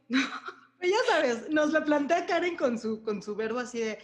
Pero 0.80 0.94
ya 0.94 1.14
sabes, 1.14 1.50
nos 1.50 1.74
lo 1.74 1.84
plantea 1.84 2.26
Karen 2.26 2.56
con 2.56 2.80
su, 2.80 3.04
con 3.04 3.22
su 3.22 3.36
verbo 3.36 3.60
así 3.60 3.80
de, 3.80 4.00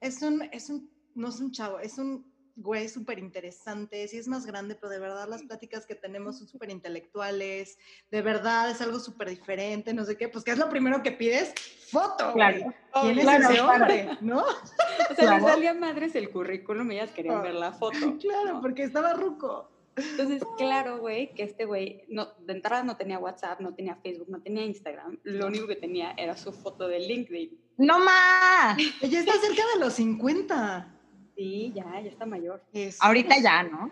es 0.00 0.20
un, 0.22 0.42
es 0.52 0.70
un, 0.70 0.90
no 1.14 1.28
es 1.28 1.38
un 1.38 1.52
chavo, 1.52 1.78
es 1.78 1.98
un 1.98 2.26
güey 2.56 2.88
súper 2.88 3.18
interesante, 3.18 4.06
sí 4.08 4.16
es 4.16 4.28
más 4.28 4.46
grande, 4.46 4.74
pero 4.76 4.88
de 4.88 4.98
verdad 5.00 5.28
las 5.28 5.42
pláticas 5.42 5.86
que 5.86 5.94
tenemos 5.94 6.38
son 6.38 6.46
súper 6.48 6.70
intelectuales, 6.70 7.78
de 8.10 8.22
verdad 8.22 8.70
es 8.70 8.80
algo 8.80 9.00
súper 9.00 9.28
diferente, 9.30 9.92
no 9.92 10.04
sé 10.04 10.16
qué, 10.16 10.28
pues 10.28 10.44
¿qué 10.44 10.52
es 10.52 10.58
lo 10.58 10.68
primero 10.68 11.02
que 11.02 11.12
pides? 11.12 11.52
Foto, 11.90 12.32
güey. 12.32 12.34
Claro. 12.34 12.74
¿Quién 13.02 13.18
es 13.18 13.24
Claro, 13.24 13.48
ese 13.50 13.60
hombre? 13.60 14.18
¿No? 14.20 14.44
O 15.10 15.14
sea, 15.14 15.16
Claro. 15.26 15.44
les 15.44 15.52
salía 15.54 15.74
madres 15.74 16.14
el 16.14 16.30
currículum 16.30 16.90
y 16.92 16.94
ellas 16.96 17.10
querían 17.10 17.36
Ah. 17.36 17.42
ver 17.42 17.54
la 17.54 17.72
foto. 17.72 18.16
Claro, 18.20 18.54
¿no? 18.54 18.60
porque 18.60 18.84
estaba 18.84 19.12
ruco. 19.14 19.70
Entonces, 19.96 20.42
claro, 20.56 20.98
güey, 20.98 21.34
que 21.34 21.42
este 21.44 21.66
güey, 21.66 22.02
no, 22.08 22.32
de 22.40 22.52
entrada 22.54 22.82
no 22.82 22.96
tenía 22.96 23.18
WhatsApp, 23.18 23.60
no 23.60 23.74
tenía 23.74 23.94
Facebook, 23.96 24.28
no 24.28 24.40
tenía 24.42 24.64
Instagram. 24.64 25.18
Lo 25.22 25.46
único 25.46 25.66
que 25.68 25.76
tenía 25.76 26.12
era 26.16 26.36
su 26.36 26.52
foto 26.52 26.88
de 26.88 26.98
LinkedIn. 27.00 27.60
¡No 27.78 27.98
más! 28.00 28.76
Ella 29.02 29.20
está 29.20 29.32
cerca 29.34 29.62
de 29.74 29.80
los 29.80 29.92
50. 29.94 30.93
Sí, 31.36 31.72
ya, 31.74 31.84
ya 32.00 32.10
está 32.10 32.26
mayor. 32.26 32.62
Eso. 32.72 32.98
Ahorita 33.02 33.38
ya, 33.38 33.62
¿no? 33.64 33.90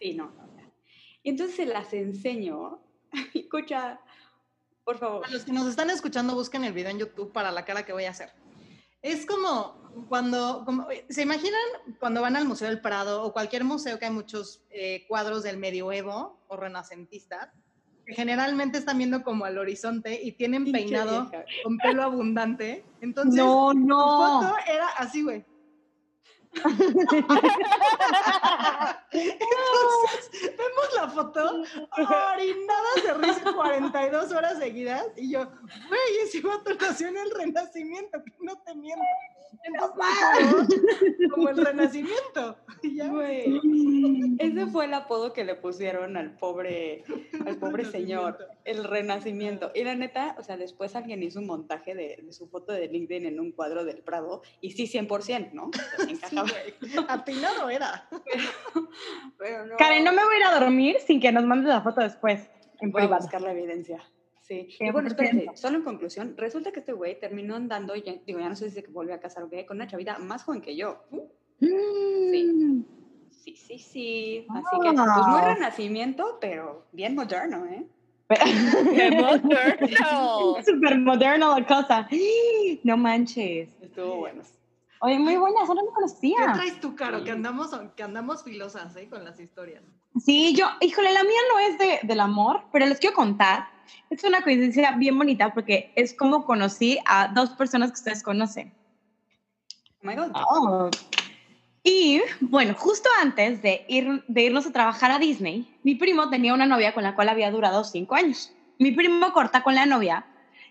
Sí, 0.00 0.14
no, 0.14 0.26
no. 0.30 0.46
ya. 0.56 0.68
Y 1.22 1.30
entonces 1.30 1.56
se 1.56 1.66
las 1.66 1.92
enseño. 1.92 2.80
Escucha, 3.34 4.00
por 4.84 4.98
favor. 4.98 5.26
A 5.26 5.30
los 5.30 5.44
que 5.44 5.52
nos 5.52 5.66
están 5.66 5.90
escuchando, 5.90 6.34
busquen 6.34 6.64
el 6.64 6.72
video 6.72 6.90
en 6.90 6.98
YouTube 6.98 7.32
para 7.32 7.50
la 7.50 7.64
cara 7.64 7.84
que 7.84 7.92
voy 7.92 8.04
a 8.04 8.10
hacer. 8.10 8.30
Es 9.02 9.26
como 9.26 10.06
cuando, 10.08 10.62
como- 10.64 10.86
¿se 11.08 11.22
imaginan 11.22 11.60
cuando 12.00 12.20
van 12.22 12.36
al 12.36 12.46
Museo 12.46 12.68
del 12.68 12.80
Prado 12.80 13.22
o 13.22 13.32
cualquier 13.32 13.64
museo 13.64 13.98
que 13.98 14.06
hay 14.06 14.10
muchos 14.12 14.62
eh, 14.70 15.04
cuadros 15.08 15.42
del 15.42 15.58
medioevo 15.58 16.40
o 16.48 16.56
renacentista? 16.56 17.52
Que 18.06 18.14
generalmente 18.14 18.78
están 18.78 18.98
viendo 18.98 19.22
como 19.22 19.44
al 19.46 19.56
horizonte 19.58 20.20
y 20.22 20.32
tienen 20.32 20.70
peinado 20.70 21.30
con 21.62 21.78
pelo 21.78 22.02
abundante. 22.02 22.84
Entonces, 23.00 23.34
No, 23.42 23.72
tu 23.72 23.78
no. 23.78 24.40
foto 24.42 24.56
era 24.70 24.88
así, 24.98 25.22
güey. 25.22 25.44
Entonces, 29.12 30.30
vemos 30.42 30.88
la 30.96 31.08
foto, 31.08 31.62
orinadas 31.96 33.02
de 33.04 33.14
risa 33.14 33.52
42 33.52 34.32
horas 34.32 34.58
seguidas, 34.58 35.06
y 35.16 35.32
yo, 35.32 35.44
güey, 35.88 36.18
ese 36.22 36.40
vato 36.40 36.74
nació 36.80 37.08
en 37.08 37.18
el 37.18 37.30
Renacimiento, 37.30 38.22
que 38.22 38.32
no 38.40 38.56
te 38.62 38.74
miento. 38.74 39.04
Entonces, 39.62 40.80
como, 41.32 41.48
el 41.48 41.56
Renacimiento. 41.56 42.58
Y 42.82 42.96
ya, 42.96 43.08
Güey, 43.08 43.60
ese 44.38 44.66
fue 44.66 44.86
el 44.86 44.94
apodo 44.94 45.32
que 45.32 45.44
le 45.44 45.54
pusieron 45.54 46.16
al 46.16 46.36
pobre, 46.36 47.04
al 47.46 47.56
pobre 47.56 47.84
señor, 47.90 48.36
el 48.64 48.82
renacimiento. 48.84 49.70
Y 49.74 49.84
la 49.84 49.94
neta, 49.94 50.34
o 50.38 50.42
sea, 50.42 50.56
después 50.56 50.96
alguien 50.96 51.22
hizo 51.22 51.38
un 51.40 51.46
montaje 51.46 51.94
de, 51.94 52.18
de 52.22 52.32
su 52.32 52.48
foto 52.48 52.72
de 52.72 52.88
LinkedIn 52.88 53.26
en 53.26 53.40
un 53.40 53.52
cuadro 53.52 53.84
del 53.84 53.98
Prado, 54.02 54.42
y 54.60 54.70
sí, 54.72 54.84
100%, 54.86 55.52
¿no? 55.52 55.70
Sí. 56.82 56.96
Atinado 57.08 57.68
era. 57.70 58.08
Pero 59.38 59.66
no. 59.66 59.76
Karen, 59.76 60.04
no 60.04 60.12
me 60.12 60.24
voy 60.24 60.34
a 60.34 60.38
ir 60.38 60.44
a 60.44 60.58
dormir 60.60 60.96
sin 61.06 61.20
que 61.20 61.30
nos 61.32 61.44
mandes 61.44 61.68
la 61.68 61.82
foto 61.82 62.00
después, 62.00 62.48
en 62.80 62.90
Voy 62.90 63.02
a 63.02 63.04
privado. 63.04 63.22
buscar 63.22 63.42
la 63.42 63.52
evidencia. 63.52 64.02
Sí. 64.40 64.68
Y 64.78 64.84
100%. 64.84 64.92
bueno, 64.92 65.08
espérate, 65.08 65.46
solo 65.54 65.78
en 65.78 65.84
conclusión, 65.84 66.34
resulta 66.36 66.70
que 66.72 66.80
este 66.80 66.92
güey 66.92 67.18
terminó 67.18 67.56
andando, 67.56 67.94
ya, 67.96 68.14
digo, 68.26 68.40
ya 68.40 68.48
no 68.48 68.56
sé 68.56 68.68
si 68.70 68.80
se 68.80 68.86
volvió 68.88 69.14
a 69.14 69.18
casar 69.20 69.42
o 69.44 69.48
qué, 69.48 69.64
con 69.64 69.76
una 69.78 69.86
chavita 69.86 70.18
más 70.18 70.42
joven 70.44 70.60
que 70.60 70.76
yo. 70.76 71.02
Mm. 71.60 72.82
Sí, 73.30 73.56
sí, 73.56 73.78
sí. 73.78 74.46
Así 74.50 74.76
que, 74.82 74.92
pues 74.92 75.26
muy 75.26 75.40
Ah. 75.40 75.54
renacimiento, 75.54 76.38
pero 76.40 76.86
bien 76.92 77.14
moderno, 77.14 77.64
¿eh? 77.66 77.86
¡Qué 78.28 79.10
moderno! 79.20 80.56
Súper 80.64 80.98
moderno 80.98 81.58
la 81.58 81.66
cosa. 81.66 82.08
No 82.82 82.96
manches. 82.96 83.68
Estuvo 83.80 84.16
bueno. 84.16 84.42
Oye, 85.00 85.18
muy 85.18 85.36
buena, 85.36 85.62
eso 85.64 85.74
no 85.74 85.82
me 85.82 85.88
¿Qué 85.88 85.94
conocía. 85.94 86.52
traes 86.54 86.80
tú, 86.80 86.94
Caro? 86.96 87.24
Que 87.24 87.30
andamos, 87.30 87.70
que 87.94 88.02
andamos 88.02 88.42
filosas, 88.42 88.96
¿eh? 88.96 89.08
Con 89.08 89.24
las 89.24 89.38
historias. 89.38 89.82
Sí, 90.24 90.54
yo, 90.54 90.66
híjole, 90.80 91.12
la 91.12 91.22
mía 91.22 91.40
no 91.52 91.58
es 91.58 91.78
de, 91.78 92.00
del 92.06 92.20
amor, 92.20 92.62
pero 92.72 92.86
les 92.86 92.98
quiero 92.98 93.14
contar. 93.14 93.68
Es 94.08 94.24
una 94.24 94.42
coincidencia 94.42 94.92
bien 94.92 95.16
bonita 95.18 95.52
porque 95.52 95.92
es 95.94 96.14
como 96.14 96.44
conocí 96.44 96.98
a 97.06 97.28
dos 97.28 97.50
personas 97.50 97.90
que 97.90 97.96
ustedes 97.96 98.22
conocen. 98.22 98.72
Oh 100.02 100.06
my 100.06 100.14
God. 100.14 100.30
Oh. 100.34 100.90
Y 101.86 102.22
bueno, 102.40 102.74
justo 102.74 103.10
antes 103.20 103.60
de, 103.60 103.84
ir, 103.88 104.24
de 104.26 104.42
irnos 104.42 104.66
a 104.66 104.72
trabajar 104.72 105.10
a 105.10 105.18
Disney, 105.18 105.68
mi 105.82 105.94
primo 105.94 106.30
tenía 106.30 106.54
una 106.54 106.64
novia 106.64 106.94
con 106.94 107.02
la 107.04 107.14
cual 107.14 107.28
había 107.28 107.50
durado 107.50 107.84
cinco 107.84 108.14
años. 108.14 108.50
Mi 108.78 108.90
primo 108.90 109.32
corta 109.34 109.62
con 109.62 109.74
la 109.74 109.84
novia 109.84 110.24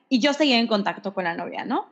y 0.09 0.19
yo 0.19 0.33
seguía 0.33 0.57
en 0.57 0.65
contacto 0.67 1.13
con 1.13 1.23
la 1.25 1.35
novia, 1.35 1.65
¿no? 1.65 1.87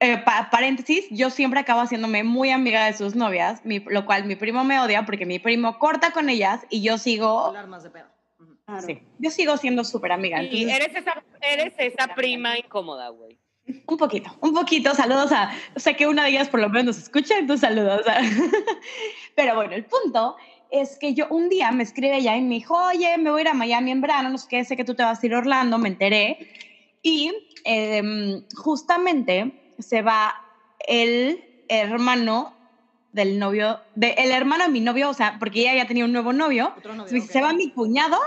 Eh, 0.00 0.18
pa- 0.18 0.48
paréntesis, 0.50 1.06
yo 1.10 1.30
siempre 1.30 1.60
acabo 1.60 1.80
haciéndome 1.80 2.22
muy 2.24 2.50
amiga 2.50 2.84
de 2.86 2.92
sus 2.92 3.14
novias, 3.14 3.64
mi- 3.64 3.78
lo 3.78 4.04
cual 4.04 4.24
mi 4.24 4.34
primo 4.34 4.64
me 4.64 4.78
odia 4.80 5.06
porque 5.06 5.24
mi 5.24 5.38
primo 5.38 5.78
corta 5.78 6.10
con 6.10 6.28
ellas 6.28 6.66
y 6.68 6.82
yo 6.82 6.98
sigo, 6.98 7.46
Hablar 7.46 7.68
más 7.68 7.84
de 7.84 7.90
pedo. 7.90 8.06
Ujú. 8.40 8.56
Claro. 8.66 8.82
sí, 8.82 9.00
yo 9.18 9.30
sigo 9.30 9.56
siendo 9.56 9.84
súper 9.84 10.10
amiga. 10.12 10.42
Y 10.42 10.64
Entonces, 10.64 10.88
eres 10.88 10.96
esa, 10.96 11.22
eres 11.40 11.74
esa 11.78 12.14
prima 12.16 12.58
incómoda, 12.58 13.08
güey. 13.10 13.38
Un 13.86 13.96
poquito, 13.96 14.36
un 14.40 14.54
poquito. 14.54 14.94
Saludos 14.94 15.32
a. 15.32 15.52
O 15.74 15.80
sea, 15.80 15.94
que 15.94 16.06
una 16.06 16.24
de 16.24 16.30
ellas 16.30 16.48
por 16.48 16.60
lo 16.60 16.68
menos 16.68 16.96
nos 16.96 16.98
escucha, 16.98 17.36
entonces 17.38 17.68
saludos. 17.68 18.02
Pero 19.34 19.56
bueno, 19.56 19.74
el 19.74 19.84
punto 19.84 20.36
es 20.70 20.98
que 20.98 21.14
yo 21.14 21.26
un 21.30 21.48
día 21.48 21.70
me 21.72 21.82
escribe 21.82 22.16
ella 22.16 22.36
y 22.36 22.42
me 22.42 22.56
dijo, 22.56 22.76
oye, 22.76 23.16
me 23.18 23.30
voy 23.30 23.40
a 23.40 23.42
ir 23.42 23.48
a 23.48 23.54
Miami 23.54 23.90
en 23.90 24.00
verano, 24.00 24.30
no 24.30 24.38
sé 24.38 24.46
qué, 24.48 24.64
sé 24.64 24.76
que 24.76 24.84
tú 24.84 24.94
te 24.94 25.02
vas 25.02 25.22
a 25.22 25.26
ir 25.26 25.34
a 25.34 25.38
Orlando, 25.38 25.78
me 25.78 25.88
enteré. 25.88 26.48
Y 27.02 27.32
em, 27.64 28.44
justamente 28.54 29.74
se 29.78 30.02
va 30.02 30.34
el 30.86 31.44
hermano 31.68 32.54
del 33.12 33.38
novio, 33.38 33.80
de, 33.94 34.10
el 34.18 34.30
hermano 34.30 34.64
de 34.64 34.70
mi 34.70 34.80
novio, 34.80 35.10
o 35.10 35.14
sea, 35.14 35.36
porque 35.38 35.60
ella 35.60 35.74
ya 35.74 35.86
tenía 35.86 36.04
un 36.04 36.12
nuevo 36.12 36.32
novio, 36.32 36.72
se, 37.06 37.18
ok. 37.18 37.24
se 37.24 37.40
va 37.40 37.52
mi 37.52 37.70
cuñado 37.70 38.18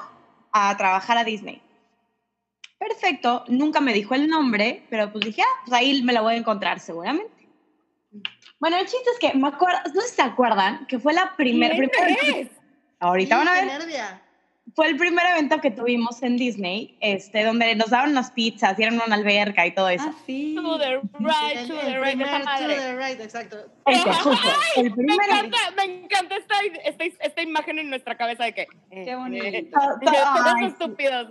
a 0.51 0.75
trabajar 0.77 1.17
a 1.17 1.23
Disney. 1.23 1.61
Perfecto, 2.79 3.43
nunca 3.49 3.81
me 3.81 3.93
dijo 3.93 4.15
el 4.15 4.29
nombre, 4.29 4.83
pero 4.89 5.11
pues 5.11 5.25
dije, 5.25 5.41
ah, 5.41 5.61
pues 5.65 5.73
ahí 5.73 6.01
me 6.01 6.13
la 6.13 6.21
voy 6.21 6.35
a 6.35 6.37
encontrar 6.37 6.79
seguramente. 6.79 7.49
Bueno, 8.57 8.77
el 8.77 8.85
chiste 8.87 9.09
es 9.13 9.19
que 9.19 9.37
me 9.37 9.49
acuerdo, 9.49 9.79
no 9.93 10.01
sé 10.01 10.07
si 10.07 10.15
se 10.15 10.21
acuerdan, 10.21 10.85
que 10.87 10.97
fue 10.97 11.13
la 11.13 11.35
primera... 11.35 11.75
¿Quién 11.75 11.89
primera 11.89 12.37
es? 12.37 12.49
ahorita 12.99 13.35
Sí, 13.35 13.45
van 13.45 13.47
a 13.47 13.53
ver, 13.53 13.65
nervia. 13.65 14.21
Fue 14.75 14.87
el 14.87 14.97
primer 14.97 15.25
evento 15.27 15.59
que 15.61 15.71
tuvimos 15.71 16.21
en 16.23 16.37
Disney, 16.37 16.97
este, 17.01 17.43
donde 17.43 17.75
nos 17.75 17.89
daban 17.89 18.11
unas 18.11 18.31
pizzas, 18.31 18.77
en 18.79 18.95
una 18.95 19.15
alberca 19.15 19.65
y 19.65 19.73
todo 19.73 19.89
eso. 19.89 20.05
Ah, 20.07 20.13
sí. 20.25 20.55
To 20.55 20.77
the 20.77 20.99
right, 21.19 21.67
to 21.67 21.75
the 21.75 21.99
right, 21.99 22.15
primer, 22.17 22.41
to 22.41 22.67
the 22.67 22.95
right, 22.97 23.19
exacto. 23.21 23.57
Ese, 23.85 24.13
justo, 24.13 24.47
el 24.75 24.83
Me 24.85 24.91
primer 24.91 25.29
encanta, 25.29 25.57
me 25.77 25.83
encanta 25.83 26.35
esta, 26.35 26.55
esta, 26.85 27.03
esta 27.05 27.41
imagen 27.41 27.79
en 27.79 27.89
nuestra 27.89 28.15
cabeza 28.17 28.45
de 28.45 28.53
que. 28.53 28.67
Qué 28.91 29.15
bonito. 29.15 29.45
Ay, 30.05 30.59
sí. 30.59 30.65
estúpidos. 30.65 31.27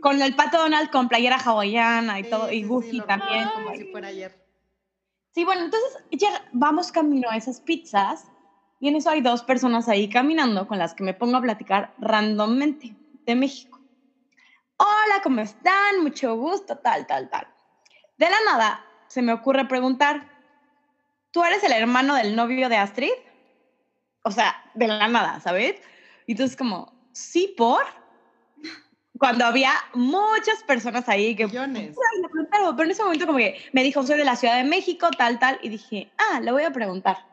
con 0.00 0.20
el 0.20 0.34
pato 0.34 0.58
Donald 0.58 0.90
con 0.90 1.08
playera 1.08 1.36
hawaiana 1.36 2.18
y 2.20 2.24
Sí, 2.24 2.30
todo, 2.30 2.48
sí, 2.48 2.56
y 2.56 2.62
sí, 2.62 2.64
Goofy 2.68 2.96
lo 2.98 3.04
también. 3.04 3.44
recuerdo 3.44 3.52
como 3.54 3.64
Como 3.66 3.76
si 3.76 3.84
fuera 3.84 4.08
ayer. 4.08 4.42
Sí, 5.34 5.44
bueno, 5.44 5.64
entonces 5.64 6.04
ya 6.10 6.28
vamos 6.52 6.92
camino 6.92 7.30
a 7.30 7.36
esas 7.36 7.60
pizzas 7.60 8.26
y 8.82 8.88
en 8.88 8.96
eso 8.96 9.10
hay 9.10 9.20
dos 9.20 9.44
personas 9.44 9.88
ahí 9.88 10.08
caminando 10.08 10.66
con 10.66 10.76
las 10.76 10.92
que 10.92 11.04
me 11.04 11.14
pongo 11.14 11.36
a 11.36 11.40
platicar 11.40 11.94
randommente 11.98 12.96
de 13.24 13.36
México. 13.36 13.78
Hola, 14.76 15.22
¿cómo 15.22 15.40
están? 15.40 16.02
Mucho 16.02 16.34
gusto, 16.34 16.76
tal, 16.78 17.06
tal, 17.06 17.30
tal. 17.30 17.46
De 18.18 18.28
la 18.28 18.38
nada 18.44 18.84
se 19.06 19.22
me 19.22 19.32
ocurre 19.32 19.66
preguntar, 19.66 20.28
¿tú 21.30 21.44
eres 21.44 21.62
el 21.62 21.70
hermano 21.70 22.16
del 22.16 22.34
novio 22.34 22.68
de 22.68 22.76
Astrid? 22.76 23.12
O 24.24 24.32
sea, 24.32 24.52
de 24.74 24.88
la 24.88 25.06
nada, 25.06 25.38
¿sabes? 25.38 25.76
Y 26.26 26.32
entonces 26.32 26.56
como, 26.56 26.92
sí, 27.12 27.54
por. 27.56 27.84
Cuando 29.16 29.44
había 29.44 29.74
muchas 29.94 30.60
personas 30.64 31.08
ahí 31.08 31.36
que... 31.36 31.46
Millones. 31.46 31.94
Pero, 32.50 32.82
en 32.82 32.90
ese 32.90 33.04
momento 33.04 33.26
como 33.26 33.38
que 33.38 33.62
me 33.72 33.84
dijo, 33.84 34.02
soy 34.02 34.18
de 34.18 34.24
la 34.24 34.34
Ciudad 34.34 34.56
de 34.56 34.64
México, 34.64 35.08
tal, 35.16 35.38
tal, 35.38 35.60
y 35.62 35.68
dije, 35.68 36.10
ah, 36.18 36.40
le 36.40 36.50
voy 36.50 36.64
a 36.64 36.72
preguntar. 36.72 37.31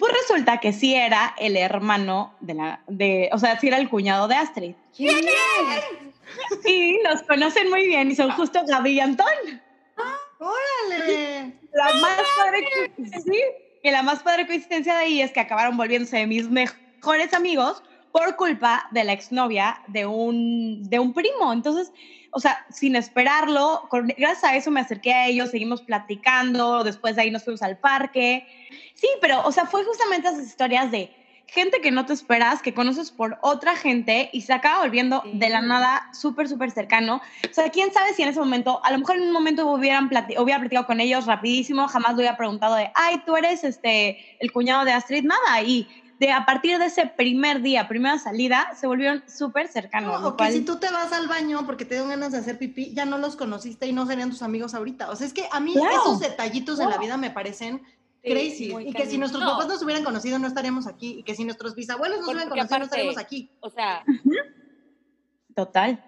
Pues 0.00 0.14
resulta 0.14 0.58
que 0.58 0.72
sí 0.72 0.94
era 0.94 1.34
el 1.38 1.56
hermano 1.58 2.34
de 2.40 2.54
la, 2.54 2.80
de, 2.88 3.28
o 3.32 3.38
sea, 3.38 3.60
sí 3.60 3.68
era 3.68 3.76
el 3.76 3.90
cuñado 3.90 4.26
de 4.28 4.34
Astrid. 4.34 4.74
Y 6.64 7.02
los 7.02 7.22
conocen 7.22 7.68
muy 7.68 7.86
bien 7.86 8.10
y 8.10 8.14
son 8.14 8.30
justo 8.32 8.62
Gaby 8.66 8.92
y 8.92 9.00
Antón. 9.00 9.26
¡Órale! 10.38 11.52
La 11.72 11.92
más 12.00 12.22
padre 12.38 12.64
coincidencia, 12.74 13.20
sí, 13.20 13.40
y 13.82 13.90
la 13.90 14.02
más 14.02 14.22
padre 14.22 14.46
coincidencia 14.46 14.94
de 14.94 15.00
ahí 15.00 15.20
es 15.20 15.32
que 15.32 15.40
acabaron 15.40 15.76
volviéndose 15.76 16.26
mis 16.26 16.48
mejores 16.48 17.34
amigos 17.34 17.82
por 18.10 18.36
culpa 18.36 18.88
de 18.92 19.04
la 19.04 19.12
exnovia 19.12 19.82
de 19.88 20.06
un, 20.06 20.88
de 20.88 20.98
un 20.98 21.12
primo. 21.12 21.52
Entonces, 21.52 21.92
o 22.32 22.40
sea, 22.40 22.64
sin 22.70 22.96
esperarlo, 22.96 23.86
con- 23.88 24.12
gracias 24.16 24.44
a 24.44 24.56
eso 24.56 24.70
me 24.70 24.80
acerqué 24.80 25.12
a 25.12 25.26
ellos, 25.26 25.50
seguimos 25.50 25.82
platicando, 25.82 26.84
después 26.84 27.16
de 27.16 27.22
ahí 27.22 27.30
nos 27.30 27.44
fuimos 27.44 27.62
al 27.62 27.78
parque. 27.78 28.46
Sí, 28.94 29.08
pero, 29.20 29.42
o 29.46 29.52
sea, 29.52 29.66
fue 29.66 29.84
justamente 29.84 30.28
esas 30.28 30.46
historias 30.46 30.90
de 30.90 31.16
gente 31.46 31.80
que 31.80 31.90
no 31.90 32.06
te 32.06 32.12
esperas, 32.12 32.62
que 32.62 32.72
conoces 32.72 33.10
por 33.10 33.36
otra 33.42 33.74
gente 33.74 34.30
y 34.32 34.42
se 34.42 34.52
acaba 34.52 34.82
volviendo 34.82 35.20
de 35.32 35.48
la 35.48 35.60
nada 35.60 36.08
súper, 36.12 36.48
súper 36.48 36.70
cercano. 36.70 37.20
O 37.50 37.52
sea, 37.52 37.68
quién 37.70 37.92
sabe 37.92 38.14
si 38.14 38.22
en 38.22 38.28
ese 38.28 38.38
momento, 38.38 38.80
a 38.84 38.92
lo 38.92 38.98
mejor 38.98 39.16
en 39.16 39.22
un 39.22 39.32
momento 39.32 39.66
hubieran 39.66 40.08
plati- 40.08 40.38
hubiera 40.38 40.60
platicado 40.60 40.86
con 40.86 41.00
ellos 41.00 41.26
rapidísimo, 41.26 41.88
jamás 41.88 42.12
lo 42.12 42.18
hubiera 42.18 42.36
preguntado 42.36 42.76
de, 42.76 42.92
ay, 42.94 43.22
tú 43.26 43.36
eres 43.36 43.64
este, 43.64 44.36
el 44.38 44.52
cuñado 44.52 44.84
de 44.84 44.92
Astrid, 44.92 45.24
nada. 45.24 45.60
Y 45.62 45.88
de 46.20 46.30
a 46.32 46.44
partir 46.44 46.78
de 46.78 46.84
ese 46.84 47.06
primer 47.06 47.62
día, 47.62 47.88
primera 47.88 48.18
salida, 48.18 48.68
se 48.76 48.86
volvieron 48.86 49.24
súper 49.26 49.68
cercanos. 49.68 50.20
No, 50.20 50.28
o 50.28 50.36
que 50.36 50.52
si 50.52 50.60
tú 50.60 50.78
te 50.78 50.90
vas 50.92 51.10
al 51.14 51.26
baño 51.28 51.64
porque 51.64 51.86
te 51.86 51.94
dan 51.94 52.10
ganas 52.10 52.32
de 52.32 52.38
hacer 52.38 52.58
pipí, 52.58 52.92
ya 52.92 53.06
no 53.06 53.16
los 53.16 53.36
conociste 53.36 53.86
y 53.86 53.92
no 53.94 54.04
serían 54.06 54.28
tus 54.28 54.42
amigos 54.42 54.74
ahorita. 54.74 55.10
O 55.10 55.16
sea, 55.16 55.26
es 55.26 55.32
que 55.32 55.48
a 55.50 55.60
mí 55.60 55.72
Claro. 55.72 55.96
esos 55.96 56.20
detallitos 56.20 56.76
de 56.76 56.84
la 56.84 56.90
Claro. 56.90 57.02
vida 57.02 57.16
me 57.16 57.30
parecen 57.30 57.82
Sí, 58.22 58.30
crazy. 58.32 58.74
Y 58.86 58.92
que 58.92 59.06
si 59.06 59.16
nuestros 59.16 59.42
No. 59.42 59.52
papás 59.52 59.66
nos 59.68 59.82
hubieran 59.82 60.04
conocido, 60.04 60.38
no 60.38 60.46
estaríamos 60.46 60.86
aquí. 60.86 61.20
Y 61.20 61.22
que 61.22 61.34
si 61.34 61.42
nuestros 61.44 61.74
bisabuelos 61.74 62.18
nos 62.18 62.26
Porque 62.26 62.36
hubieran 62.44 62.50
conocido, 62.50 62.78
no 62.80 62.84
estaríamos 62.84 63.16
aquí. 63.16 63.50
O 63.60 63.70
sea, 63.70 64.04
Total. 65.54 66.04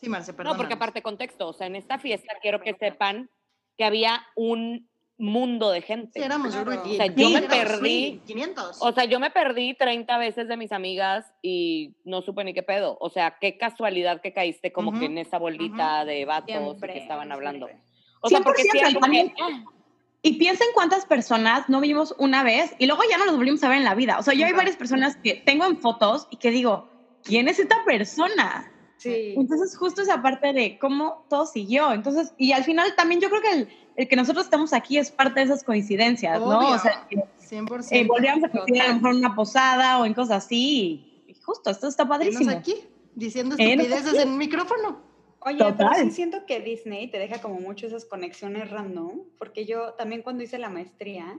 Sí, 0.00 0.10
Marce, 0.10 0.34
perdón. 0.34 0.52
no, 0.52 0.56
porque 0.58 0.74
aparte 0.74 1.00
contexto, 1.02 1.48
o 1.48 1.52
sea, 1.54 1.66
en 1.66 1.76
esta 1.76 1.98
fiesta 1.98 2.34
quiero 2.42 2.60
que 2.60 2.74
sepan 2.74 3.30
que 3.78 3.84
había 3.84 4.20
un 4.36 4.88
mundo 5.18 5.70
de 5.70 5.82
gente. 5.82 6.12
Sí, 6.20 6.24
éramos 6.24 6.54
Claro. 6.54 6.80
O 6.82 6.84
sea, 6.94 7.06
yo 7.06 7.28
me 7.30 7.40
500, 7.42 7.48
perdí. 7.58 7.88
sí, 7.88 8.22
500. 8.26 8.76
O 8.80 8.92
sea, 8.92 9.04
yo 9.04 9.18
me 9.20 9.30
perdí 9.30 9.74
30 9.74 10.16
veces 10.18 10.48
de 10.48 10.56
mis 10.56 10.70
amigas 10.72 11.26
y 11.42 11.94
no 12.04 12.22
supe 12.22 12.44
ni 12.44 12.54
qué 12.54 12.62
pedo. 12.62 12.96
O 13.00 13.10
sea, 13.10 13.36
qué 13.40 13.58
casualidad 13.58 14.20
que 14.20 14.32
caíste 14.32 14.72
como 14.72 14.98
que 14.98 15.06
en 15.06 15.18
esa 15.18 15.38
bolita 15.38 16.04
de 16.04 16.24
vatos 16.24 16.76
que 16.80 16.98
estaban 16.98 17.32
hablando. 17.32 17.66
siempre. 17.66 17.84
O 18.20 18.28
sea, 18.28 18.40
porque 18.40 18.62
100% 18.62 18.88
sí, 18.88 18.98
también. 19.00 19.32
porque- 19.36 19.78
Y 20.22 20.32
piensa 20.34 20.64
en 20.64 20.70
cuántas 20.74 21.06
personas 21.06 21.68
no 21.68 21.80
vimos 21.80 22.14
una 22.18 22.42
vez 22.42 22.74
y 22.78 22.86
luego 22.86 23.02
ya 23.08 23.18
no 23.18 23.24
los 23.26 23.36
volvimos 23.36 23.62
a 23.62 23.68
ver 23.68 23.78
en 23.78 23.84
la 23.84 23.94
vida. 23.94 24.18
O 24.18 24.22
sea, 24.22 24.34
yo 24.34 24.46
hay 24.46 24.52
varias 24.52 24.76
personas 24.76 25.16
que 25.16 25.34
tengo 25.34 25.64
en 25.64 25.76
fotos 25.78 26.26
y 26.30 26.36
que 26.38 26.50
digo, 26.50 26.88
¿quién 27.22 27.46
es 27.48 27.58
esta 27.60 27.76
persona? 27.84 28.72
Sí. 28.98 29.34
Entonces, 29.36 29.76
justo 29.76 30.02
esa 30.02 30.20
parte 30.20 30.52
de 30.52 30.78
cómo 30.78 31.24
todo 31.30 31.46
siguió. 31.46 31.92
Entonces, 31.92 32.34
y 32.36 32.52
al 32.52 32.64
final 32.64 32.94
también 32.96 33.20
yo 33.20 33.30
creo 33.30 33.40
que 33.40 33.50
el, 33.52 33.68
el 33.96 34.08
que 34.08 34.16
nosotros 34.16 34.44
estamos 34.44 34.72
aquí 34.72 34.98
es 34.98 35.10
parte 35.10 35.40
de 35.40 35.46
esas 35.46 35.64
coincidencias, 35.64 36.38
¿no? 36.40 36.58
Obvio. 36.58 36.74
O 36.74 36.78
sea, 36.78 37.06
que 37.08 37.16
100%. 37.16 37.86
eh, 37.92 38.04
volvíamos 38.06 38.44
a 38.44 38.48
coincidir 38.50 38.82
a 38.82 38.88
lo 38.88 38.94
mejor 38.94 39.10
en 39.12 39.16
una 39.18 39.34
posada 39.34 39.98
o 39.98 40.04
en 40.04 40.14
cosas 40.14 40.44
así. 40.44 41.22
Y, 41.26 41.32
y 41.32 41.34
justo, 41.34 41.70
esto 41.70 41.88
está 41.88 42.06
padrísimo. 42.06 42.50
aquí 42.50 42.74
diciendo 43.14 43.56
estupideces 43.58 44.08
aquí. 44.08 44.18
en 44.18 44.28
un 44.28 44.38
micrófono. 44.38 45.00
Oye, 45.40 45.58
pero 45.58 45.72
Total. 45.76 46.04
sí 46.04 46.10
siento 46.10 46.46
que 46.46 46.60
Disney 46.60 47.10
te 47.10 47.18
deja 47.18 47.40
como 47.40 47.60
mucho 47.60 47.86
esas 47.86 48.04
conexiones 48.04 48.70
random, 48.70 49.20
porque 49.38 49.64
yo 49.66 49.94
también 49.94 50.22
cuando 50.22 50.42
hice 50.42 50.58
la 50.58 50.68
maestría 50.68 51.38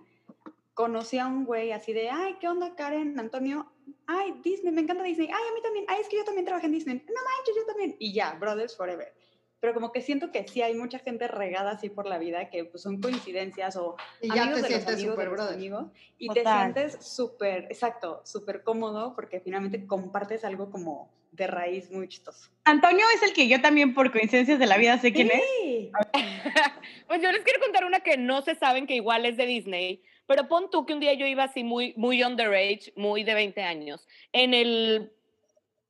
conocí 0.74 1.18
a 1.18 1.28
un 1.28 1.44
güey 1.44 1.74
así 1.74 1.92
de, 1.92 2.10
ay, 2.10 2.38
¿qué 2.40 2.48
onda 2.48 2.76
Karen, 2.76 3.20
Antonio? 3.20 3.70
Ay, 4.08 4.34
Disney, 4.44 4.72
me 4.74 4.82
encanta 4.82 5.04
Disney. 5.04 5.28
Ay, 5.28 5.44
a 5.50 5.54
mí 5.54 5.62
también. 5.62 5.86
Ay, 5.88 6.02
es 6.02 6.10
que 6.10 6.18
yo 6.18 6.24
también 6.26 6.46
trabajé 6.46 6.68
en 6.68 6.74
Disney. 6.74 6.96
No 7.08 7.14
manches, 7.14 7.56
yo 7.56 7.66
también. 7.66 7.96
Y 8.00 8.14
ya, 8.14 8.34
brothers 8.40 8.76
forever. 8.76 9.14
Pero 9.62 9.74
como 9.74 9.92
que 9.92 10.02
siento 10.02 10.32
que 10.32 10.48
sí 10.48 10.62
hay 10.62 10.74
mucha 10.74 11.00
gente 11.00 11.28
regada 11.28 11.72
así 11.72 11.90
por 11.90 12.06
la 12.06 12.18
vida 12.18 12.50
que 12.50 12.64
pues 12.64 12.82
son 12.82 13.02
coincidencias 13.02 13.76
o 13.76 13.98
Y 14.22 14.28
ya 14.34 14.44
amigos 14.44 14.62
te 14.62 14.68
de 14.68 14.74
los 14.76 14.84
sientes 14.84 14.94
amigos 14.96 14.98
de 14.98 15.12
súper 15.12 15.26
los 15.28 15.34
brother. 15.36 15.54
amigos 15.56 15.86
y 16.18 16.28
Total. 16.28 16.74
te 16.74 16.80
sientes 16.90 17.06
súper, 17.06 17.64
exacto, 17.66 18.22
súper 18.24 18.64
cómodo 18.64 19.14
porque 19.16 19.42
finalmente 19.42 19.86
compartes 19.86 20.46
algo 20.46 20.72
como 20.72 21.12
de 21.34 21.46
raíz 21.48 21.92
muy 21.92 22.08
chistoso. 22.08 22.50
Antonio 22.64 23.06
es 23.16 23.22
el 23.24 23.34
que 23.34 23.50
yo 23.50 23.62
también 23.62 23.94
por 23.94 24.12
coincidencias 24.14 24.60
de 24.60 24.66
la 24.66 24.78
vida 24.78 24.98
sé 24.98 25.12
quién 25.12 25.30
es. 25.30 25.42
Sí. 25.62 25.92
Pues 27.08 27.22
yo 27.22 27.32
les 27.32 27.42
quiero 27.44 27.60
contar 27.60 27.86
una 27.86 28.02
que 28.02 28.18
no 28.18 28.42
se 28.44 28.56
saben 28.56 28.86
que 28.88 28.94
igual 28.96 29.26
es 29.26 29.36
de 29.36 29.46
Disney, 29.46 30.04
pero 30.30 30.48
pon 30.48 30.70
tú 30.70 30.86
que 30.86 30.94
un 30.94 31.00
día 31.00 31.16
yo 31.16 31.26
iba 31.26 31.46
así 31.46 31.64
muy, 31.64 31.96
muy 31.98 32.24
underage, 32.24 32.94
muy 32.96 33.24
de 33.24 33.34
20 33.34 33.64
años, 33.64 34.08
en 34.32 34.54
el, 34.54 35.12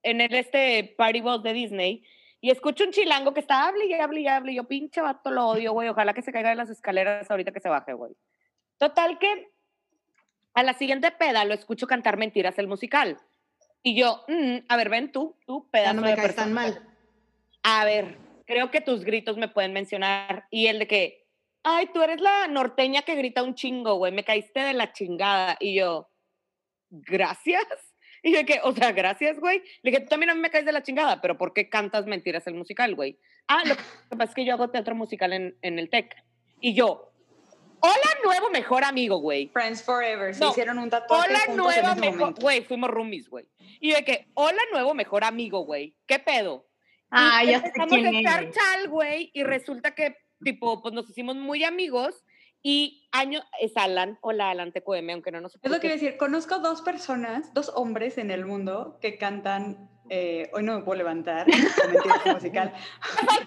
en 0.02 0.22
el 0.22 0.34
este 0.34 0.96
party 0.98 1.20
bus 1.20 1.44
de 1.44 1.52
Disney, 1.52 2.06
y 2.40 2.50
escucho 2.50 2.86
un 2.86 2.92
chilango 2.92 3.34
que 3.34 3.42
está 3.42 3.68
hable 3.68 3.86
y 3.86 3.94
hable 3.96 4.22
y 4.22 4.28
hable, 4.30 4.54
y 4.54 4.56
yo 4.56 4.64
pinche 4.64 5.02
vato 5.02 5.30
lo 5.30 5.46
odio, 5.46 5.74
güey, 5.74 5.90
ojalá 5.90 6.14
que 6.14 6.22
se 6.22 6.32
caiga 6.32 6.52
de 6.52 6.56
las 6.56 6.70
escaleras 6.70 7.30
ahorita 7.30 7.52
que 7.52 7.60
se 7.60 7.68
baje, 7.68 7.92
güey. 7.92 8.14
Total 8.78 9.20
que 9.20 9.52
a 10.54 10.64
la 10.64 10.72
siguiente 10.72 11.12
peda 11.12 11.44
lo 11.44 11.54
escucho 11.54 11.86
cantar 11.86 12.16
Mentiras 12.16 12.58
el 12.60 12.70
musical. 12.70 13.20
Y 13.84 14.00
yo, 14.00 14.24
mm, 14.30 14.60
a 14.70 14.78
ver, 14.78 14.88
ven 14.88 15.12
tú, 15.12 15.36
tú, 15.46 15.68
pedazo 15.70 15.96
no 15.96 16.02
me 16.02 16.12
de 16.12 16.16
caes 16.16 16.36
tan 16.36 16.54
mal. 16.54 16.82
A 17.64 17.84
ver, 17.84 18.18
creo 18.46 18.72
que 18.72 18.80
tus 18.80 19.04
gritos 19.04 19.36
me 19.36 19.50
pueden 19.50 19.74
mencionar. 19.74 20.46
Y 20.50 20.68
el 20.68 20.80
de 20.80 20.88
que, 20.88 21.19
ay, 21.64 21.88
tú 21.94 22.02
eres 22.02 22.22
la 22.22 22.48
norteña 22.48 23.02
que 23.04 23.16
grita 23.16 23.44
un 23.44 23.56
chingo, 23.56 23.96
güey, 23.96 24.12
me 24.12 24.24
caíste 24.24 24.60
de 24.62 24.74
la 24.74 24.92
chingada. 24.94 25.58
Y 25.60 25.76
yo, 25.76 26.10
gracias. 26.90 27.66
Y 28.22 28.34
yo 28.34 28.46
que, 28.46 28.60
o 28.66 28.74
sea, 28.74 28.92
gracias, 28.92 29.40
güey. 29.40 29.60
Le 29.82 29.92
dije, 29.92 30.02
tú 30.04 30.10
también 30.10 30.30
a 30.30 30.36
mí 30.36 30.42
me 30.42 30.50
caes 30.50 30.66
de 30.66 30.74
la 30.74 30.84
chingada, 30.84 31.22
pero 31.22 31.38
¿por 31.38 31.54
qué 31.54 31.70
cantas 31.70 32.06
mentiras 32.06 32.46
el 32.48 32.54
musical, 32.54 32.94
güey? 32.94 33.18
Ah, 33.48 33.62
lo 33.66 33.78
que 33.78 33.82
pasa 34.10 34.24
es 34.26 34.36
que 34.36 34.44
yo 34.44 34.56
hago 34.56 34.70
teatro 34.70 34.94
musical 34.94 35.32
en, 35.32 35.58
en 35.62 35.80
el 35.80 35.90
TEC. 35.90 36.18
Y 36.60 36.74
yo, 36.74 37.14
hola, 37.80 38.10
nuevo 38.26 38.50
mejor 38.50 38.84
amigo, 38.84 39.20
güey. 39.20 39.48
Friends 39.54 39.82
Forever, 39.84 40.36
se 40.36 40.42
No. 40.42 40.50
hicieron 40.52 40.80
un 40.80 40.90
tatuaje 40.90 41.30
Hola, 41.30 41.40
juntos 41.46 41.54
en 41.78 41.82
nueva 41.82 41.92
ese 41.94 42.12
mejor, 42.12 42.34
güey, 42.42 42.62
fuimos 42.66 42.90
roomies, 42.90 43.30
güey. 43.30 43.46
Y 43.80 43.92
yo 43.92 43.96
de 43.96 44.04
que, 44.04 44.28
hola, 44.34 44.62
nuevo 44.74 44.94
mejor 44.94 45.24
amigo, 45.24 45.62
güey. 45.62 45.96
¿Qué 46.06 46.20
pedo? 46.20 46.68
Ah, 47.12 47.42
Y 47.46 47.52
ya 47.52 47.62
sé 47.62 47.72
quién 47.72 48.06
a 48.06 48.20
echar 48.20 48.52
chal, 48.52 48.90
güey, 48.90 49.32
y 49.34 49.44
resulta 49.44 49.96
que, 49.96 50.18
tipo, 50.44 50.82
pues 50.82 50.94
nos 50.94 51.10
hicimos 51.10 51.36
muy 51.36 51.64
amigos 51.64 52.24
y 52.62 53.08
año, 53.12 53.42
es 53.62 53.72
Alan, 53.78 54.18
hola 54.22 54.50
Alan, 54.50 54.74
te 54.74 54.82
cueme, 54.82 55.14
aunque 55.14 55.32
no 55.32 55.40
nos 55.40 55.56
Es 55.56 55.72
lo 55.72 55.80
que 55.80 55.90
decir, 55.90 56.18
conozco 56.18 56.60
dos 56.60 56.82
personas, 56.82 57.54
dos 57.54 57.72
hombres 57.74 58.18
en 58.18 58.32
el 58.32 58.46
mundo 58.46 58.98
que 59.02 59.18
cantan 59.18 59.90
eh, 60.10 60.50
Hoy 60.54 60.64
no 60.64 60.80
me 60.80 60.84
puedo 60.84 60.98
levantar, 60.98 61.46
musical, 62.34 62.74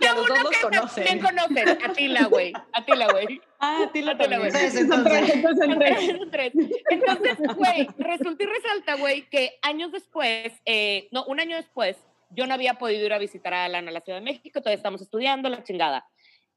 y 0.01 0.07
a 0.07 0.15
los 0.15 0.29
dos 0.29 0.43
los 0.45 0.51
¿Quién 0.95 1.19
conocen. 1.19 1.21
conocen? 1.21 1.69
Atila, 1.69 2.27
güey, 2.27 2.53
Atila, 2.73 3.09
güey. 3.11 3.41
Ah, 3.59 3.85
a 3.85 3.93
ti 3.93 4.01
la 4.03 4.13
Atila, 4.13 4.39
güey. 4.39 4.51
Entonces, 4.51 4.89
Son 4.89 5.05
tres, 5.05 5.35
entonces, 5.35 5.65
entonces 5.65 5.67
son 5.67 5.79
tres. 5.79 6.19
Son 6.19 6.31
tres. 6.31 6.53
Entonces, 6.89 7.57
güey, 7.57 7.89
resulta 7.99 8.45
y 8.45 8.47
resalta, 8.47 8.95
güey, 8.95 9.29
que 9.29 9.59
años 9.63 9.91
después, 9.91 10.53
eh, 10.65 11.09
no, 11.11 11.25
un 11.25 11.41
año 11.41 11.57
después, 11.57 11.97
yo 12.31 12.47
no 12.47 12.55
había 12.55 12.75
podido 12.75 13.05
ir 13.05 13.13
a 13.13 13.19
visitar 13.19 13.53
a 13.55 13.65
Alan 13.65 13.89
a 13.89 13.91
la 13.91 14.01
Ciudad 14.01 14.19
de 14.21 14.25
México, 14.25 14.61
todavía 14.61 14.77
estamos 14.77 15.03
estudiando, 15.03 15.49
la 15.49 15.65
chingada. 15.65 16.07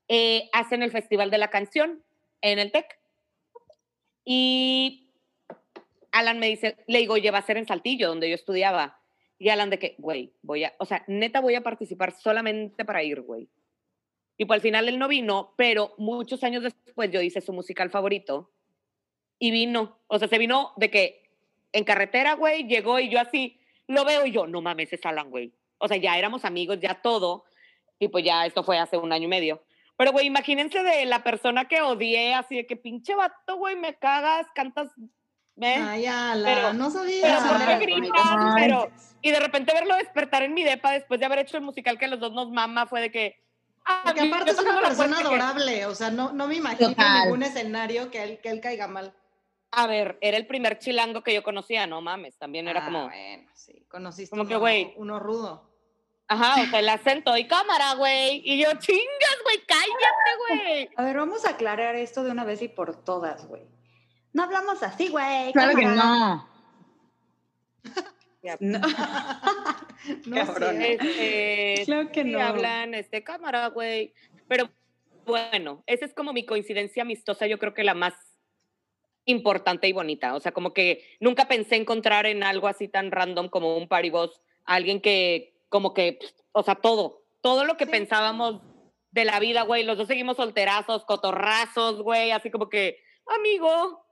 Eh, 0.08 0.50
hacen 0.54 0.84
el 0.84 0.92
Festival 0.92 1.32
de 1.32 1.38
la 1.38 1.50
Canción 1.50 2.04
en 2.42 2.60
el 2.60 2.72
TEC. 2.72 3.00
Y 4.24 5.12
Alan 6.12 6.40
me 6.40 6.48
dice, 6.48 6.78
le 6.88 7.00
digo, 7.00 7.16
oye, 7.16 7.32
va 7.32 7.40
a 7.40 7.46
ser 7.46 7.58
en 7.58 7.68
Saltillo, 7.68 8.08
donde 8.08 8.30
yo 8.30 8.36
estudiaba. 8.36 9.00
Y 9.38 9.50
Alan 9.50 9.70
de 9.70 9.80
que, 9.80 9.96
güey, 9.98 10.34
voy 10.42 10.64
a, 10.64 10.74
o 10.80 10.86
sea, 10.86 11.04
neta 11.08 11.42
voy 11.42 11.56
a 11.56 11.62
participar 11.62 12.14
solamente 12.14 12.86
para 12.86 13.04
ir, 13.04 13.22
güey. 13.22 13.50
Y 14.38 14.46
pues 14.46 14.58
al 14.58 14.62
final 14.62 14.90
él 14.90 15.00
no 15.00 15.08
vino, 15.08 15.54
pero 15.58 15.94
muchos 15.98 16.44
años 16.44 16.64
después 16.64 17.12
yo 17.12 17.22
hice 17.22 17.42
su 17.42 17.54
musical 17.54 17.90
favorito 17.90 18.52
y 19.40 19.52
vino. 19.52 20.00
O 20.08 20.20
sea, 20.20 20.28
se 20.28 20.38
vino 20.38 20.74
de 20.78 20.90
que 20.90 21.30
en 21.72 21.84
carretera, 21.84 22.34
güey, 22.34 22.68
llegó 22.68 23.00
y 23.00 23.10
yo 23.10 23.20
así 23.20 23.60
lo 23.88 24.06
veo 24.06 24.26
y 24.26 24.32
yo, 24.32 24.48
no 24.48 24.62
mames, 24.62 24.92
es 24.94 25.06
Alan, 25.06 25.30
güey. 25.30 25.54
O 25.78 25.88
sea, 25.88 25.98
ya 25.98 26.18
éramos 26.18 26.46
amigos, 26.46 26.80
ya 26.80 27.02
todo. 27.02 27.46
Y 28.00 28.08
pues 28.08 28.24
ya 28.24 28.46
esto 28.46 28.64
fue 28.64 28.78
hace 28.78 28.98
un 28.98 29.12
año 29.12 29.26
y 29.26 29.30
medio. 29.30 29.64
Pero, 29.98 30.12
güey, 30.12 30.28
imagínense 30.28 30.84
de 30.84 31.06
la 31.06 31.24
persona 31.24 31.66
que 31.68 31.82
odié, 31.82 32.34
así 32.34 32.56
de 32.56 32.68
que 32.68 32.76
pinche 32.76 33.16
vato, 33.16 33.56
güey, 33.58 33.76
me 33.76 33.96
cagas, 33.96 34.46
cantas. 34.54 34.90
¿eh? 35.62 35.76
Ay, 35.82 36.06
ala, 36.06 36.48
Pero- 36.54 36.74
no 36.74 36.90
sabía. 36.92 37.40
pero. 37.80 38.54
Pero- 38.56 38.92
Y 39.22 39.32
de 39.32 39.40
repente 39.40 39.74
verlo 39.74 39.96
despertar 39.96 40.44
en 40.44 40.54
mi 40.54 40.64
depa 40.64 40.92
después 40.92 41.20
de 41.20 41.26
haber 41.26 41.40
hecho 41.40 41.58
el 41.58 41.64
musical 41.64 41.98
que 41.98 42.08
los 42.08 42.20
dos 42.20 42.34
nos 42.34 42.52
mama 42.52 42.86
fue 42.88 43.02
de 43.02 43.12
que. 43.12 43.42
ah, 43.86 44.02
Porque 44.06 44.22
aparte 44.22 44.52
es 44.52 44.60
una 44.60 44.82
persona 44.82 45.20
adorable, 45.20 45.86
o 45.86 45.96
sea, 45.96 46.12
no, 46.12 46.32
no 46.34 46.48
me 46.48 46.56
imagino 46.56 46.90
Total. 46.90 47.24
ningún 47.24 47.44
escenario 47.44 48.12
que 48.12 48.22
él, 48.24 48.40
que 48.42 48.50
él 48.50 48.60
caiga 48.60 48.88
mal. 48.88 49.14
A 49.72 49.88
ver, 49.88 50.18
era 50.22 50.38
el 50.38 50.46
primer 50.48 50.78
chilango 50.80 51.22
que 51.24 51.34
yo 51.34 51.44
conocía, 51.44 51.88
no 51.88 52.02
mames, 52.02 52.38
también 52.38 52.68
era 52.68 52.82
Ah, 52.82 52.86
como. 52.86 53.04
bueno, 53.08 53.50
sí, 53.54 53.86
conociste 53.90 54.30
Como 54.32 54.42
uno, 54.44 54.50
que, 54.50 54.56
güey. 54.58 54.94
uno 54.98 55.20
rudo. 55.20 55.70
Ajá, 56.28 56.62
o 56.62 56.66
sea, 56.66 56.80
el 56.80 56.90
acento 56.90 57.38
y 57.38 57.48
cámara, 57.48 57.94
güey. 57.96 58.42
Y 58.44 58.64
yo, 58.64 58.70
chingas, 58.80 59.38
güey, 59.44 59.58
cállate, 59.68 60.32
güey. 60.48 60.90
A 60.96 61.04
ver, 61.04 61.18
vamos 61.18 61.46
a 61.46 61.52
aclarar 61.52 61.96
esto 61.96 62.24
de 62.24 62.32
una 62.32 62.44
vez 62.44 62.62
y 62.62 62.68
por 62.68 63.04
todas, 63.04 63.48
güey. 63.48 63.64
No 64.34 64.44
hablamos 64.44 64.82
así, 64.84 65.10
güey. 65.10 65.54
Claro 65.54 65.76
que 65.76 65.86
no. 65.86 66.50
No. 68.60 68.80
No 70.28 70.36
cierto. 70.36 70.70
Este, 70.70 71.82
Claro 71.86 72.12
que 72.12 72.24
sí 72.24 72.30
no. 72.30 72.40
hablan, 72.40 72.94
este, 72.94 73.24
cámara, 73.24 73.68
güey. 73.70 74.14
Pero 74.48 74.70
bueno, 75.26 75.84
esa 75.88 76.06
es 76.06 76.14
como 76.14 76.32
mi 76.32 76.46
coincidencia 76.46 77.02
amistosa, 77.02 77.48
yo 77.48 77.58
creo 77.58 77.74
que 77.74 77.84
la 77.84 77.96
más 77.96 78.14
importante 79.26 79.88
y 79.88 79.94
bonita. 79.94 80.36
O 80.36 80.40
sea, 80.40 80.52
como 80.52 80.74
que 80.74 81.04
nunca 81.20 81.48
pensé 81.48 81.76
encontrar 81.76 82.28
en 82.28 82.44
algo 82.44 82.68
así 82.68 82.88
tan 82.88 83.12
random 83.12 83.50
como 83.50 83.78
un 83.78 83.88
party 83.88 84.12
boss, 84.12 84.40
alguien 84.64 85.02
que, 85.02 85.55
como 85.76 85.94
que, 85.94 86.18
o 86.54 86.64
sea, 86.64 86.76
todo, 86.76 87.26
todo 87.42 87.66
lo 87.66 87.76
que 87.76 87.84
Sí. 87.84 87.92
pensábamos 87.92 88.62
de 89.12 89.26
la 89.26 89.42
vida, 89.42 89.64
güey. 89.64 89.84
Los 89.84 89.98
dos 89.98 90.08
seguimos 90.08 90.38
solterazos, 90.38 91.04
cotorrazos, 91.04 92.02
güey, 92.02 92.32
así 92.32 92.50
como 92.50 92.70
que, 92.70 92.98
amigo, 93.28 94.06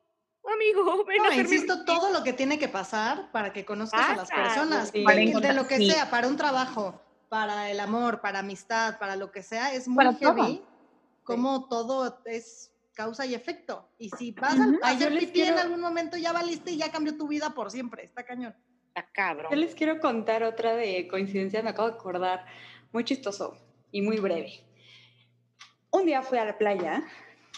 amigo, 0.53 1.05
ven 1.05 1.22
a 1.22 1.30
No, 1.30 1.32
mi 1.32 1.38
insisto, 1.39 1.86
todo 1.86 2.09
lo 2.11 2.22
que 2.22 2.34
tiene 2.34 2.59
que 2.59 2.68
pasar 2.68 3.32
para 3.32 3.53
que 3.53 3.64
conozcas 3.64 4.09
a 4.09 4.16
las 4.18 4.30
Pasa, 4.30 4.43
personas. 4.43 4.89
sí. 4.89 5.03
Para 5.03 5.16
de- 5.20 5.53
lo 5.53 5.66
que 5.68 5.78
sí. 5.78 5.89
sea, 5.89 6.09
para 6.09 6.28
un 6.28 6.36
trabajo, 6.36 6.99
para 7.30 7.72
el 7.72 7.80
amor, 7.80 8.20
para 8.20 8.39
amistad, 8.39 8.99
para 8.99 9.16
lo 9.16 9.32
que 9.32 9.41
sea, 9.41 9.74
es 9.74 9.88
muy 9.88 10.03
Para 10.03 10.18
todo. 10.20 10.34
heavy 10.36 10.61
como 11.24 11.70
todo 11.70 12.20
es 12.26 12.74
causa 12.93 13.26
y 13.26 13.34
efecto. 13.34 13.88
Y 13.97 14.09
si 14.09 14.34
vas 14.34 14.59
a 14.59 14.64
Ay, 14.84 14.97
yo 14.97 15.05
hacer 15.07 15.11
les 15.14 15.26
pipí 15.28 15.39
en 15.43 15.45
quiero- 15.53 15.61
algún 15.61 15.80
momento, 15.80 16.18
ya 16.18 16.34
valiste 16.34 16.72
y 16.72 16.78
ya 16.78 16.91
cambió 16.91 17.16
tu 17.18 17.26
vida 17.30 17.51
por 17.51 17.72
siempre. 17.72 18.03
Está 18.03 18.26
cañón. 18.26 18.53
Está 18.95 19.09
cabrón. 19.11 19.47
Yo 19.51 19.57
les 19.57 19.73
quiero 19.73 19.99
contar 19.99 20.43
otra 20.43 20.75
de 20.75 21.07
coincidencia, 21.07 21.63
me 21.63 21.71
acabo 21.71 21.89
de 21.89 21.95
acordar, 21.95 22.45
muy 22.91 23.03
chistoso 23.03 23.57
y 23.91 24.03
muy 24.03 24.17
breve. 24.19 24.51
Un 25.91 26.05
día 26.05 26.21
fui 26.21 26.37
a 26.37 26.45
la 26.45 26.59
playa, 26.59 27.03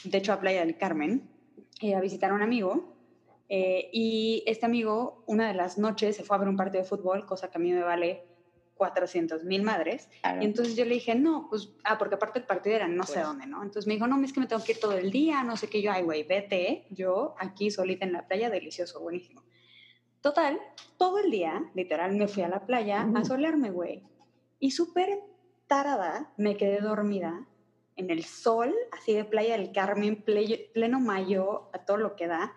de 0.05 0.17
hecho 0.17 0.31
a 0.31 0.39
Playa 0.39 0.61
del 0.61 0.77
Carmen, 0.77 1.29
eh, 1.81 1.93
a 1.93 1.99
visitar 1.99 2.31
a 2.31 2.36
un 2.36 2.41
amigo. 2.41 2.93
eh, 3.47 3.89
y 3.93 4.43
este 4.47 4.65
amigo, 4.65 5.23
una 5.27 5.47
de 5.49 5.53
las 5.53 5.77
noches, 5.77 6.15
se 6.15 6.23
fue 6.23 6.36
a 6.36 6.39
ver 6.39 6.47
un 6.49 6.55
partido 6.57 6.81
de 6.81 6.89
fútbol, 6.89 7.27
cosa 7.27 7.51
que 7.51 7.57
a 7.57 7.61
mí 7.61 7.71
me 7.73 7.83
vale 7.83 8.23
400 8.75 9.43
mil 9.43 9.61
madres. 9.61 10.09
Claro. 10.21 10.41
Y 10.41 10.45
entonces 10.45 10.75
yo 10.75 10.83
le 10.83 10.95
dije, 10.95 11.13
no, 11.15 11.45
pues, 11.49 11.69
ah, 11.83 11.97
porque 11.99 12.15
aparte 12.15 12.39
el 12.39 12.45
partido 12.45 12.75
era 12.77 12.88
no 12.88 13.03
sé 13.03 13.13
Pues. 13.15 13.25
dónde, 13.25 13.45
¿no? 13.45 13.57
Entonces 13.61 13.86
me 13.86 13.93
dijo, 13.93 14.07
no, 14.07 14.19
es 14.23 14.33
que 14.33 14.39
me 14.39 14.47
tengo 14.47 14.63
que 14.63 14.71
ir 14.71 14.79
todo 14.79 14.93
el 14.97 15.11
día, 15.11 15.43
no 15.43 15.57
sé 15.57 15.69
qué. 15.69 15.79
Yo, 15.81 15.91
ay, 15.91 16.01
güey, 16.03 16.23
vete, 16.23 16.88
yo 16.89 17.36
aquí 17.38 17.69
solita 17.69 18.03
en 18.05 18.13
la 18.13 18.25
playa, 18.27 18.49
delicioso, 18.49 18.99
buenísimo. 18.99 19.43
Total, 20.26 20.59
todo 20.97 21.19
el 21.19 21.30
día, 21.30 21.69
literal, 21.76 22.15
me 22.15 22.28
fui 22.28 22.41
a 22.41 22.47
la 22.49 22.65
playa 22.65 23.07
a 23.13 23.23
solearme, 23.23 23.69
güey. 23.69 24.01
Y 24.59 24.71
súper 24.71 25.19
tarada, 25.67 26.34
me 26.36 26.57
quedé 26.57 26.80
dormida 26.82 27.45
en 27.95 28.09
el 28.09 28.23
sol, 28.23 28.73
así 28.91 29.13
de 29.13 29.23
Playa 29.23 29.55
del 29.55 29.71
Carmen, 29.71 30.26
ple- 30.26 30.71
pleno 30.73 30.99
mayo, 30.99 31.69
a 31.73 31.86
todo 31.86 31.97
lo 31.97 32.15
que 32.15 32.26
da. 32.26 32.55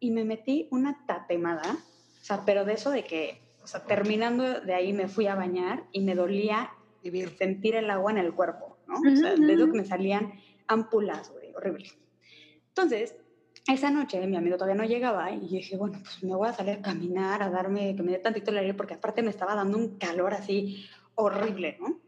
Y 0.00 0.10
me 0.10 0.24
metí 0.24 0.66
una 0.72 1.06
tatemada, 1.06 1.76
o 2.20 2.24
sea, 2.24 2.42
pero 2.44 2.64
de 2.64 2.72
eso 2.72 2.90
de 2.90 3.04
que, 3.04 3.40
o 3.62 3.68
sea, 3.68 3.84
terminando 3.84 4.60
de 4.62 4.74
ahí 4.74 4.92
me 4.92 5.06
fui 5.06 5.28
a 5.28 5.36
bañar 5.36 5.84
y 5.92 6.00
me 6.00 6.16
dolía 6.16 6.72
Vivir. 7.04 7.36
sentir 7.38 7.76
el 7.76 7.88
agua 7.88 8.10
en 8.10 8.18
el 8.18 8.34
cuerpo, 8.34 8.78
¿no? 8.88 8.96
O 8.96 9.16
sea, 9.16 9.34
Ujú, 9.34 9.46
de 9.46 9.52
eso 9.54 9.62
ujú. 9.62 9.72
que 9.74 9.78
me 9.78 9.84
salían 9.84 10.32
ampulas, 10.66 11.30
güey, 11.30 11.54
horrible. 11.54 11.86
Entonces, 12.66 13.14
esa 13.74 13.90
noche 13.90 14.24
mi 14.26 14.36
amigo 14.36 14.56
todavía 14.56 14.80
no 14.80 14.88
llegaba 14.88 15.30
y 15.32 15.40
dije, 15.40 15.76
bueno, 15.76 15.98
pues 16.00 16.22
me 16.22 16.34
voy 16.34 16.48
a 16.48 16.52
salir 16.52 16.74
a 16.74 16.82
caminar, 16.82 17.42
a 17.42 17.50
darme, 17.50 17.96
que 17.96 18.02
me 18.02 18.12
dé 18.12 18.18
tantito 18.18 18.50
el 18.50 18.58
aire, 18.58 18.74
porque 18.74 18.94
aparte 18.94 19.22
me 19.22 19.30
estaba 19.30 19.54
dando 19.54 19.76
un 19.76 19.98
calor 19.98 20.34
así 20.34 20.86
horrible, 21.16 21.76
¿no? 21.80 22.00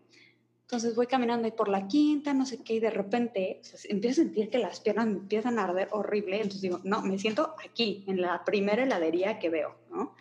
Entonces 0.62 0.94
voy 0.94 1.06
caminando 1.06 1.46
ahí 1.46 1.52
por 1.52 1.68
la 1.68 1.88
quinta, 1.88 2.34
no 2.34 2.44
sé 2.44 2.62
qué, 2.62 2.74
y 2.74 2.80
de 2.80 2.90
repente 2.90 3.58
o 3.62 3.64
sea, 3.64 3.80
empiezo 3.90 4.20
a 4.20 4.24
sentir 4.24 4.50
que 4.50 4.58
las 4.58 4.80
piernas 4.80 5.06
me 5.06 5.14
empiezan 5.14 5.58
a 5.58 5.64
arder 5.64 5.88
horrible. 5.92 6.36
Entonces 6.36 6.60
digo, 6.60 6.80
no, 6.84 7.00
me 7.02 7.18
siento 7.18 7.54
aquí, 7.64 8.04
en 8.06 8.20
la 8.20 8.44
primera 8.44 8.82
heladería 8.82 9.38
que 9.38 9.48
veo, 9.48 9.76
¿no? 9.90 10.14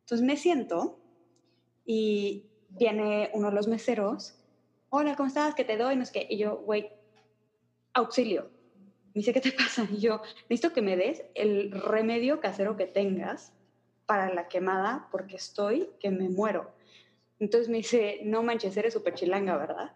Entonces 0.00 0.26
me 0.26 0.36
siento 0.36 0.98
y 1.86 2.44
viene 2.70 3.30
uno 3.34 3.50
de 3.50 3.54
los 3.54 3.68
meseros, 3.68 4.34
hola, 4.90 5.14
¿cómo 5.16 5.28
estás? 5.28 5.54
¿Qué 5.54 5.64
te 5.64 5.76
doy? 5.76 5.96
No 5.96 6.04
sé 6.04 6.12
qué. 6.12 6.26
Y 6.28 6.38
yo, 6.38 6.56
güey, 6.56 6.90
auxilio. 7.92 8.50
Me 9.14 9.20
dice, 9.20 9.32
¿qué 9.32 9.40
te 9.40 9.52
pasa? 9.52 9.86
Y 9.90 9.98
yo, 9.98 10.22
necesito 10.48 10.74
que 10.74 10.82
me 10.82 10.96
des 10.96 11.22
el 11.36 11.70
remedio 11.70 12.40
casero 12.40 12.76
que 12.76 12.86
tengas 12.86 13.52
para 14.06 14.34
la 14.34 14.48
quemada 14.48 15.08
porque 15.12 15.36
estoy 15.36 15.88
que 16.00 16.10
me 16.10 16.28
muero. 16.28 16.74
Entonces 17.38 17.68
me 17.68 17.76
dice, 17.76 18.20
no 18.24 18.42
manches, 18.42 18.76
eres 18.76 18.92
súper 18.92 19.14
chilanga, 19.14 19.56
¿verdad? 19.56 19.92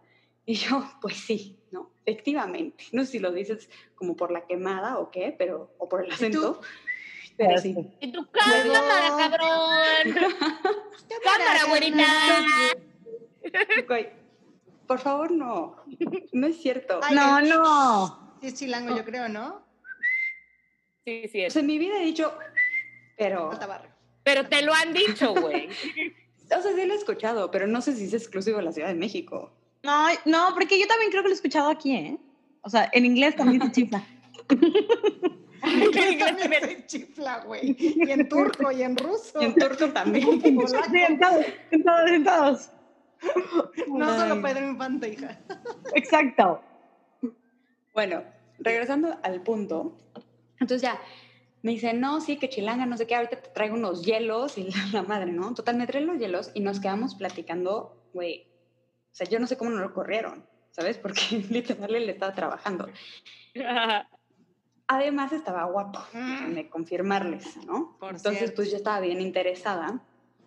Y 0.47 0.55
yo, 0.55 0.85
pues 1.03 1.16
sí, 1.16 1.59
¿no? 1.73 1.91
Efectivamente. 2.07 2.85
No 2.93 3.05
sé 3.05 3.12
si 3.12 3.19
lo 3.19 3.33
dices 3.33 3.69
como 3.97 4.16
por 4.16 4.31
la 4.31 4.47
quemada 4.47 4.99
o 4.99 5.11
qué, 5.11 5.35
pero, 5.37 5.75
o 5.79 5.89
por 5.89 6.05
el 6.05 6.12
acento. 6.12 6.61
Pero 7.37 7.59
sí. 7.59 7.75
Y 8.01 8.12
tu 8.12 8.25
cámara, 8.31 9.09
cabrón. 9.19 10.14
cámara, 11.25 11.64
güerita. 11.69 12.07
Por 14.87 14.99
favor, 15.01 15.33
no. 15.33 15.77
No 16.33 16.47
es 16.47 16.62
cierto. 16.62 17.01
Ay, 17.03 17.14
No, 17.14 17.41
no. 17.43 18.28
Sí 18.41 18.47
es 18.47 18.55
chilango, 18.55 18.97
yo 18.97 19.05
creo, 19.05 19.28
¿no? 19.28 19.62
Sí, 21.05 21.28
sí 21.30 21.43
O 21.43 21.47
es. 21.47 21.53
sea, 21.53 21.61
en 21.61 21.66
mi 21.66 21.78
vida 21.78 22.01
he 22.01 22.05
dicho, 22.05 22.36
pero... 23.16 23.51
Pero 24.22 24.47
te 24.49 24.62
lo 24.62 24.74
han 24.74 24.93
dicho, 24.93 25.34
güey. 25.34 25.68
O 26.51 26.62
sea, 26.62 26.72
sí 26.74 26.86
lo 26.86 26.95
he 26.95 26.97
escuchado, 26.97 27.51
pero 27.51 27.66
no 27.66 27.82
sé 27.82 27.95
si 27.95 28.05
es 28.05 28.14
exclusivo 28.14 28.57
de 28.57 28.62
la 28.62 28.72
Ciudad 28.72 28.89
de 28.89 28.95
México. 28.95 29.53
No, 29.82 30.07
no, 30.24 30.55
porque 30.55 30.80
yo 30.80 30.86
también 30.86 31.11
creo 31.11 31.22
que 31.22 31.28
lo 31.28 31.34
he 31.34 31.36
escuchado 31.36 31.68
aquí, 31.68 31.95
¿eh? 31.95 32.18
O 32.62 32.70
sea, 32.70 32.89
en 32.93 33.05
inglés 33.05 33.36
también 33.36 33.62
se 33.62 33.72
chifla. 33.72 34.03
En 35.61 35.82
inglés 35.82 36.18
también 36.39 36.62
se 36.62 36.86
chifla, 36.86 37.41
güey. 37.45 37.76
Y 37.78 38.11
en 38.11 38.28
turco 38.28 38.70
y 38.70 38.82
en 38.82 38.97
ruso. 38.97 39.43
Y 39.43 39.47
en 39.47 39.55
turco 39.57 39.91
también. 39.91 40.41
Sí, 40.43 40.49
en 40.49 41.18
todos, 41.18 41.45
en 41.70 41.84
todos, 41.84 42.11
en 42.11 42.24
todos. 42.24 42.70
No 43.89 44.18
solo 44.18 44.34
Ay. 44.34 44.43
Pedro 44.43 44.68
Infante, 44.68 45.09
hija. 45.11 45.39
Exacto. 45.95 46.62
Bueno, 47.95 48.22
regresando 48.59 49.18
al 49.22 49.43
punto, 49.43 49.97
entonces 50.61 50.82
ya 50.82 51.01
me 51.62 51.72
dice, 51.72 51.93
no, 51.93 52.20
sí, 52.20 52.36
que 52.36 52.49
chilanga, 52.49 52.86
no 52.86 52.97
sé 52.97 53.07
qué, 53.07 53.16
ahorita 53.16 53.41
te 53.41 53.51
traigo 53.51 53.74
unos 53.74 54.05
hielos 54.05 54.59
y 54.59 54.64
la, 54.70 54.86
la 54.93 55.03
madre, 55.03 55.32
¿no? 55.32 55.55
Total, 55.55 55.76
me 55.76 55.86
trae 55.86 56.03
los 56.03 56.18
hielos 56.18 56.51
y 56.55 56.61
nos 56.61 56.80
quedamos 56.80 57.14
platicando, 57.14 58.09
güey, 58.12 58.47
o 59.11 59.14
sea, 59.18 59.26
yo 59.28 59.41
no 59.41 59.47
sé 59.47 59.57
cómo 59.57 59.70
no 59.70 59.80
lo 59.80 59.93
corrieron, 59.93 60.47
¿sabes? 60.70 60.99
Porque 61.03 61.20
literal 61.51 61.95
él 61.95 62.09
estaba 62.09 62.34
trabajando. 62.34 62.89
Además 64.86 65.32
estaba 65.32 65.64
guapo, 65.64 66.01
de 66.14 66.68
confirmarles, 66.70 67.59
¿no? 67.66 67.97
Por 67.99 68.16
Entonces, 68.16 68.39
cierto. 68.39 68.57
pues 68.57 68.70
yo 68.70 68.78
estaba 68.78 69.01
bien 69.01 69.20
interesada 69.20 70.01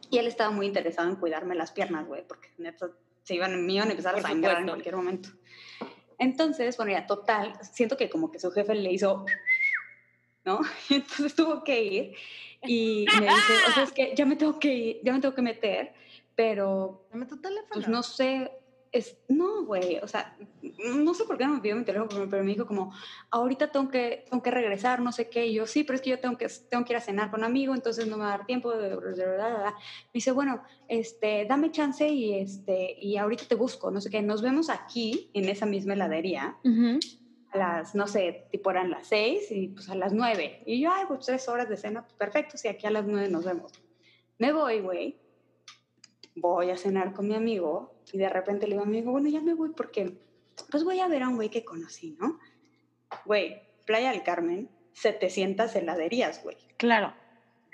y 0.09 0.17
él 0.17 0.25
estaba 0.25 0.49
muy 0.49 0.65
interesado 0.65 1.07
en 1.09 1.15
cuidarme 1.15 1.53
las 1.53 1.71
piernas, 1.71 2.07
güey, 2.07 2.25
porque 2.27 2.49
neta 2.57 2.89
se 3.21 3.35
iban, 3.35 3.65
me 3.65 3.73
iban 3.73 3.89
a 3.89 3.91
empezar 3.91 4.15
a 4.15 4.21
sangrar 4.21 4.61
en 4.61 4.67
cualquier 4.67 4.95
momento. 4.95 5.29
Entonces, 6.21 6.77
bueno, 6.77 6.91
ya 6.91 7.07
total, 7.07 7.51
siento 7.63 7.97
que 7.97 8.07
como 8.07 8.31
que 8.31 8.37
su 8.37 8.51
jefe 8.51 8.75
le 8.75 8.91
hizo, 8.91 9.25
¿no? 10.45 10.59
Y 10.89 10.93
entonces 10.93 11.33
tuvo 11.33 11.63
que 11.63 11.83
ir 11.83 12.15
y 12.63 13.07
me 13.19 13.25
dice, 13.25 13.53
o 13.67 13.71
sea, 13.73 13.83
es 13.83 13.91
que 13.91 14.13
ya 14.15 14.27
me 14.27 14.35
tengo 14.35 14.59
que 14.59 14.71
ir, 14.71 14.99
ya 15.03 15.13
me 15.13 15.19
tengo 15.19 15.33
que 15.33 15.41
meter, 15.41 15.93
pero 16.35 17.07
pues 17.73 17.87
no 17.87 18.03
sé, 18.03 18.51
es, 18.91 19.17
no, 19.29 19.63
güey, 19.65 19.99
o 19.99 20.07
sea, 20.07 20.35
no 20.85 21.13
sé 21.13 21.23
por 21.23 21.37
qué 21.37 21.45
no 21.45 21.53
me 21.53 21.61
pidió 21.61 21.75
mi 21.75 21.85
teléfono, 21.85 22.09
pero- 22.29 22.43
me 22.43 22.51
dijo 22.51 22.65
como, 22.65 22.93
ahorita 23.29 23.71
tengo 23.71 23.89
que, 23.89 24.25
tengo 24.29 24.43
que 24.43 24.51
regresar, 24.51 24.99
no 25.01 25.11
sé 25.11 25.29
qué, 25.29 25.45
y 25.45 25.53
yo, 25.53 25.65
sí, 25.65 25.83
pero 25.83 25.95
es 25.95 26.01
que 26.01 26.09
yo 26.09 26.19
tengo 26.19 26.37
que, 26.37 26.47
tengo 26.69 26.83
que 26.83 26.93
ir 26.93 26.97
a 26.97 27.01
cenar 27.01 27.31
con 27.31 27.39
un 27.39 27.45
amigo, 27.45 27.73
entonces 27.73 28.07
no 28.07 28.17
me 28.17 28.23
va 28.23 28.33
a 28.33 28.37
dar 28.37 28.45
tiempo, 28.45 28.71
de, 28.71 28.89
de". 28.89 29.27
me 29.27 29.73
dice, 30.13 30.31
bueno, 30.31 30.61
este, 30.87 31.45
dame 31.45 31.71
chance 31.71 32.07
y, 32.07 32.33
este, 32.33 32.97
y 32.99 33.15
ahorita 33.17 33.45
te 33.45 33.55
busco, 33.55 33.91
no 33.91 34.01
sé 34.01 34.09
qué, 34.09 34.21
nos 34.21 34.41
vemos 34.41 34.69
aquí, 34.69 35.29
en 35.33 35.47
esa 35.47 35.65
misma 35.65 35.93
heladería, 35.93 36.57
a 37.53 37.57
las, 37.57 37.95
no 37.95 38.07
sé, 38.07 38.47
tipo 38.51 38.71
eran 38.71 38.91
las 38.91 39.07
seis 39.07 39.51
y 39.51 39.69
pues 39.69 39.89
a 39.89 39.95
las 39.95 40.13
nueve. 40.13 40.63
Y 40.65 40.81
yo, 40.81 40.91
ay, 40.91 41.05
pues 41.07 41.25
tres 41.25 41.47
horas 41.47 41.67
de 41.69 41.77
cena, 41.77 42.01
pues 42.03 42.13
perfecto, 42.15 42.57
si 42.57 42.67
aquí 42.67 42.87
a 42.87 42.91
las 42.91 43.05
nueve 43.05 43.29
nos 43.29 43.45
vemos. 43.45 43.71
Me 44.37 44.51
voy, 44.53 44.79
güey. 44.79 45.19
Voy 46.35 46.69
a 46.69 46.77
cenar 46.77 47.13
con 47.13 47.27
mi 47.27 47.35
amigo 47.35 47.93
y 48.11 48.17
de 48.17 48.29
repente 48.29 48.67
le 48.67 48.73
digo 48.73 48.83
a 48.83 48.85
mi 48.85 48.97
amigo, 48.97 49.11
bueno, 49.11 49.29
ya 49.29 49.41
me 49.41 49.53
voy 49.53 49.71
porque 49.75 50.17
pues 50.69 50.83
voy 50.83 50.99
a 50.99 51.07
ver 51.07 51.23
a 51.23 51.29
un 51.29 51.35
güey 51.35 51.49
que 51.49 51.65
conocí, 51.65 52.15
¿no? 52.19 52.39
Güey, 53.25 53.61
Playa 53.85 54.11
del 54.11 54.23
Carmen, 54.23 54.69
700 54.93 55.75
heladerías, 55.75 56.43
güey. 56.43 56.57
Claro. 56.77 57.13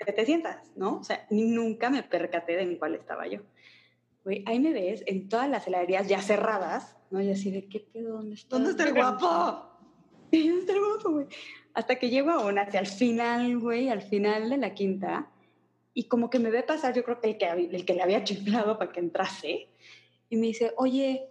700, 0.04 0.52
¿no? 0.76 0.98
O 0.98 1.04
sea, 1.04 1.26
ni 1.30 1.44
nunca 1.44 1.90
me 1.90 2.02
percaté 2.02 2.56
de 2.56 2.62
en 2.62 2.76
cuál 2.76 2.94
estaba 2.94 3.26
yo. 3.26 3.40
Güey, 4.24 4.44
ahí 4.46 4.60
me 4.60 4.72
ves 4.72 5.02
en 5.06 5.28
todas 5.28 5.48
las 5.48 5.66
heladerías 5.66 6.08
ya 6.08 6.22
cerradas, 6.22 6.96
¿no? 7.10 7.20
Y 7.20 7.30
así 7.30 7.50
de, 7.50 7.68
¿qué 7.68 7.80
pedo? 7.80 8.16
¿Dónde 8.16 8.34
está? 8.34 8.56
¿Dónde 8.56 8.70
está 8.70 8.84
el 8.84 8.94
guapo? 8.94 9.26
¿dónde 10.32 10.60
está 10.60 10.72
el 10.72 10.80
guapo, 10.80 11.10
güey? 11.10 11.26
Hasta 11.74 11.96
que 11.96 12.10
llego 12.10 12.30
a 12.30 12.44
una, 12.44 12.62
hacia 12.62 12.80
el 12.80 12.86
final, 12.86 13.58
güey, 13.58 13.88
al 13.88 14.02
final 14.02 14.50
de 14.50 14.56
la 14.56 14.74
quinta, 14.74 15.30
y 15.98 16.04
como 16.04 16.30
que 16.30 16.38
me 16.38 16.50
ve 16.50 16.62
pasar, 16.62 16.94
yo 16.94 17.02
creo 17.02 17.18
que 17.20 17.30
el 17.30 17.38
que, 17.38 17.48
el 17.50 17.84
que 17.84 17.92
le 17.94 18.02
había 18.02 18.22
chiflado 18.22 18.78
para 18.78 18.92
que 18.92 19.00
entrase, 19.00 19.68
y 20.28 20.36
me 20.36 20.46
dice, 20.46 20.72
oye, 20.76 21.28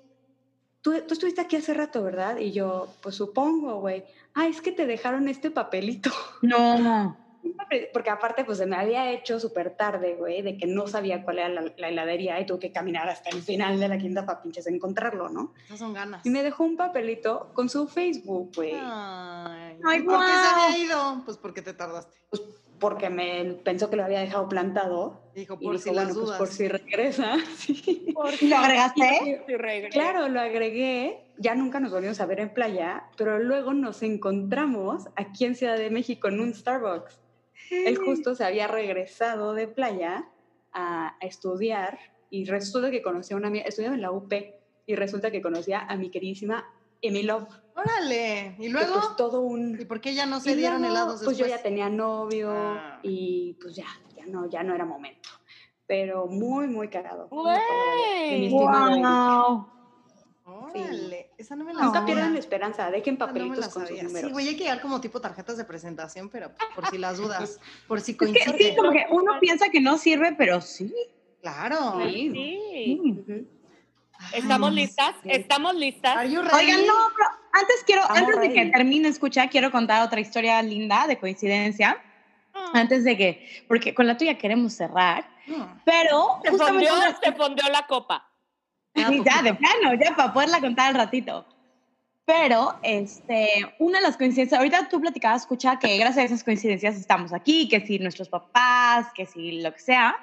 tú, 0.82 0.92
tú 1.08 1.14
estuviste 1.14 1.40
aquí 1.40 1.56
hace 1.56 1.74
rato, 1.74 2.04
¿verdad? 2.04 2.36
Y 2.40 2.52
yo, 2.52 2.90
pues 3.02 3.16
supongo, 3.16 3.80
güey. 3.80 4.04
Ah, 4.34 4.48
es 4.48 4.60
que 4.60 4.74
te 4.74 4.86
dejaron 4.86 5.30
este 5.30 5.52
papelito. 5.52 6.10
No. 6.42 7.18
Papel- 7.56 7.88
Porque 7.94 8.10
aparte, 8.10 8.44
pues 8.44 8.58
se 8.58 8.66
me 8.66 8.76
había 8.76 9.10
hecho 9.14 9.40
súper 9.40 9.78
tarde, 9.78 10.16
güey, 10.16 10.42
de 10.42 10.58
que 10.58 10.68
no 10.68 10.86
sabía 10.86 11.24
cuál 11.24 11.40
era 11.40 11.48
la, 11.48 11.72
la 11.78 11.88
heladería 11.88 12.38
y 12.42 12.46
tuve 12.46 12.60
que 12.60 12.72
caminar 12.74 13.08
hasta 13.08 13.30
el 13.30 13.42
final 13.42 13.80
de 13.80 13.88
la 13.88 13.98
quinta 13.98 14.26
para 14.26 14.42
pinches 14.42 14.68
encontrarlo, 14.68 15.30
¿no? 15.30 15.54
Esas 15.64 15.80
son 15.80 15.94
ganas. 15.94 16.26
Y 16.26 16.30
me 16.30 16.44
dejó 16.44 16.66
un 16.66 16.76
papelito 16.76 17.52
con 17.54 17.70
su 17.70 17.88
Facebook, 17.88 18.52
güey. 18.54 18.74
Ay, 18.76 19.80
Ay, 19.88 20.00
¿y 20.00 20.04
¿Por 20.04 20.20
qué 20.20 20.32
se 20.34 20.48
había 20.48 20.78
ido? 20.78 21.22
Pues 21.24 21.38
porque 21.38 21.62
te 21.62 21.74
tardaste. 21.74 22.18
Porque 22.80 23.10
me 23.10 23.56
pensó 23.64 23.90
que 23.90 23.96
lo 23.96 24.04
había 24.04 24.20
dejado 24.20 24.48
plantado. 24.50 25.22
Dijo, 25.36 25.58
Y 25.60 25.66
por 25.66 25.78
dijo, 25.78 25.84
si 25.90 25.96
las 25.96 26.06
bueno, 26.06 26.14
pues 26.14 26.26
dudas. 26.26 26.38
por 26.38 26.48
si 26.48 26.68
regresa. 26.68 27.36
Sí. 27.58 28.14
¿Lo 28.42 28.58
agregaste? 28.58 29.44
Claro, 29.92 30.28
lo 30.28 30.40
agregué. 30.40 31.24
Ya 31.38 31.56
nunca 31.56 31.80
nos 31.80 31.92
volvimos 31.92 32.20
a 32.20 32.26
ver 32.26 32.40
en 32.40 32.54
playa, 32.54 33.04
pero 33.16 33.40
luego 33.40 33.74
nos 33.74 34.02
encontramos 34.04 35.08
aquí 35.16 35.46
en 35.46 35.56
Ciudad 35.56 35.78
de 35.78 35.90
México 35.90 36.28
en 36.28 36.40
un 36.40 36.54
Starbucks. 36.54 37.20
Él 37.70 37.98
justo 37.98 38.34
se 38.34 38.44
había 38.46 38.68
regresado 38.68 39.54
de 39.54 39.68
playa 39.68 40.26
a, 40.72 41.16
a 41.20 41.26
estudiar 41.26 42.00
y 42.30 42.46
resulta 42.46 42.92
que 42.92 43.02
conocía 43.02 43.36
a 43.36 43.40
una 43.40 43.50
amiga, 43.50 43.66
estudiaba 43.66 43.96
en 43.96 44.02
la 44.02 44.12
UP 44.12 44.34
y 44.86 44.96
resulta 44.96 45.32
que 45.32 45.42
conocía 45.42 45.80
a 45.82 45.96
mi 45.98 46.10
queridísima 46.10 46.66
Emi 47.02 47.24
Love. 47.24 47.48
Órale. 47.76 48.56
¿Y 48.58 48.64
que, 48.64 48.70
luego? 48.70 48.94
pues 48.96 49.16
todo 49.18 49.42
un... 49.42 49.80
¿Y 49.80 49.86
por 49.86 50.02
qué 50.02 50.14
ya 50.16 50.26
no 50.26 50.38
Y 50.38 50.42
se 50.42 50.56
dieron 50.56 50.80
luego, 50.82 50.96
helados 50.96 51.22
Pues 51.24 51.38
yo 51.38 51.46
después? 51.46 51.62
ya 51.62 51.64
tenía 51.64 51.90
novio 51.90 52.52
Ah. 52.52 53.00
y 53.04 53.54
pues 53.62 53.76
ya, 53.76 53.86
ya 54.16 54.26
no, 54.26 54.50
ya 54.50 54.64
no 54.64 54.74
era 54.74 54.84
momento. 54.86 55.30
Pero 55.86 56.26
muy, 56.28 56.68
muy 56.68 56.88
cagado. 56.90 57.28
muy 57.32 57.44
Güey. 57.44 58.50
mi. 58.50 58.50
Wow. 58.50 59.68
Órale. 60.46 61.32
Esa 61.38 61.56
no 61.56 61.66
me 61.66 61.74
la 61.74 61.84
Nunca 61.84 62.06
pierdan 62.06 62.34
la 62.34 62.40
esperanza, 62.40 62.90
dejen 62.90 63.16
no 63.16 63.20
papelitos 63.28 63.58
la 63.60 63.70
con 63.70 63.82
sus 63.82 63.90
sabía. 63.90 64.04
números. 64.04 64.28
Sí, 64.28 64.34
güey, 64.34 64.48
hay 64.48 64.56
que 64.56 64.64
llegar 64.64 64.82
como 64.82 65.00
tipo 65.02 65.20
tarjetas 65.22 65.58
de 65.58 65.66
presentación, 65.66 66.30
pero 66.30 66.52
por 66.74 66.88
si 66.88 66.98
las 66.98 67.18
dudas, 67.18 67.60
por 67.88 68.00
si 68.02 68.14
Es 68.14 68.18
que 68.18 68.26
coincide. 68.26 68.58
sí, 68.72 68.76
como 68.78 68.92
que 68.92 69.06
uno 69.12 69.34
piensa 69.40 69.70
que 69.70 69.82
no 69.82 69.98
sirve, 69.98 70.34
pero 70.38 70.62
sí. 70.62 70.94
Claro. 71.42 72.00
Sí. 72.06 72.32
Sí. 72.34 73.00
Mm. 73.04 73.20
Ujú. 73.20 73.48
¿Estamos 74.34 74.70
Ay, 74.70 74.76
listas? 74.76 75.16
¿Estamos 75.24 75.76
listas? 75.76 76.18
Are 76.18 76.30
you 76.30 76.42
ready? 76.42 76.56
Oigan, 76.56 76.88
no, 76.88 76.94
pero 77.16 77.30
antes 77.54 77.76
quiero, 77.86 78.02
Estamos 78.02 78.22
antes 78.24 78.42
de 78.42 78.50
que 78.54 78.60
ready. 78.62 78.72
termine, 78.72 79.08
escucha, 79.10 79.48
quiero 79.48 79.72
contar 79.72 80.04
otra 80.04 80.20
historia 80.20 80.62
linda 80.62 81.08
de 81.08 81.18
coincidencia. 81.18 81.98
Ah. 82.54 82.72
Antes 82.74 83.04
de 83.04 83.16
que, 83.18 83.66
porque 83.68 83.94
con 83.94 84.08
la 84.08 84.18
tuya 84.18 84.38
queremos 84.38 84.74
cerrar, 84.74 85.30
No. 85.46 85.80
pero 85.86 86.40
Se 86.44 86.52
fondeó, 86.52 86.96
una- 86.96 87.18
se 87.20 87.32
fondeó 87.34 87.70
la 87.70 87.86
copa. 87.88 88.28
Ya, 88.96 89.08
Sí, 89.10 89.22
ya, 89.24 89.42
de 89.44 89.54
plano, 89.54 89.94
ya 89.94 90.16
para 90.16 90.34
poderla 90.34 90.60
contar 90.60 90.88
al 90.90 90.96
ratito. 90.96 91.46
Pero, 92.26 92.78
este, 92.84 93.74
una 93.80 94.00
de 94.00 94.04
las 94.08 94.18
coincidencias, 94.18 94.58
ahorita 94.58 94.90
tú 94.90 95.00
platicabas, 95.00 95.44
escucha, 95.44 95.78
que 95.80 95.98
gracias 96.00 96.18
a 96.18 96.24
esas 96.26 96.44
coincidencias 96.44 96.96
estamos 96.98 97.32
aquí, 97.32 97.70
que 97.70 97.86
si 97.86 98.00
nuestros 98.00 98.28
papás, 98.28 99.08
que 99.16 99.26
si 99.26 99.62
lo 99.62 99.72
que 99.74 99.80
sea. 99.80 100.16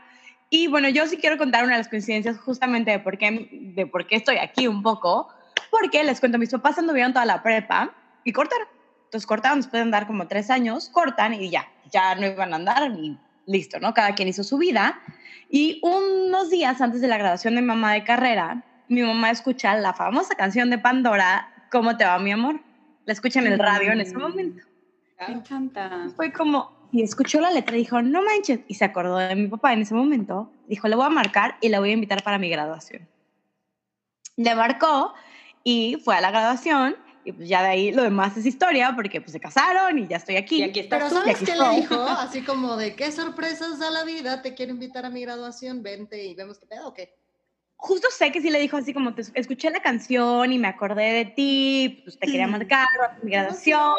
Y 0.56 0.68
bueno, 0.68 0.88
yo 0.88 1.04
sí 1.08 1.16
quiero 1.16 1.36
contar 1.36 1.64
una 1.64 1.72
de 1.72 1.78
las 1.78 1.88
coincidencias 1.88 2.38
justamente 2.38 2.92
de 2.92 3.00
por 3.00 3.18
qué, 3.18 3.48
de 3.50 3.86
por 3.88 4.06
qué 4.06 4.14
estoy 4.14 4.36
aquí 4.36 4.68
un 4.68 4.84
poco, 4.84 5.26
porque 5.68 6.04
les 6.04 6.20
cuento, 6.20 6.38
mis 6.38 6.50
papás 6.52 6.78
anduvieron 6.78 7.12
toda 7.12 7.24
la 7.24 7.42
prepa 7.42 7.92
y 8.22 8.30
cortaron. 8.32 8.68
Entonces 9.06 9.26
cortaron, 9.26 9.58
después 9.58 9.72
de 9.80 9.80
andar 9.80 10.06
como 10.06 10.28
tres 10.28 10.50
años, 10.50 10.90
cortan 10.90 11.34
y 11.34 11.50
ya, 11.50 11.66
ya 11.90 12.14
no 12.14 12.26
iban 12.26 12.52
a 12.52 12.56
andar 12.56 12.88
y 12.96 13.18
listo, 13.46 13.80
¿no? 13.80 13.92
Cada 13.94 14.14
quien 14.14 14.28
hizo 14.28 14.44
su 14.44 14.56
vida. 14.56 15.00
Y 15.48 15.80
unos 15.82 16.50
días 16.50 16.80
antes 16.80 17.00
de 17.00 17.08
la 17.08 17.18
graduación 17.18 17.56
de 17.56 17.60
mi 17.60 17.66
mamá 17.66 17.92
de 17.94 18.04
carrera, 18.04 18.62
mi 18.86 19.02
mamá 19.02 19.30
escucha 19.30 19.74
la 19.74 19.92
famosa 19.92 20.36
canción 20.36 20.70
de 20.70 20.78
Pandora, 20.78 21.50
¿Cómo 21.72 21.96
te 21.96 22.04
va, 22.04 22.20
mi 22.20 22.30
amor? 22.30 22.60
La 23.06 23.12
escucha 23.12 23.40
en 23.40 23.48
el 23.48 23.58
radio 23.58 23.90
en 23.90 24.00
ese 24.00 24.16
Mm. 24.16 24.20
momento. 24.20 24.62
Me 25.26 25.34
encanta. 25.34 26.06
Fue 26.14 26.32
como, 26.32 26.83
y 26.94 27.02
escuchó 27.02 27.40
la 27.40 27.50
letra 27.50 27.74
y 27.74 27.80
dijo, 27.80 28.00
no 28.02 28.22
manches, 28.22 28.60
y 28.68 28.74
se 28.74 28.84
acordó 28.84 29.16
de 29.16 29.34
mi 29.34 29.48
papá 29.48 29.72
en 29.72 29.82
ese 29.82 29.94
momento. 29.94 30.52
Dijo, 30.68 30.86
le 30.86 30.94
voy 30.94 31.06
a 31.06 31.08
marcar 31.08 31.58
y 31.60 31.68
la 31.68 31.80
voy 31.80 31.90
a 31.90 31.94
invitar 31.94 32.22
para 32.22 32.38
mi 32.38 32.48
graduación. 32.48 33.08
Le 34.36 34.54
marcó 34.54 35.12
y 35.64 36.00
fue 36.04 36.14
a 36.14 36.20
la 36.20 36.30
graduación 36.30 36.94
y 37.24 37.32
pues 37.32 37.48
ya 37.48 37.62
de 37.62 37.68
ahí 37.68 37.90
lo 37.90 38.04
demás 38.04 38.36
es 38.36 38.46
historia 38.46 38.92
porque 38.94 39.20
pues 39.20 39.32
se 39.32 39.40
casaron 39.40 39.98
y 39.98 40.06
ya 40.06 40.18
estoy 40.18 40.36
aquí. 40.36 40.60
Y 40.60 40.62
aquí 40.62 40.78
estás 40.78 41.02
Pero 41.02 41.08
tú. 41.08 41.16
¿sabes 41.16 41.34
aquí 41.34 41.46
qué 41.46 41.52
estoy. 41.52 41.74
le 41.74 41.80
dijo? 41.80 42.00
Así 42.00 42.42
como 42.42 42.76
de 42.76 42.94
qué 42.94 43.10
sorpresas 43.10 43.80
da 43.80 43.90
la 43.90 44.04
vida, 44.04 44.40
te 44.40 44.54
quiero 44.54 44.70
invitar 44.70 45.04
a 45.04 45.10
mi 45.10 45.20
graduación, 45.22 45.82
vente 45.82 46.24
y 46.24 46.36
vemos 46.36 46.60
qué 46.60 46.66
pedo 46.66 46.86
o 46.86 46.94
qué. 46.94 47.12
justo 47.74 48.06
sé 48.12 48.30
que 48.30 48.40
sí 48.40 48.50
le 48.50 48.60
dijo 48.60 48.76
así 48.76 48.94
como, 48.94 49.14
te 49.14 49.22
escuché 49.34 49.68
la 49.70 49.82
canción 49.82 50.52
y 50.52 50.60
me 50.60 50.68
acordé 50.68 51.12
de 51.12 51.24
ti, 51.24 52.02
pues 52.04 52.20
te 52.20 52.26
quería 52.26 52.46
marcar 52.46 52.86
para 52.96 53.18
mi 53.20 53.32
graduación. 53.32 53.94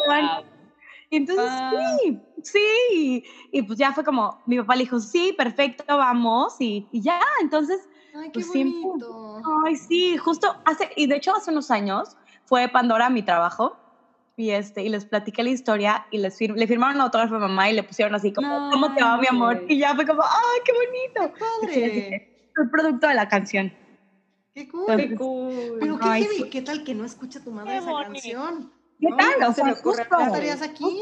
Entonces, 1.12 1.45
Ah. 1.49 1.72
sí, 2.01 2.20
sí. 2.43 3.24
Y 3.51 3.62
pues 3.64 3.78
ya 3.80 3.93
fue 3.93 4.03
como, 4.03 4.41
mi 4.45 4.58
papá 4.58 4.76
le 4.76 4.84
dijo, 4.84 4.99
sí, 4.99 5.34
perfecto, 5.38 5.84
vamos. 5.88 6.56
Y, 6.60 6.88
y 6.91 7.01
ya, 7.01 7.20
entonces, 7.41 7.88
Ay, 8.18 8.28
qué 8.28 8.39
Pues 8.39 8.49
siempre- 8.51 8.80
bonito. 8.82 9.41
ay, 9.66 9.76
sí, 9.76 10.16
justo 10.16 10.56
hace, 10.64 10.89
y 10.95 11.06
de 11.08 11.18
hecho 11.18 11.36
hace 11.36 11.51
unos 11.51 11.70
años 11.70 12.16
fue 12.45 12.70
Pandora 12.70 13.10
mi 13.10 13.24
trabajo. 13.24 13.76
Y, 14.38 14.51
este, 14.51 14.84
y 14.84 14.89
les 14.89 15.03
platiqué 15.06 15.43
la 15.43 15.49
historia 15.49 16.08
y 16.12 16.20
les 16.20 16.39
fir- 16.39 16.56
le 16.56 16.66
firmaron 16.66 17.01
autógrafo 17.01 17.36
a 17.36 17.39
mamá 17.39 17.70
y 17.70 17.74
le 17.74 17.84
pusieron 17.84 18.16
así 18.16 18.32
como, 18.32 18.47
No, 18.47 18.70
¿cómo 18.72 18.93
te 18.93 19.03
va, 19.03 19.18
mi 19.18 19.28
amor? 19.28 19.64
Y 19.68 19.80
ya 19.80 19.93
fue 19.95 20.06
como, 20.08 20.22
¡ay, 20.24 20.62
qué 20.64 20.72
bonito! 20.72 21.36
Les 21.62 21.72
Padre. 21.78 21.89
dije, 21.89 22.51
el 22.58 22.70
producto 22.70 23.08
de 23.08 23.14
la 23.16 23.28
canción. 23.28 23.74
Qué 24.53 24.70
cool. 24.70 24.95
Qué 24.95 25.16
cool. 25.16 25.78
Pero 25.82 25.99
qué 25.99 26.08
Ay, 26.10 26.24
heavy, 26.24 26.36
sí. 26.38 26.49
¿qué 26.49 26.62
tal 26.62 26.84
que 26.86 26.95
no 26.95 27.03
escucha 27.03 27.41
tu 27.43 27.51
madre 27.51 27.72
Qué 27.72 27.78
esa 27.80 27.91
bonito. 27.91 28.12
canción? 28.14 28.72
¿Qué 29.06 29.12
No, 29.12 29.18
tal? 29.18 29.39
no 29.39 29.49
O 29.49 29.53
sea, 29.53 29.76
justo. 29.76 30.03
¿No 30.12 30.20
estarías 30.26 30.62
aquí? 30.62 31.01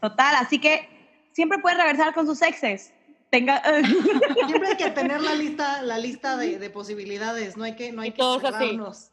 Total, 0.00 0.34
así 0.36 0.58
que 0.60 0.88
siempre 1.32 1.58
puedes 1.58 1.78
regresar 1.78 2.12
con 2.14 2.26
sus 2.26 2.42
exes. 2.42 2.92
Tenga, 3.30 3.62
Siempre 4.46 4.68
hay 4.68 4.76
que 4.76 4.90
tener 4.90 5.20
la 5.22 5.34
lista, 5.34 5.80
la 5.82 5.96
lista 5.98 6.36
de, 6.36 6.58
de 6.58 6.70
posibilidades, 6.70 7.56
no 7.56 7.64
hay 7.64 7.74
que, 7.76 7.90
no 7.92 8.02
hay 8.02 8.10
Y 8.10 8.12
que 8.12 8.18
todos 8.18 8.44
así. 8.44 8.52
cerrarnos. 8.58 9.10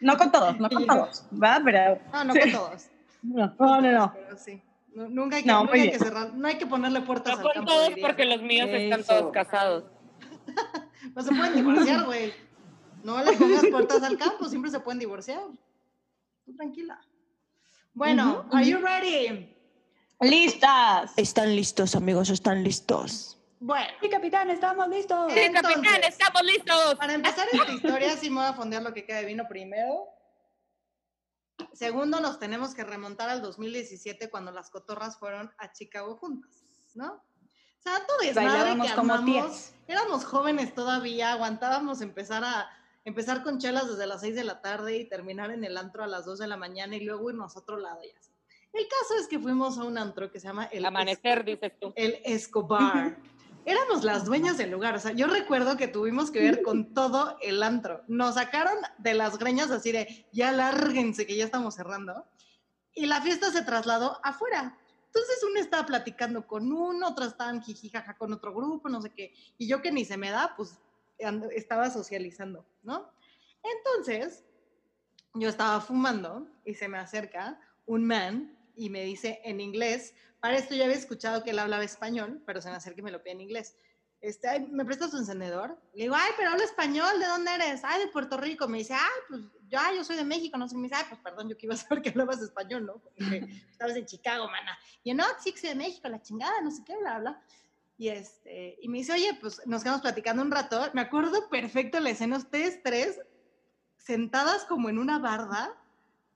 no 0.00 0.16
con 0.18 0.30
todos, 0.32 0.58
no 0.60 0.68
con 0.68 0.86
todos, 0.86 1.24
¿va? 1.42 1.60
Pero 1.64 1.98
no 2.24 2.32
Sí. 2.34 2.40
con 2.40 2.52
todos. 2.52 2.86
no, 3.22 3.54
no, 3.58 3.80
no. 3.80 3.92
no. 3.92 4.12
Pero 4.12 4.36
sí. 4.36 4.62
No, 4.94 5.08
nunca 5.08 5.36
hay 5.36 5.42
que, 5.42 5.48
No, 5.48 5.60
nunca 5.60 5.74
hay 5.74 5.90
que 5.90 5.98
cerrar, 5.98 6.34
no 6.34 6.46
hay 6.46 6.58
que 6.58 6.66
ponerle 6.66 7.00
puertas 7.00 7.38
No 7.40 7.48
al 7.48 7.54
con 7.54 7.64
todos 7.64 7.90
porque 8.00 8.24
los 8.26 8.42
míos 8.42 8.68
están 8.70 9.00
Eso. 9.00 9.18
todos 9.18 9.32
casados. 9.32 9.84
No 11.14 11.22
se 11.22 11.34
pueden 11.34 11.54
divorciar, 11.54 12.04
güey. 12.04 12.32
No 13.02 13.22
le 13.22 13.32
pongas 13.34 13.66
puertas 13.70 14.02
al 14.02 14.16
campo, 14.16 14.46
siempre 14.48 14.70
se 14.70 14.80
pueden 14.80 14.98
divorciar. 14.98 15.40
Tú 16.46 16.56
tranquila. 16.56 16.98
Bueno, 17.94 18.44
Ujú, 18.48 18.56
are 18.56 18.66
you 18.66 18.78
ready? 18.78 19.50
Listas. 20.20 21.12
Están 21.16 21.54
listos, 21.54 21.94
amigos, 21.94 22.30
están 22.30 22.62
listos. 22.64 23.38
Bueno, 23.60 23.86
Sí, 24.02 24.08
capitán, 24.10 24.50
estamos 24.50 24.88
listos. 24.88 25.32
Sí, 25.32 25.40
capitán, 25.52 25.72
Entonces, 25.84 26.08
estamos 26.08 26.42
listos. 26.42 26.94
para 26.96 27.14
empezar 27.14 27.46
esta 27.50 27.72
historia, 27.72 28.16
sí 28.16 28.28
me 28.30 28.36
voy 28.36 28.46
a 28.46 28.52
fondear 28.52 28.82
lo 28.82 28.92
que 28.92 29.04
queda 29.06 29.18
de 29.18 29.24
vino 29.26 29.46
primero. 29.48 30.08
Segundo, 31.72 32.20
nos 32.20 32.38
tenemos 32.38 32.74
que 32.74 32.84
remontar 32.84 33.28
al 33.30 33.40
2017 33.42 34.28
cuando 34.28 34.50
las 34.50 34.70
cotorras 34.70 35.18
fueron 35.18 35.52
a 35.58 35.72
Chicago 35.72 36.16
juntas, 36.16 36.64
¿no? 36.94 37.12
O 37.14 37.82
sea, 37.82 38.04
todo 38.06 38.20
es 38.22 38.34
Bailábamos 38.34 38.88
que 38.88 38.94
como 38.96 39.14
armamos, 39.14 39.32
tías. 39.52 39.74
éramos 39.86 40.24
jóvenes 40.24 40.74
todavía, 40.74 41.32
aguantábamos 41.32 42.00
empezar 42.00 42.42
a 42.44 42.68
empezar 43.04 43.42
con 43.42 43.58
chelas 43.58 43.88
desde 43.88 44.06
las 44.06 44.20
6 44.20 44.34
de 44.34 44.44
la 44.44 44.60
tarde 44.60 44.96
y 44.96 45.08
terminar 45.08 45.50
en 45.50 45.64
el 45.64 45.76
antro 45.76 46.04
a 46.04 46.06
las 46.06 46.24
2 46.24 46.38
de 46.38 46.46
la 46.46 46.56
mañana 46.56 46.96
y 46.96 47.04
luego 47.04 47.30
irnos 47.30 47.56
a 47.56 47.60
otro 47.60 47.76
lado 47.76 48.00
y 48.02 48.10
así. 48.10 48.32
El 48.72 48.88
caso 48.88 49.14
es 49.20 49.28
que 49.28 49.38
fuimos 49.38 49.78
a 49.78 49.84
un 49.84 49.98
antro 49.98 50.32
que 50.32 50.40
se 50.40 50.48
llama 50.48 50.64
el 50.64 50.84
Amanecer, 50.84 51.44
dices 51.44 51.72
tú. 51.80 51.92
el 51.94 52.18
Escobar. 52.24 53.16
Éramos 53.66 54.04
las 54.04 54.24
dueñas 54.24 54.58
del 54.58 54.70
lugar. 54.70 54.96
O 54.96 54.98
sea, 54.98 55.12
yo 55.12 55.26
recuerdo 55.26 55.76
que 55.76 55.88
tuvimos 55.88 56.30
que 56.30 56.40
ver 56.40 56.62
con 56.62 56.92
todo 56.92 57.38
el 57.40 57.62
antro. 57.62 58.02
Nos 58.08 58.34
sacaron 58.34 58.76
de 58.98 59.14
las 59.14 59.38
greñas 59.38 59.70
así 59.70 59.90
de, 59.90 60.26
ya 60.32 60.52
lárguense 60.52 61.26
que 61.26 61.36
ya 61.36 61.44
estamos 61.44 61.76
cerrando. 61.76 62.26
Y 62.94 63.06
la 63.06 63.22
fiesta 63.22 63.50
se 63.50 63.62
trasladó 63.62 64.20
afuera. 64.22 64.76
Entonces 65.06 65.42
uno 65.48 65.60
estaba 65.60 65.86
platicando 65.86 66.46
con 66.46 66.72
uno, 66.72 67.08
otras 67.08 67.28
estaban 67.28 67.62
jijijaja 67.62 68.18
con 68.18 68.32
otro 68.32 68.52
grupo, 68.52 68.88
no 68.88 69.00
sé 69.00 69.10
qué. 69.10 69.32
Y 69.56 69.68
yo 69.68 69.80
que 69.80 69.92
ni 69.92 70.04
se 70.04 70.16
me 70.16 70.30
da, 70.30 70.54
pues 70.56 70.76
estaba 71.18 71.90
socializando, 71.90 72.66
¿no? 72.82 73.10
Entonces, 73.62 74.44
yo 75.34 75.48
estaba 75.48 75.80
fumando 75.80 76.46
y 76.64 76.74
se 76.74 76.88
me 76.88 76.98
acerca 76.98 77.58
un 77.86 78.06
man 78.06 78.56
y 78.76 78.90
me 78.90 79.02
dice 79.04 79.40
en 79.44 79.60
inglés, 79.60 80.14
para 80.40 80.56
esto 80.56 80.74
ya 80.74 80.84
había 80.84 80.96
escuchado 80.96 81.42
que 81.42 81.50
él 81.50 81.58
hablaba 81.58 81.84
español, 81.84 82.42
pero 82.46 82.60
se 82.60 82.70
me 82.70 82.76
acerca 82.76 83.00
y 83.00 83.04
me 83.04 83.10
lo 83.10 83.22
pide 83.22 83.32
en 83.32 83.40
inglés. 83.40 83.76
Este, 84.20 84.48
"Ay, 84.48 84.66
¿me 84.70 84.84
prestas 84.84 85.10
tu 85.10 85.18
encendedor? 85.18 85.78
Le 85.92 86.04
digo, 86.04 86.14
ay, 86.16 86.32
pero 86.36 86.50
hablo 86.50 86.64
español, 86.64 87.20
¿de 87.20 87.26
dónde 87.26 87.54
eres? 87.54 87.82
Ay, 87.84 88.00
de 88.00 88.08
Puerto 88.08 88.38
Rico. 88.38 88.66
Me 88.66 88.78
dice, 88.78 88.94
ay, 88.94 89.20
pues 89.28 89.42
yo, 89.68 89.78
ay, 89.78 89.96
yo 89.98 90.04
soy 90.04 90.16
de 90.16 90.24
México, 90.24 90.56
no 90.56 90.66
sé. 90.66 90.76
Me 90.76 90.84
dice, 90.84 90.94
ay, 90.94 91.04
pues 91.10 91.20
perdón, 91.20 91.48
yo 91.48 91.56
que 91.58 91.66
iba 91.66 91.74
a 91.74 91.78
saber 91.78 92.02
que 92.02 92.08
hablabas 92.08 92.40
español, 92.40 92.86
¿no? 92.86 92.94
Porque 93.02 93.16
estabas 93.70 93.96
en 93.96 94.06
Chicago, 94.06 94.46
mana. 94.48 94.78
Y 95.02 95.10
yo, 95.10 95.16
no, 95.16 95.24
sí, 95.42 95.52
que 95.52 95.60
soy 95.60 95.68
de 95.70 95.74
México, 95.74 96.08
la 96.08 96.22
chingada, 96.22 96.60
no 96.62 96.70
sé 96.70 96.82
qué, 96.86 96.96
bla, 96.96 97.18
bla. 97.18 97.42
Y, 97.96 98.08
este, 98.08 98.76
y 98.80 98.88
me 98.88 98.98
dice, 98.98 99.12
oye, 99.12 99.38
pues 99.40 99.62
nos 99.66 99.82
quedamos 99.82 100.02
platicando 100.02 100.42
un 100.42 100.50
rato. 100.50 100.80
Me 100.94 101.00
acuerdo 101.00 101.48
perfecto 101.48 102.00
la 102.00 102.10
escena, 102.10 102.36
ustedes 102.36 102.82
tres 102.82 103.20
sentadas 103.98 104.64
como 104.64 104.88
en 104.88 104.98
una 104.98 105.18
barda, 105.18 105.74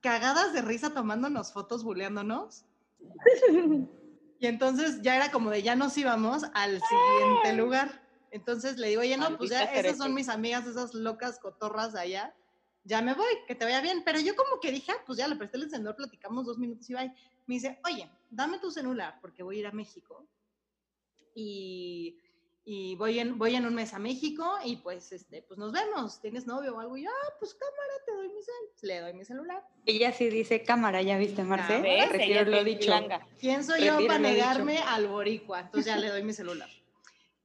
cagadas 0.01 0.53
de 0.53 0.63
risa 0.63 0.95
tomándonos 0.95 1.53
fotos, 1.53 1.85
buleándonos. 1.85 2.65
Y 4.41 4.47
entonces 4.47 5.03
ya 5.03 5.17
era 5.17 5.33
como 5.33 5.51
de 5.51 5.63
ya 5.63 5.75
nos 5.75 5.97
íbamos 5.99 6.45
al 6.55 6.81
siguiente 6.81 7.53
lugar. 7.55 8.03
Entonces 8.31 8.77
le 8.77 8.89
digo, 8.89 9.01
oye, 9.01 9.17
no, 9.17 9.37
pues 9.37 9.51
ya 9.51 9.65
esas 9.65 9.97
son 9.97 10.15
mis 10.15 10.29
amigas, 10.29 10.67
esas 10.67 10.95
locas 10.95 11.39
cotorras 11.39 11.93
de 11.93 12.01
allá. 12.01 12.35
Ya 12.85 13.03
me 13.03 13.15
voy, 13.15 13.27
que 13.47 13.55
te 13.55 13.65
vaya 13.65 13.81
bien. 13.81 14.03
Pero 14.05 14.21
yo 14.21 14.37
como 14.37 14.61
que 14.61 14.71
dije, 14.71 14.93
ah, 14.93 15.03
pues 15.05 15.19
ya 15.19 15.27
le 15.27 15.37
presté 15.37 15.57
el 15.57 15.65
encendedor, 15.65 15.97
platicamos 15.97 16.47
dos 16.47 16.59
minutos 16.59 16.89
y 16.89 16.95
bye. 16.95 17.13
Me 17.47 17.55
dice, 17.55 17.81
oye, 17.85 18.09
dame 18.31 18.59
tu 18.59 18.71
celular 18.71 19.19
porque 19.21 19.43
voy 19.43 19.57
a 19.57 19.61
ir 19.61 19.67
a 19.67 19.73
México. 19.73 20.25
Y, 21.35 22.19
y 22.65 22.97
voy, 22.97 23.19
en, 23.19 23.39
voy 23.39 23.55
en 23.55 23.67
un 23.67 23.75
mes 23.75 23.95
a 23.95 23.99
México 23.99 24.59
y 24.65 24.77
pues, 24.77 25.13
este, 25.13 25.43
pues 25.43 25.59
nos 25.59 25.73
vemos. 25.73 26.21
¿Tienes 26.21 26.47
novio 26.47 26.77
o 26.77 26.81
algo? 26.81 26.97
Y 26.97 27.05
yo, 27.05 27.11
ah, 27.11 27.35
pues 27.39 27.55
cámara, 27.55 27.93
te 28.05 28.13
doy 28.13 28.29
mi 28.29 28.43
cel. 28.43 28.89
Le 28.89 29.01
doy 29.01 29.15
mi 29.15 29.25
celular. 29.25 29.63
Ella 29.87 30.13
sí 30.13 30.29
dice 30.29 30.63
cámara, 30.63 31.01
¿ya 31.03 31.17
viste, 31.19 31.45
Marce? 31.45 31.79
Ella 31.79 32.43
es 32.43 32.49
lo 32.49 32.65
dicho. 32.65 32.81
chilanga. 32.81 33.27
¿Quién 33.41 33.65
soy 33.65 33.85
yo 33.85 33.97
para 34.07 34.19
lo 34.19 34.29
dicho. 34.29 34.35
negarme 34.35 34.79
al 34.79 35.09
boricua? 35.09 35.61
Entonces 35.61 35.87
ya 35.87 35.97
le 35.97 36.09
doy 36.09 36.23
mi 36.23 36.33
celular. 36.33 36.69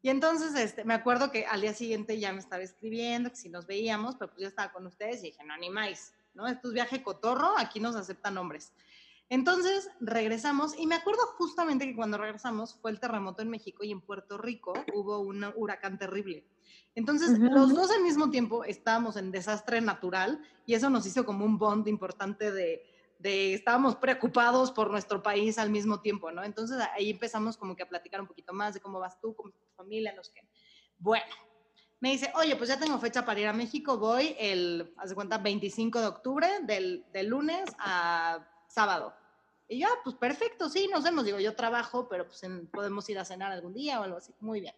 Y 0.04 0.10
entonces 0.10 0.54
este, 0.56 0.84
me 0.84 0.94
acuerdo 0.94 1.32
que 1.32 1.46
al 1.46 1.62
día 1.62 1.74
siguiente 1.74 2.20
ya 2.20 2.34
me 2.34 2.40
estaba 2.40 2.62
escribiendo, 2.62 3.30
que 3.30 3.38
si 3.38 3.48
nos 3.48 3.66
veíamos, 3.66 4.16
pero 4.16 4.32
pues 4.32 4.42
yo 4.42 4.50
estaba 4.50 4.74
con 4.74 4.86
ustedes 4.86 5.24
y 5.24 5.28
dije, 5.28 5.46
no, 5.46 5.58
ni 5.58 5.70
más, 5.70 6.14
¿no? 6.34 6.46
Esto 6.46 6.68
es 6.68 6.74
viaje 6.74 7.02
cotorro, 7.02 7.58
aquí 7.58 7.80
nos 7.80 7.96
aceptan 7.96 8.38
hombres. 8.38 8.74
Entonces 9.34 9.90
regresamos 10.00 10.78
y 10.78 10.86
me 10.86 10.94
acuerdo 10.94 11.24
justamente 11.40 11.88
que 11.88 11.96
cuando 11.96 12.20
regresamos 12.20 12.76
fue 12.76 12.92
el 12.92 13.00
terremoto 13.00 13.42
en 13.42 13.50
México 13.50 13.84
y 13.84 13.92
en 13.92 14.00
Puerto 14.00 14.38
Rico 14.38 14.74
hubo 14.94 15.22
un 15.22 15.44
huracán 15.56 15.98
terrible. 15.98 16.46
Entonces 16.94 17.40
los 17.40 17.74
dos 17.74 17.90
al 17.90 18.04
mismo 18.04 18.30
tiempo 18.30 18.64
estábamos 18.64 19.18
en 19.18 19.32
desastre 19.32 19.82
natural 19.82 20.40
y 20.68 20.76
eso 20.76 20.92
nos 20.92 21.08
hizo 21.08 21.26
como 21.26 21.46
un 21.46 21.58
bond 21.58 21.88
importante 21.88 22.52
de, 22.52 22.86
de 23.18 23.56
estábamos 23.56 23.96
preocupados 23.96 24.72
por 24.72 24.92
nuestro 24.92 25.24
país 25.24 25.58
al 25.58 25.72
mismo 25.72 26.00
tiempo, 26.00 26.32
¿no? 26.32 26.44
Entonces 26.44 26.78
ahí 26.94 27.10
empezamos 27.10 27.58
como 27.58 27.76
que 27.76 27.82
a 27.82 27.90
platicar 27.90 28.22
un 28.22 28.28
poquito 28.28 28.54
más 28.54 28.76
de 28.76 28.82
cómo 28.82 29.00
vas 29.00 29.20
tú, 29.20 29.36
con 29.36 29.52
tu 29.52 29.66
familia, 29.76 30.14
los 30.14 30.30
que... 30.30 30.48
Bueno, 31.00 31.34
me 32.02 32.12
dice, 32.12 32.32
oye, 32.36 32.56
pues 32.56 32.70
ya 32.70 32.80
tengo 32.80 33.00
fecha 33.00 33.26
para 33.26 33.40
ir 33.40 33.48
a 33.48 33.54
México, 33.54 33.98
voy 33.98 34.36
el, 34.38 34.94
haz 34.96 35.10
de 35.10 35.16
cuenta, 35.16 35.40
25 35.40 36.02
de 36.02 36.06
octubre, 36.06 36.48
del, 36.68 37.04
del 37.12 37.30
lunes 37.30 37.68
a 37.80 38.48
sábado. 38.68 39.23
Y 39.74 39.80
yo, 39.80 39.88
ah, 39.88 40.00
pues 40.04 40.16
perfecto, 40.16 40.70
sí, 40.70 40.88
nos 40.92 41.04
vemos. 41.04 41.26
Digo, 41.26 41.40
yo 41.40 41.56
trabajo, 41.56 42.08
pero 42.08 42.26
pues 42.28 42.44
en- 42.44 42.68
podemos 42.68 43.08
ir 43.10 43.20
a 43.20 43.26
cenar 43.26 43.52
algún 43.52 43.74
día 43.74 44.00
o 44.00 44.04
algo 44.04 44.18
así. 44.18 44.34
Muy 44.40 44.62
bien. 44.62 44.76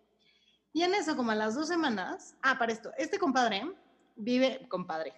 Y 0.73 0.83
en 0.83 0.93
eso, 0.93 1.15
como 1.15 1.31
a 1.31 1.35
las 1.35 1.55
dos 1.55 1.67
semanas, 1.67 2.35
ah, 2.41 2.57
para 2.57 2.71
esto, 2.73 2.91
este 2.97 3.17
compadre 3.19 3.63
vive, 4.15 4.67
compadre, 4.69 5.13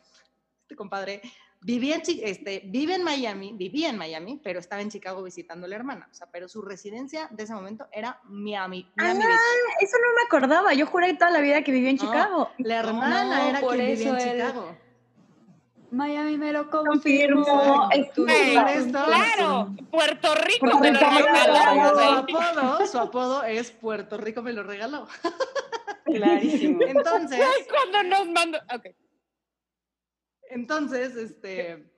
este 0.61 0.75
compadre 0.75 1.21
vivía 1.61 1.95
en, 1.95 2.03
este, 2.21 2.61
vive 2.65 2.93
en 2.95 3.03
Miami, 3.03 3.53
vivía 3.53 3.89
en 3.89 3.97
Miami, 3.97 4.39
pero 4.43 4.59
estaba 4.59 4.81
en 4.81 4.91
Chicago 4.91 5.23
visitando 5.23 5.65
a 5.65 5.69
la 5.69 5.75
hermana. 5.75 6.07
O 6.11 6.13
sea, 6.13 6.27
pero 6.31 6.47
su 6.47 6.61
residencia 6.61 7.27
de 7.31 7.43
ese 7.43 7.53
momento 7.55 7.87
era 7.91 8.19
Miami, 8.25 8.87
Miami 8.95 9.23
Ah. 9.25 9.37
Eso 9.81 9.97
no 9.97 10.15
me 10.15 10.21
acordaba. 10.27 10.73
Yo 10.75 10.85
juré 10.85 11.13
toda 11.15 11.31
la 11.31 11.39
vida 11.41 11.63
que 11.63 11.71
vivía 11.71 11.89
en 11.89 11.95
No, 11.95 12.03
Chicago. 12.03 12.49
La 12.59 12.77
hermana 12.77 13.23
no, 13.25 13.49
era 13.49 13.59
quien 13.59 13.77
vivía 13.95 14.09
en 14.09 14.15
él- 14.17 14.31
Chicago. 14.33 14.77
Miami 15.91 16.37
me 16.37 16.51
lo 16.51 16.69
Confirmo. 16.69 17.45
confirmó. 17.45 17.89
Esto- 17.91 18.25
Claro, 19.05 19.75
Puerto 19.89 20.35
Rico 20.35 20.59
Puerto 20.59 20.79
me 20.79 20.91
lo 20.91 20.99
regaló. 20.99 21.95
Su 21.97 22.01
apodo, 22.17 22.87
su 22.87 22.99
apodo 22.99 23.43
es 23.43 23.71
Puerto 23.71 24.17
Rico 24.17 24.41
me 24.41 24.53
lo 24.53 24.63
regaló. 24.63 25.07
Clarísimo. 26.05 26.81
Entonces, 26.83 27.39
Ay, 27.41 27.65
cuando 27.69 28.03
nos 28.03 28.27
mandó. 28.29 28.59
Entonces, 30.49 31.15
este, 31.15 31.91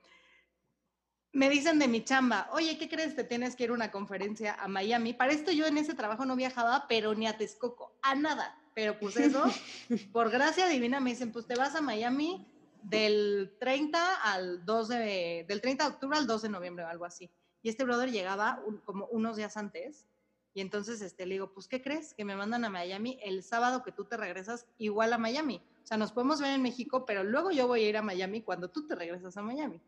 me 1.32 1.48
dicen 1.48 1.78
de 1.78 1.86
mi 1.88 2.04
chamba, 2.04 2.48
oye, 2.52 2.76
¿qué 2.78 2.88
crees? 2.88 3.14
Te 3.14 3.24
tienes 3.24 3.54
que 3.54 3.64
ir 3.64 3.70
a 3.70 3.74
una 3.74 3.90
conferencia 3.90 4.54
a 4.54 4.66
Miami. 4.68 5.14
Para 5.14 5.32
esto 5.32 5.52
yo 5.52 5.66
en 5.66 5.78
ese 5.78 5.94
trabajo 5.94 6.24
no 6.24 6.36
viajaba, 6.36 6.86
pero 6.88 7.14
ni 7.14 7.26
a 7.26 7.36
Texcoco, 7.36 7.98
a 8.02 8.14
nada. 8.14 8.56
Pero 8.74 8.98
pues 8.98 9.16
eso, 9.16 9.44
por 10.12 10.30
gracia 10.30 10.66
divina, 10.68 11.00
me 11.00 11.10
dicen, 11.10 11.32
pues 11.32 11.46
te 11.46 11.54
vas 11.56 11.74
a 11.74 11.80
Miami 11.80 12.46
del 12.82 13.56
30 13.58 14.22
al 14.22 14.64
2 14.64 14.88
de, 14.88 15.44
del 15.48 15.60
30 15.60 15.84
de 15.84 15.90
octubre 15.90 16.18
al 16.18 16.26
2 16.26 16.42
de 16.42 16.48
noviembre 16.48 16.84
o 16.84 16.88
algo 16.88 17.04
así. 17.04 17.30
Y 17.62 17.68
este 17.68 17.84
brother 17.84 18.10
llegaba 18.10 18.62
como 18.84 19.06
unos 19.06 19.36
días 19.36 19.56
antes. 19.56 20.06
Y 20.52 20.60
entonces 20.60 21.00
este, 21.00 21.26
le 21.26 21.34
digo, 21.34 21.52
pues, 21.52 21.68
¿qué 21.68 21.80
crees? 21.80 22.14
Que 22.14 22.24
me 22.24 22.34
mandan 22.34 22.64
a 22.64 22.70
Miami 22.70 23.18
el 23.22 23.42
sábado 23.42 23.82
que 23.84 23.92
tú 23.92 24.04
te 24.04 24.16
regresas 24.16 24.66
igual 24.78 25.12
a 25.12 25.18
Miami. 25.18 25.62
O 25.84 25.86
sea, 25.86 25.96
nos 25.96 26.12
podemos 26.12 26.40
ver 26.40 26.54
en 26.54 26.62
México, 26.62 27.04
pero 27.06 27.22
luego 27.22 27.50
yo 27.50 27.66
voy 27.68 27.84
a 27.84 27.88
ir 27.88 27.96
a 27.96 28.02
Miami 28.02 28.42
cuando 28.42 28.68
tú 28.68 28.86
te 28.86 28.94
regresas 28.94 29.36
a 29.36 29.42
Miami. 29.42 29.80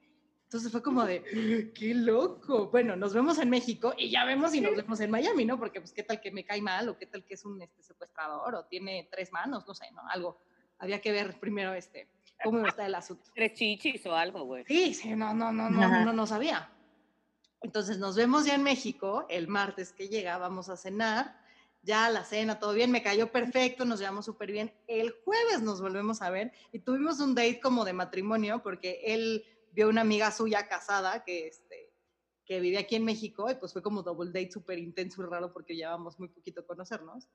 Entonces 0.45 0.70
fue 0.70 0.82
como 0.82 1.05
de, 1.07 1.72
qué 1.74 1.95
loco. 1.95 2.68
Bueno, 2.70 2.95
nos 2.95 3.14
vemos 3.14 3.38
en 3.38 3.49
México 3.49 3.95
y 3.97 4.11
ya 4.11 4.24
vemos 4.26 4.53
si 4.53 4.61
nos 4.61 4.76
vemos 4.76 5.01
en 5.01 5.11
Miami, 5.11 5.47
¿no? 5.47 5.59
Porque 5.59 5.80
pues 5.80 5.93
qué 5.93 6.03
tal 6.03 6.20
que 6.20 6.30
me 6.30 6.45
cae 6.45 6.61
mal 6.61 6.90
o 6.90 6.99
qué 6.99 7.07
tal 7.07 7.24
que 7.24 7.34
es 7.34 7.45
un 7.47 7.61
este, 7.62 7.82
secuestrador 7.82 8.55
o 8.55 8.64
tiene 8.66 9.09
tres 9.11 9.32
manos, 9.32 9.66
no 9.66 9.74
sé, 9.74 9.90
¿no? 9.93 10.03
Algo. 10.11 10.38
Había 10.78 11.01
que 11.01 11.11
ver 11.11 11.40
primero 11.40 11.72
este, 11.72 12.09
cómo 12.43 12.66
está 12.66 12.86
el 12.86 12.95
asunto. 12.95 13.30
Tres 13.34 13.55
chichis 13.55 14.05
o 14.07 14.14
algo, 14.14 14.45
güey. 14.45 14.64
Sí, 14.66 14.95
sí, 14.95 15.11
no, 15.16 15.34
no, 15.34 15.53
no, 15.53 15.70
no, 15.70 16.05
no, 16.05 16.12
no 16.12 16.26
sabía. 16.26 16.70
Entonces 17.62 17.99
nos 17.99 18.16
vemos 18.16 18.45
ya 18.45 18.55
en 18.55 18.62
México, 18.62 19.26
el 19.28 19.49
martes 19.49 19.93
que 19.93 20.09
llega, 20.09 20.36
vamos 20.36 20.68
a 20.68 20.76
cenar, 20.76 21.40
ya 21.82 22.11
la 22.11 22.24
cena, 22.24 22.59
todo 22.59 22.72
bien, 22.72 22.90
me 22.90 23.03
cayó 23.03 23.30
perfecto, 23.30 23.84
nos 23.84 24.01
llevamos 24.01 24.24
súper 24.24 24.53
bien. 24.53 24.72
El 24.86 25.14
jueves 25.24 25.62
nos 25.62 25.80
volvemos 25.80 26.22
a 26.22 26.30
ver 26.30 26.53
y 26.72 26.80
tuvimos 26.80 27.20
un 27.20 27.34
date 27.34 27.61
como 27.61 27.84
de 27.84 27.93
matrimonio 27.93 28.62
porque 28.62 29.01
él 29.05 29.45
vio 29.72 29.88
una 29.88 30.03
amiga 30.03 30.30
suya 30.30 30.68
casada 30.68 31.24
que, 31.24 31.49
este, 31.49 31.93
que 32.45 32.61
vivía 32.61 32.80
aquí 32.80 32.97
en 32.97 33.05
México 33.05 33.51
y 33.51 33.55
pues 33.55 33.72
fue 33.72 33.82
como 33.82 34.03
double 34.03 34.30
date 34.30 34.51
súper 34.51 34.78
intenso 34.78 35.22
y 35.22 35.26
raro 35.26 35.53
porque 35.53 35.74
llevamos 35.74 36.18
muy 36.18 36.28
poquito 36.28 36.66
conocernos. 36.66 37.28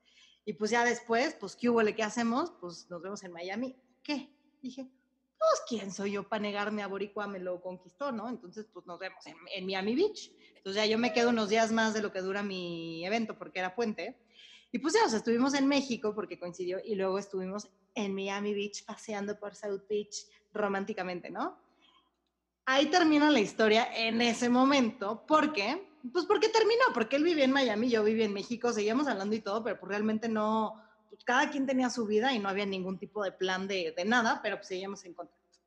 Y 0.45 0.53
pues 0.53 0.71
ya 0.71 0.85
después, 0.85 1.35
pues, 1.37 1.57
¿qué 1.57 1.69
hubo? 1.69 1.81
¿Qué 1.93 2.03
hacemos? 2.03 2.51
Pues 2.61 2.89
nos 2.89 3.01
vemos 3.01 3.21
en 3.23 3.33
Miami. 3.33 3.75
¿Qué? 4.01 4.33
Dije, 4.61 4.89
pues, 5.37 5.61
¿quién 5.67 5.91
soy 5.91 6.11
yo 6.13 6.27
para 6.27 6.41
negarme 6.41 6.83
a 6.83 6.87
Boricua? 6.87 7.27
Me 7.27 7.39
lo 7.39 7.61
conquistó, 7.61 8.11
¿no? 8.11 8.29
Entonces, 8.29 8.65
pues 8.73 8.85
nos 8.85 8.99
vemos 8.99 9.25
en, 9.25 9.35
en 9.53 9.65
Miami 9.65 9.95
Beach. 9.95 10.31
Entonces 10.55 10.83
ya 10.83 10.85
yo 10.85 10.97
me 10.97 11.13
quedo 11.13 11.29
unos 11.29 11.49
días 11.49 11.71
más 11.71 11.93
de 11.93 12.01
lo 12.01 12.11
que 12.11 12.21
dura 12.21 12.43
mi 12.43 13.05
evento 13.05 13.37
porque 13.37 13.59
era 13.59 13.75
puente. 13.75 14.17
Y 14.71 14.79
pues 14.79 14.93
ya, 14.93 15.05
o 15.05 15.09
sea, 15.09 15.19
estuvimos 15.19 15.53
en 15.53 15.67
México 15.67 16.13
porque 16.13 16.39
coincidió 16.39 16.79
y 16.83 16.95
luego 16.95 17.19
estuvimos 17.19 17.69
en 17.95 18.13
Miami 18.13 18.53
Beach 18.53 18.85
paseando 18.85 19.39
por 19.39 19.55
South 19.55 19.83
Beach 19.89 20.25
románticamente, 20.53 21.29
¿no? 21.29 21.57
Ahí 22.65 22.87
termina 22.87 23.31
la 23.31 23.39
historia 23.39 23.87
en 23.95 24.21
ese 24.21 24.49
momento. 24.49 25.25
¿Por 25.25 25.53
qué? 25.53 25.89
Pues 26.11 26.25
porque 26.25 26.49
terminó, 26.49 26.83
porque 26.93 27.15
él 27.15 27.23
vivía 27.23 27.45
en 27.45 27.51
Miami, 27.51 27.89
yo 27.89 28.03
vivía 28.03 28.25
en 28.25 28.33
México, 28.33 28.73
seguíamos 28.73 29.07
hablando 29.07 29.35
y 29.35 29.39
todo, 29.39 29.63
pero 29.63 29.79
pues 29.79 29.89
realmente 29.89 30.27
no, 30.27 30.81
pues 31.17 31.25
cada 31.25 31.49
quien 31.49 31.65
tenía 31.65 31.89
su 31.89 32.05
vida 32.05 32.31
y 32.31 32.37
no 32.37 32.47
había 32.47 32.67
ningún 32.67 32.99
tipo 32.99 33.23
de 33.23 33.31
plan 33.31 33.67
de, 33.67 33.91
de 33.97 34.05
nada, 34.05 34.39
pero 34.43 34.57
pues 34.57 34.67
seguíamos 34.67 35.03
en 35.03 35.15
contacto. 35.15 35.59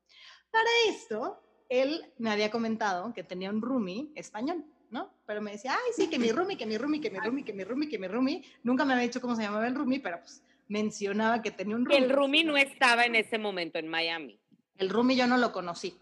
Para 0.49 0.69
esto, 0.87 1.43
él 1.67 2.13
me 2.19 2.31
había 2.31 2.49
comentado 2.49 3.13
que 3.13 3.23
tenía 3.23 3.49
un 3.49 3.61
roomie 3.61 4.11
español, 4.15 4.63
¿no? 4.89 5.13
Pero 5.25 5.41
me 5.41 5.51
decía, 5.51 5.73
ay, 5.73 5.91
sí, 5.93 6.09
que 6.09 6.17
mi 6.17 6.31
roomie, 6.31 6.57
que 6.57 6.65
mi 6.65 6.77
roomie, 6.77 7.01
que 7.01 7.09
mi 7.09 7.19
roomie, 7.19 7.43
que 7.43 7.51
mi 7.51 7.65
roomie, 7.65 7.89
que 7.89 7.99
mi 7.99 8.07
roomie. 8.07 8.43
Nunca 8.63 8.85
me 8.85 8.93
había 8.93 9.03
dicho 9.03 9.19
cómo 9.19 9.35
se 9.35 9.41
llamaba 9.41 9.67
el 9.67 9.75
roomie, 9.75 9.99
pero 9.99 10.19
pues 10.19 10.41
mencionaba 10.69 11.41
que 11.41 11.51
tenía 11.51 11.75
un 11.75 11.83
roomie. 11.85 12.05
El 12.05 12.09
Rumi 12.09 12.45
no 12.45 12.55
estaba 12.55 13.03
en 13.03 13.15
ese 13.15 13.37
momento 13.37 13.77
en 13.77 13.89
Miami. 13.89 14.39
El 14.77 14.89
roomie 14.89 15.17
yo 15.17 15.27
no 15.27 15.37
lo 15.37 15.51
conocí. 15.51 15.97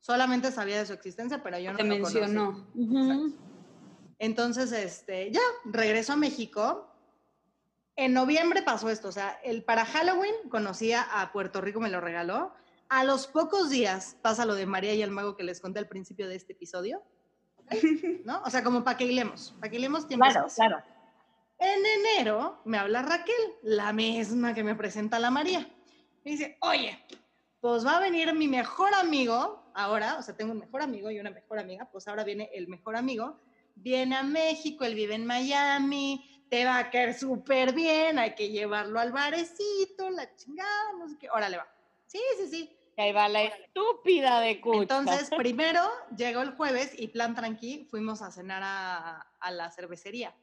Solamente 0.00 0.50
sabía 0.50 0.78
de 0.78 0.86
su 0.86 0.94
existencia, 0.94 1.42
pero 1.42 1.58
yo 1.58 1.72
no 1.72 1.76
Te 1.76 1.84
lo 1.84 1.94
conocí. 1.96 2.18
mencionó. 2.18 2.66
Ujú. 2.74 3.34
Entonces, 4.18 4.72
este, 4.72 5.30
ya, 5.30 5.40
regreso 5.66 6.14
a 6.14 6.16
México. 6.16 6.88
En 7.96 8.14
noviembre 8.14 8.62
pasó 8.62 8.88
esto, 8.88 9.08
o 9.08 9.12
sea, 9.12 9.38
el, 9.44 9.64
para 9.64 9.84
Halloween 9.84 10.34
conocía 10.48 11.02
a 11.02 11.30
Puerto 11.32 11.60
Rico, 11.60 11.80
me 11.80 11.90
lo 11.90 12.00
regaló. 12.00 12.54
A 12.88 13.04
los 13.04 13.26
pocos 13.26 13.70
días 13.70 14.16
pasa 14.22 14.46
lo 14.46 14.54
de 14.54 14.66
María 14.66 14.94
y 14.94 15.02
el 15.02 15.10
mago 15.10 15.36
que 15.36 15.44
les 15.44 15.60
conté 15.60 15.78
al 15.78 15.88
principio 15.88 16.28
de 16.28 16.36
este 16.36 16.52
episodio, 16.52 17.02
¿no? 18.24 18.42
O 18.44 18.50
sea, 18.50 18.64
como 18.64 18.82
para 18.84 18.96
que 18.96 19.04
hilemos, 19.04 19.54
para 19.60 19.70
que 19.70 19.76
hilemos 19.76 20.06
tiempo. 20.06 20.26
Claro, 20.26 20.46
claro. 20.54 20.82
En 21.58 21.86
enero 21.86 22.60
me 22.64 22.78
habla 22.78 23.02
Raquel, 23.02 23.34
la 23.62 23.92
misma 23.92 24.52
que 24.52 24.64
me 24.64 24.74
presenta 24.74 25.18
a 25.18 25.20
la 25.20 25.30
María. 25.30 25.60
Me 26.24 26.32
dice, 26.32 26.56
oye, 26.60 26.98
pues 27.60 27.86
va 27.86 27.98
a 27.98 28.00
venir 28.00 28.34
mi 28.34 28.48
mejor 28.48 28.92
amigo 28.94 29.70
ahora, 29.74 30.16
o 30.18 30.22
sea, 30.22 30.36
tengo 30.36 30.52
un 30.52 30.58
mejor 30.58 30.82
amigo 30.82 31.10
y 31.10 31.20
una 31.20 31.30
mejor 31.30 31.58
amiga, 31.58 31.88
pues 31.90 32.08
ahora 32.08 32.24
viene 32.24 32.50
el 32.52 32.68
mejor 32.68 32.96
amigo, 32.96 33.38
viene 33.74 34.16
a 34.16 34.22
México, 34.22 34.84
él 34.84 34.94
vive 34.94 35.14
en 35.14 35.26
Miami, 35.26 36.31
te 36.52 36.66
va 36.66 36.76
a 36.76 36.90
caer 36.90 37.18
súper 37.18 37.72
bien, 37.72 38.18
hay 38.18 38.34
que 38.34 38.50
llevarlo 38.50 39.00
al 39.00 39.10
barecito, 39.10 40.10
la 40.10 40.34
chingada, 40.34 40.92
no 40.98 41.08
sé 41.08 41.16
qué, 41.18 41.30
órale 41.30 41.56
va. 41.56 41.66
Sí, 42.04 42.20
sí, 42.36 42.46
sí. 42.46 42.78
Y 42.94 43.00
ahí 43.00 43.10
va 43.10 43.26
la 43.26 43.44
estúpida 43.44 44.38
de 44.40 44.60
Cucha. 44.60 44.82
Entonces, 44.82 45.30
primero 45.34 45.80
llegó 46.14 46.42
el 46.42 46.50
jueves 46.50 46.92
y 46.98 47.08
plan 47.08 47.34
tranqui, 47.34 47.86
fuimos 47.90 48.20
a 48.20 48.30
cenar 48.30 48.60
a, 48.62 49.20
a 49.40 49.50
la 49.50 49.70
cervecería. 49.70 50.34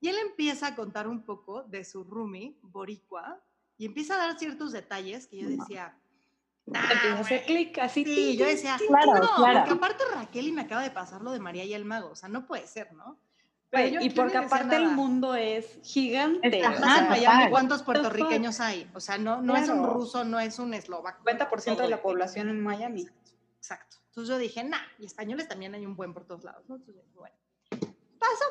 Y 0.00 0.08
él 0.08 0.16
empieza 0.30 0.68
a 0.68 0.74
contar 0.74 1.06
un 1.06 1.26
poco 1.26 1.62
de 1.64 1.84
su 1.84 2.04
roomie, 2.04 2.56
Boricua, 2.62 3.38
y 3.76 3.84
empieza 3.84 4.14
a 4.14 4.28
dar 4.28 4.38
ciertos 4.38 4.72
detalles 4.72 5.26
que 5.26 5.36
yo 5.42 5.48
decía, 5.50 5.94
nah, 6.64 6.90
Empieza 6.90 7.16
a 7.16 7.20
hacer 7.20 7.42
güey". 7.44 7.46
clic 7.66 7.78
así. 7.80 8.04
Sí, 8.06 8.38
yo 8.38 8.46
decía, 8.46 8.78
Claro, 8.88 9.12
no, 9.12 9.36
claro. 9.36 9.58
porque 9.58 9.72
aparte 9.74 10.04
Raquel 10.14 10.46
y 10.48 10.52
me 10.52 10.62
acaba 10.62 10.80
de 10.80 10.90
pasar 10.90 11.20
lo 11.20 11.32
de 11.32 11.38
María 11.40 11.64
y 11.66 11.74
el 11.74 11.84
mago, 11.84 12.08
o 12.12 12.16
sea, 12.16 12.30
no 12.30 12.46
puede 12.46 12.66
ser, 12.66 12.94
¿no? 12.94 13.20
Y 13.72 14.10
porque 14.10 14.36
aparte 14.36 14.76
el 14.76 14.88
mundo 14.88 15.34
es 15.34 15.78
gigante. 15.82 16.66
O 16.66 16.76
sea. 16.76 17.48
¿cuántos 17.50 17.82
puertorriqueños 17.82 18.60
hay? 18.60 18.90
O 18.94 19.00
sea, 19.00 19.18
no, 19.18 19.42
no 19.42 19.56
es 19.56 19.68
un 19.68 19.86
ruso, 19.86 20.24
no 20.24 20.40
es 20.40 20.58
un 20.58 20.74
eslovaco. 20.74 21.24
50% 21.24 21.76
de 21.76 21.88
la 21.88 22.02
población 22.02 22.48
en 22.48 22.60
Miami. 22.60 23.08
Exacto. 23.56 23.98
Entonces 24.08 24.28
yo 24.28 24.38
dije, 24.38 24.64
nah, 24.64 24.80
y 24.98 25.06
españoles 25.06 25.46
también 25.46 25.74
hay 25.74 25.86
un 25.86 25.94
buen 25.94 26.12
por 26.12 26.24
todos 26.24 26.42
lados, 26.42 26.68
¿no? 26.68 26.76
Entonces, 26.76 27.04
bueno, 27.14 27.36
pasó. 28.18 28.44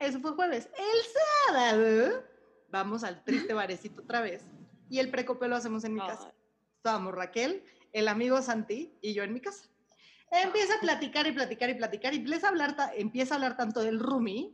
Eso 0.00 0.18
fue 0.18 0.32
jueves. 0.32 0.68
El 0.76 1.52
sábado, 1.52 2.24
vamos 2.70 3.04
al 3.04 3.22
triste 3.22 3.52
barecito 3.52 4.02
otra 4.02 4.20
vez. 4.20 4.42
Y 4.88 4.98
el 4.98 5.10
precopeo 5.10 5.46
lo 5.46 5.56
hacemos 5.56 5.84
en 5.84 5.94
mi 5.94 6.00
casa. 6.00 6.32
Estábamos 6.76 7.14
Raquel, 7.14 7.62
el 7.92 8.08
amigo 8.08 8.42
Santi 8.42 8.92
y 9.00 9.14
yo 9.14 9.22
en 9.22 9.32
mi 9.32 9.40
casa. 9.40 9.68
Empieza 10.30 10.74
a 10.76 10.80
platicar 10.80 11.26
y 11.26 11.32
platicar 11.32 11.70
y 11.70 11.74
platicar 11.74 12.14
y 12.14 12.18
empieza 12.18 12.46
a 12.46 12.50
hablar, 12.50 12.76
ta- 12.76 12.92
empieza 12.94 13.34
a 13.34 13.36
hablar 13.36 13.56
tanto 13.56 13.80
del 13.80 13.98
roomie 13.98 14.52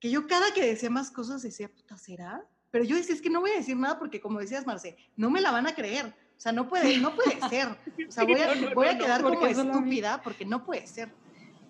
que 0.00 0.10
yo 0.10 0.26
cada 0.26 0.52
que 0.54 0.64
decía 0.64 0.88
más 0.90 1.10
cosas 1.10 1.42
decía, 1.42 1.68
puta, 1.68 1.96
¿será? 1.98 2.42
Pero 2.70 2.84
yo 2.84 2.96
decía, 2.96 3.14
es 3.14 3.20
que 3.22 3.30
no 3.30 3.40
voy 3.40 3.50
a 3.50 3.56
decir 3.56 3.76
nada 3.76 3.98
porque 3.98 4.20
como 4.20 4.38
decías, 4.40 4.64
Marce, 4.66 4.96
no 5.16 5.30
me 5.30 5.40
la 5.40 5.50
van 5.50 5.66
a 5.66 5.74
creer. 5.74 6.06
O 6.36 6.40
sea, 6.40 6.52
no 6.52 6.68
puede, 6.68 6.98
no 6.98 7.14
puede 7.16 7.38
ser. 7.50 7.68
O 8.08 8.12
sea, 8.12 8.24
voy 8.24 8.40
a, 8.40 8.54
No, 8.54 8.68
no, 8.68 8.74
voy 8.74 8.86
a 8.88 8.92
no, 8.92 8.98
no, 8.98 9.04
quedar 9.04 9.22
como 9.22 9.46
estúpida 9.46 10.20
porque 10.22 10.44
no 10.44 10.64
puede 10.64 10.86
ser. 10.86 11.12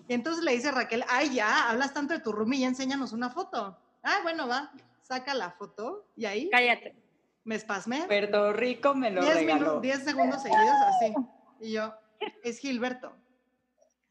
Y 0.09 0.15
entonces 0.15 0.45
le 0.45 0.53
dice 0.53 0.71
Raquel, 0.71 1.05
ay, 1.09 1.35
ya, 1.35 1.71
hablas 1.71 1.93
tanto 1.95 2.13
de 2.15 2.21
tu 2.21 2.33
roomie, 2.33 2.61
ya 2.61 2.69
enséñanos 2.69 3.13
una 3.13 3.31
foto. 3.31 3.79
Ah, 4.03 4.19
bueno, 4.23 4.47
va, 4.47 4.71
saca 5.03 5.35
la 5.35 5.51
foto 5.53 6.07
y 6.17 6.25
ahí 6.27 6.51
Cállate. 6.51 6.95
me 7.45 7.55
espasmé. 7.55 8.05
Puerto 8.07 8.53
Rico 8.53 8.95
me 8.95 9.11
lo 9.11 9.23
10 9.23 9.35
regaló. 9.35 9.59
minutos, 9.61 9.83
10 9.83 10.05
segundos 10.05 10.43
seguidos 10.43 10.77
así. 10.87 11.15
Y 11.61 11.73
yo, 11.73 11.95
es 12.43 12.59
Gilberto. 12.59 13.17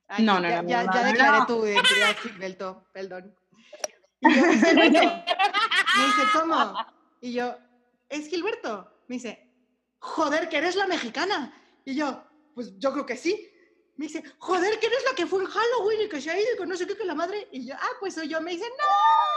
Ay, 0.07 0.25
No, 0.25 0.39
no, 0.39 0.47
ya, 0.49 0.61
no, 0.61 0.69
ya, 0.69 0.83
no, 0.83 0.93
ya 0.93 1.01
no, 1.01 1.07
declaré 1.07 1.45
tu 1.47 1.65
identidad, 1.65 2.15
Gilberto, 2.21 2.87
perdón. 2.93 3.35
Y 4.21 4.33
yo, 4.33 4.45
es 4.45 4.63
Gilberto. 4.63 4.99
Me 5.97 6.05
dice, 6.05 6.21
¿cómo? 6.33 6.75
Y 7.21 7.33
yo, 7.33 7.57
es 8.09 8.27
Gilberto. 8.27 8.91
Me 9.07 9.15
dice, 9.15 9.51
joder, 9.99 10.49
que 10.49 10.57
eres 10.57 10.75
la 10.75 10.87
mexicana. 10.87 11.53
Y 11.85 11.95
yo, 11.95 12.23
pues 12.53 12.77
yo 12.77 12.91
creo 12.93 13.05
que 13.05 13.17
sí. 13.17 13.49
Me 13.95 14.05
dice, 14.05 14.23
joder, 14.37 14.79
que 14.79 14.87
eres 14.87 15.03
la 15.09 15.15
que 15.15 15.25
fue 15.25 15.41
en 15.41 15.49
Halloween 15.49 16.01
y 16.01 16.09
que 16.09 16.21
se 16.21 16.29
ha 16.29 16.39
ido 16.39 16.47
y 16.53 16.57
que 16.57 16.65
no 16.67 16.75
sé 16.75 16.85
qué, 16.85 16.95
que 16.95 17.05
la 17.05 17.15
madre. 17.15 17.47
Y 17.51 17.65
yo, 17.65 17.75
ah, 17.75 17.89
pues 17.99 18.13
soy 18.13 18.27
yo. 18.27 18.39
Me 18.41 18.51
dice, 18.51 18.65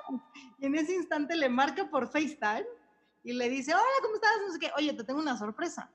no. 0.09 0.23
Y 0.59 0.67
en 0.67 0.75
ese 0.75 0.95
instante 0.95 1.35
le 1.35 1.49
marca 1.49 1.89
por 1.89 2.11
FaceTime 2.11 2.67
y 3.23 3.33
le 3.33 3.49
dice, 3.49 3.75
hola, 3.75 3.85
¿cómo 4.03 4.17
estás? 4.17 4.33
No 4.47 4.53
sé 4.53 4.59
qué. 4.59 4.71
Oye, 4.77 4.93
te 4.93 5.05
tengo 5.05 5.21
una 5.21 5.37
sorpresa. 5.37 5.91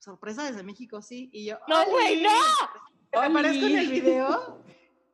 Sorpresa 0.00 0.44
desde 0.44 0.62
México, 0.62 1.02
sí. 1.02 1.30
Y 1.32 1.44
yo, 1.44 1.58
No, 1.68 1.84
güey, 1.86 2.22
no. 2.22 2.30
Me 3.12 3.26
aparezco 3.26 3.66
en 3.66 3.76
el 3.76 3.90
video 3.90 4.64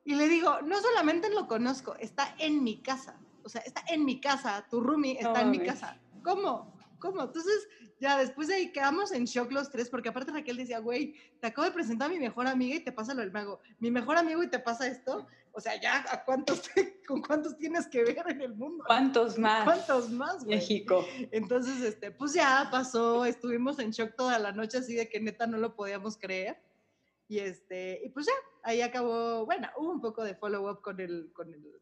y 0.05 0.15
le 0.15 0.29
digo, 0.29 0.61
no 0.63 0.81
solamente 0.81 1.29
lo 1.29 1.49
conozco, 1.49 1.97
está 1.97 2.35
en 2.39 2.63
mi 2.63 2.81
casa. 2.81 3.21
O 3.43 3.49
sea, 3.49 3.61
está 3.63 3.83
en 3.89 4.05
mi 4.05 4.21
casa, 4.21 4.65
tu 4.71 4.81
roomie 4.81 5.19
está 5.19 5.33
No 5.33 5.41
en 5.41 5.51
mi 5.51 5.59
casa. 5.59 6.01
¿Cómo? 6.23 6.76
¿Cómo? 6.99 7.23
Entonces, 7.23 7.69
ya 8.01 8.19
después 8.19 8.49
de 8.49 8.55
ahí 8.55 8.73
quedamos 8.73 9.13
en 9.13 9.25
shock 9.25 9.51
los 9.53 9.71
tres, 9.71 9.89
porque 9.89 10.09
aparte 10.09 10.33
Raquel 10.33 10.57
decía, 10.57 10.79
güey, 10.79 11.15
te 11.41 11.47
acabo 11.47 11.67
de 11.67 11.73
presentar 11.73 12.11
a 12.11 12.13
mi 12.13 12.19
mejor 12.19 12.47
amiga 12.47 12.77
y 12.77 12.81
te 12.81 12.93
pasa 12.93 13.15
lo 13.15 13.21
del 13.21 13.33
mago. 13.33 13.61
Mi 13.79 13.91
mejor 13.91 14.17
amigo 14.17 14.43
y 14.43 14.49
te 14.49 14.59
pasa 14.59 14.87
esto. 14.87 15.27
O 15.53 15.61
sea, 15.61 15.81
ya, 15.81 16.05
¿a 16.11 16.25
cuántos, 16.25 16.63
¿con 17.09 17.23
cuántos 17.23 17.57
tienes 17.57 17.87
que 17.87 18.05
ver 18.05 18.23
en 18.29 18.43
el 18.43 18.55
mundo? 18.55 18.85
¿Cuántos 18.87 19.39
más? 19.39 19.65
¿Cuántos 19.65 20.11
más, 20.11 20.45
güey? 20.45 20.59
México. 20.59 21.07
Entonces, 21.31 21.81
este, 21.81 22.11
pues 22.11 22.35
ya 22.35 22.69
pasó, 22.71 23.25
estuvimos 23.25 23.79
en 23.79 23.91
shock 23.91 24.15
toda 24.17 24.39
la 24.39 24.53
noche, 24.53 24.79
así 24.79 24.95
de 24.95 25.09
que 25.09 25.19
neta 25.19 25.47
no 25.47 25.57
lo 25.57 25.75
podíamos 25.75 26.19
creer. 26.19 26.61
Y 27.29 27.39
este, 27.39 28.03
y 28.05 28.11
pues 28.11 28.27
ya, 28.27 28.33
ahí 28.63 28.83
acabó, 28.83 29.47
bueno, 29.47 29.69
hubo 29.79 29.91
un 29.91 30.01
poco 30.01 30.23
de 30.23 30.35
follow-up 30.35 30.83
con 30.83 31.01
el, 31.01 31.31
con 31.33 31.53
el, 31.53 31.81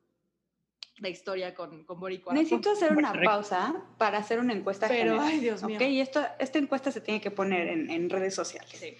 la 0.98 1.08
historia 1.08 1.54
con, 1.54 1.84
con 1.84 1.98
Boricua. 1.98 2.32
Necesito 2.34 2.70
hacer 2.70 2.92
una 2.96 3.08
Correcto. 3.08 3.30
pausa 3.30 3.74
para 3.98 4.18
hacer 4.18 4.38
una 4.38 4.52
encuesta 4.52 4.86
Pero, 4.88 5.14
general. 5.14 5.28
ay, 5.28 5.40
Dios 5.40 5.62
mío. 5.64 5.76
Ok, 5.76 5.82
y 5.82 6.00
esto, 6.00 6.20
esta 6.38 6.58
encuesta 6.58 6.92
se 6.92 7.00
tiene 7.00 7.20
que 7.20 7.30
poner 7.30 7.68
en, 7.68 7.90
en 7.90 8.08
redes 8.10 8.34
sociales. 8.34 8.70
Sí. 8.78 8.94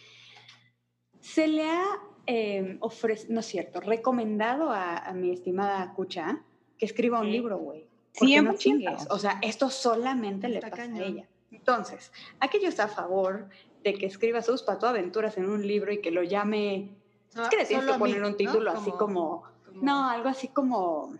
Se 1.21 1.47
le 1.47 1.63
ha 1.71 1.85
eh, 2.27 2.77
ofrecido, 2.81 3.35
no 3.35 3.41
es 3.41 3.47
cierto, 3.47 3.81
recomendado 3.81 4.71
a, 4.71 4.99
a 4.99 5.13
mi 5.13 5.31
estimada 5.31 5.93
Cucha 5.95 6.41
que 6.79 6.87
escriba 6.87 7.21
un 7.21 7.27
Sí. 7.27 7.33
libro, 7.33 7.59
güey. 7.59 7.87
Porque 8.19 8.43
no 8.43 8.53
100%. 8.53 8.59
chingues. 8.59 9.07
O 9.11 9.19
sea, 9.19 9.39
esto 9.43 9.71
solamente 9.71 10.49
le 10.49 10.57
Está 10.57 10.71
pasa 10.71 10.83
cañón. 10.85 11.03
a 11.03 11.07
ella. 11.07 11.29
Entonces, 11.51 12.13
aquello 12.41 12.69
está 12.69 12.85
a 12.85 12.89
favor 12.89 13.49
de 13.85 13.95
que 13.95 14.07
escriba 14.07 14.43
sus 14.43 14.63
patoaventuras 14.63 15.37
en 15.39 15.49
un 15.49 15.67
libro 15.67 15.93
y 15.93 16.01
que 16.01 16.11
lo 16.11 16.23
llame. 16.23 16.91
So- 17.29 17.43
Es 17.45 17.49
que 17.49 17.57
le 17.57 17.65
tienes 17.67 17.87
que 17.87 17.93
a 17.93 17.95
mí, 17.95 18.01
poner 18.01 18.23
un 18.25 18.31
¿no? 18.33 18.37
título 18.37 18.71
así 18.73 18.91
como. 18.93 19.45
como 19.65 19.83
No, 19.83 20.09
algo 20.11 20.29
así 20.29 20.49
como. 20.49 21.15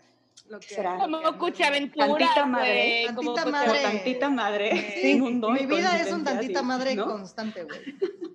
Lo 0.49 0.61
que- 0.61 0.69
será? 0.75 0.97
Como 0.99 1.17
amo. 1.19 1.39
Cucha 1.39 1.69
Aventura. 1.69 2.07
Tantita 2.07 2.47
madre, 2.47 3.07
como 3.15 3.35
tantita 3.35 3.43
Como 3.45 3.67
madre. 3.67 3.83
tantita 3.83 4.31
madre. 4.31 4.99
Sí, 5.03 5.15
mundo 5.17 5.51
mi 5.51 5.67
vida 5.67 6.01
es 6.01 6.13
un 6.13 6.25
tantita 6.25 6.63
madre 6.63 6.95
¿no? 6.95 7.07
constante, 7.07 7.65
güey. 7.65 7.79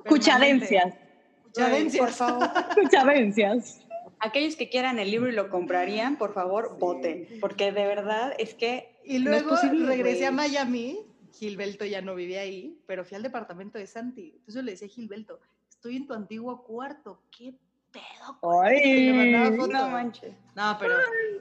Cuchadencias. 0.07 0.95
Cuchadencias. 1.43 1.99
Por 2.05 2.13
favor. 2.13 2.49
Cuchadencias. 2.75 3.85
Aquellos 4.19 4.55
que 4.55 4.69
quieran 4.69 4.99
el 4.99 5.11
libro 5.11 5.29
y 5.29 5.33
lo 5.33 5.49
comprarían, 5.49 6.17
por 6.17 6.33
favor, 6.33 6.77
voten. 6.77 7.27
Porque 7.39 7.71
de 7.71 7.85
verdad 7.85 8.33
es 8.37 8.53
que. 8.53 8.95
Y 9.05 9.19
no 9.19 9.31
es 9.33 9.41
luego 9.43 9.49
posible, 9.51 9.85
regresé 9.85 10.25
a. 10.25 10.31
Miami. 10.31 10.99
Gilberto 11.31 11.85
ya 11.85 12.01
no 12.01 12.15
vivía 12.15 12.41
ahí, 12.41 12.81
pero 12.85 13.05
fui 13.05 13.15
al 13.15 13.23
departamento 13.23 13.77
de 13.77 13.87
Santi. 13.87 14.31
Entonces 14.31 14.55
yo 14.55 14.61
le 14.61 14.71
decía 14.71 14.87
a 14.87 14.91
Gilberto, 14.91 15.39
estoy 15.69 15.95
en 15.95 16.07
tu 16.07 16.13
antiguo 16.13 16.63
cuarto. 16.63 17.21
¿Qué 17.31 17.53
pedo? 17.91 18.39
con 18.39 18.65
esto?" 18.67 18.87
Y 18.87 19.05
le 19.11 19.13
mandaba 19.13 19.45
Ay. 19.63 19.69
No 19.71 19.89
manches. 19.89 20.33
No, 20.55 20.77
pero 20.79 20.95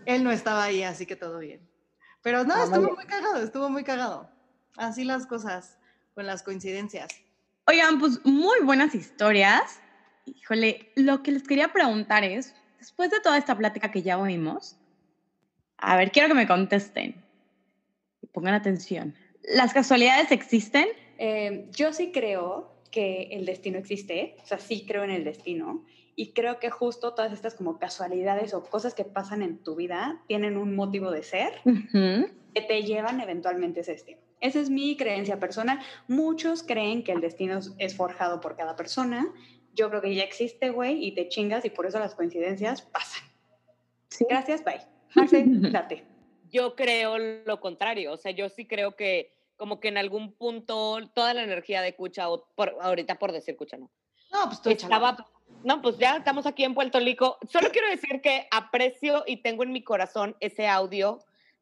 él 0.07 0.24
no 0.24 0.30
estaba 0.30 0.64
ahí, 0.64 0.82
así 0.82 1.07
que 1.07 1.16
todo 1.16 1.38
bien. 1.38 1.61
Pero 2.22 2.44
no, 2.44 2.55
Ah, 2.55 2.64
estuvo 2.64 2.82
vaya. 2.82 2.94
muy 2.94 3.05
cagado, 3.07 3.42
estuvo 3.42 3.68
muy 3.70 3.84
cagado. 3.84 4.30
Así 4.76 5.05
las 5.05 5.26
cosas, 5.26 5.78
con 6.14 6.26
las 6.26 6.42
coincidencias. 6.42 7.09
Oigan, 7.66 7.99
pues 7.99 8.24
muy 8.24 8.61
buenas 8.64 8.94
historias. 8.94 9.80
Híjole, 10.26 10.92
lo 10.96 11.22
que 11.22 11.32
les 11.32 11.42
quería 11.46 11.68
preguntar 11.72 12.24
es, 12.24 12.55
después 12.78 13.11
de 13.11 13.20
toda 13.20 13.38
esta 13.38 13.57
plática 13.57 13.90
que 13.90 14.03
ya 14.03 14.18
oímos, 14.18 14.76
a 15.78 15.96
ver, 15.96 16.11
quiero 16.12 16.28
que 16.28 16.34
me 16.34 16.46
contesten. 16.46 17.24
Y 18.20 18.26
pongan 18.26 18.55
atención. 18.55 19.14
¿Las 19.44 19.72
casualidades 19.72 20.30
existen? 20.32 20.86
Eh, 21.18 21.68
yo 21.70 21.92
sí 21.92 22.11
creo 22.12 22.74
que 22.90 23.28
el 23.32 23.46
destino 23.46 23.78
existe, 23.78 24.36
o 24.42 24.46
sea, 24.46 24.59
sí 24.59 24.84
creo 24.86 25.05
en 25.05 25.11
el 25.11 25.24
destino. 25.24 25.84
Y 26.20 26.32
creo 26.32 26.58
que 26.58 26.68
justo 26.68 27.14
todas 27.14 27.32
estas 27.32 27.54
como 27.54 27.78
casualidades 27.78 28.52
o 28.52 28.64
cosas 28.64 28.92
que 28.92 29.04
pasan 29.04 29.40
en 29.40 29.62
tu 29.62 29.76
vida 29.76 30.20
tienen 30.26 30.56
un 30.56 30.74
motivo 30.74 31.12
de 31.12 31.22
ser 31.22 31.52
Ujú. 31.64 32.28
que 32.52 32.60
te 32.60 32.82
llevan 32.82 33.20
eventualmente 33.20 33.78
a 33.78 33.82
ese 33.82 33.92
destino. 33.92 34.18
Esa 34.40 34.58
es 34.58 34.68
mi 34.68 34.96
creencia 34.96 35.38
personal. 35.38 35.78
Muchos 36.08 36.64
creen 36.64 37.04
que 37.04 37.12
el 37.12 37.20
destino 37.20 37.60
es- 37.78 37.96
forjado 37.96 38.40
por 38.40 38.56
cada 38.56 38.74
persona. 38.74 39.32
Yo 39.74 39.90
creo 39.90 40.02
que 40.02 40.12
ya 40.12 40.24
existe, 40.24 40.70
güey, 40.70 41.04
y 41.04 41.12
te 41.14 41.28
chingas 41.28 41.64
y 41.64 41.70
por 41.70 41.86
eso 41.86 42.00
las 42.00 42.16
coincidencias 42.16 42.82
pasan. 42.82 43.22
Sí. 44.08 44.26
Gracias, 44.28 44.64
bye. 44.64 44.80
Marce, 45.14 45.44
date. 45.72 46.04
Yo 46.50 46.74
creo 46.74 47.16
lo 47.18 47.60
contrario. 47.60 48.12
O 48.12 48.16
sea, 48.16 48.32
yo 48.32 48.48
sí 48.48 48.66
creo 48.66 48.96
que 48.96 49.32
como 49.56 49.78
que 49.78 49.86
en 49.86 49.98
algún 49.98 50.32
punto 50.32 50.98
toda 51.14 51.32
la 51.32 51.44
energía 51.44 51.80
de 51.80 51.94
Cucha, 51.94 52.28
o 52.28 52.44
por, 52.56 52.74
ahorita 52.80 53.20
por 53.20 53.30
decir 53.30 53.56
Cucha, 53.56 53.76
no. 53.76 53.88
No, 54.32 54.46
pues 54.46 54.60
tú. 54.62 54.70
Estaba, 54.70 55.16
no, 55.64 55.82
pues 55.82 55.99
ya 55.99 56.16
estamos 56.16 56.46
aquí 56.46 56.64
en 56.64 56.74
Puerto 56.74 56.99
Rico. 57.01 57.38
Solo 57.51 57.70
quiero 57.70 57.88
decir 57.88 58.20
que 58.22 58.46
aprecio 58.51 59.24
y 59.26 59.38
tengo 59.42 59.62
en 59.64 59.72
mi 59.72 59.82
corazón 59.82 60.36
ese 60.40 60.66
audio 60.68 61.18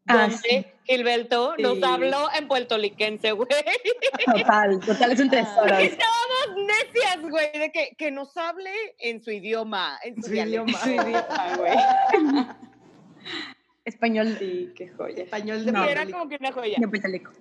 Ah, 0.08 0.28
donde 0.28 0.36
sí. 0.38 0.64
Gilberto 0.84 1.56
nos 1.58 1.78
Sí. 1.78 1.84
habló 1.84 2.28
en 2.38 2.46
puertorriquense, 2.46 3.32
güey. 3.32 3.48
Total, 4.24 4.78
total, 4.78 5.10
es 5.12 5.18
un 5.20 5.30
tesoro. 5.30 5.76
Estábamos 5.78 6.64
necias, 6.64 7.22
güey, 7.28 7.50
de 7.58 7.72
que, 7.72 7.96
que 7.98 8.12
nos 8.12 8.36
hable 8.36 8.70
en 9.00 9.20
su 9.20 9.32
idioma, 9.32 9.98
en 10.04 10.14
su, 10.22 10.28
Su 10.28 10.34
idioma. 10.36 10.78
Su 10.78 10.90
idioma, 10.90 11.56
güey. 11.56 11.76
Español 13.84 14.36
Sí, 14.38 14.72
qué 14.76 14.88
joya. 14.88 15.24
Español 15.24 15.64
de 15.64 15.72
No. 15.72 15.84
Era 15.84 16.04
Rico. 16.04 16.18
como 16.18 16.30
que 16.30 16.36
una 16.40 16.52
joya. 16.52 16.76
de 16.78 16.88
Puerto 16.88 17.08
Rico. 17.08 17.32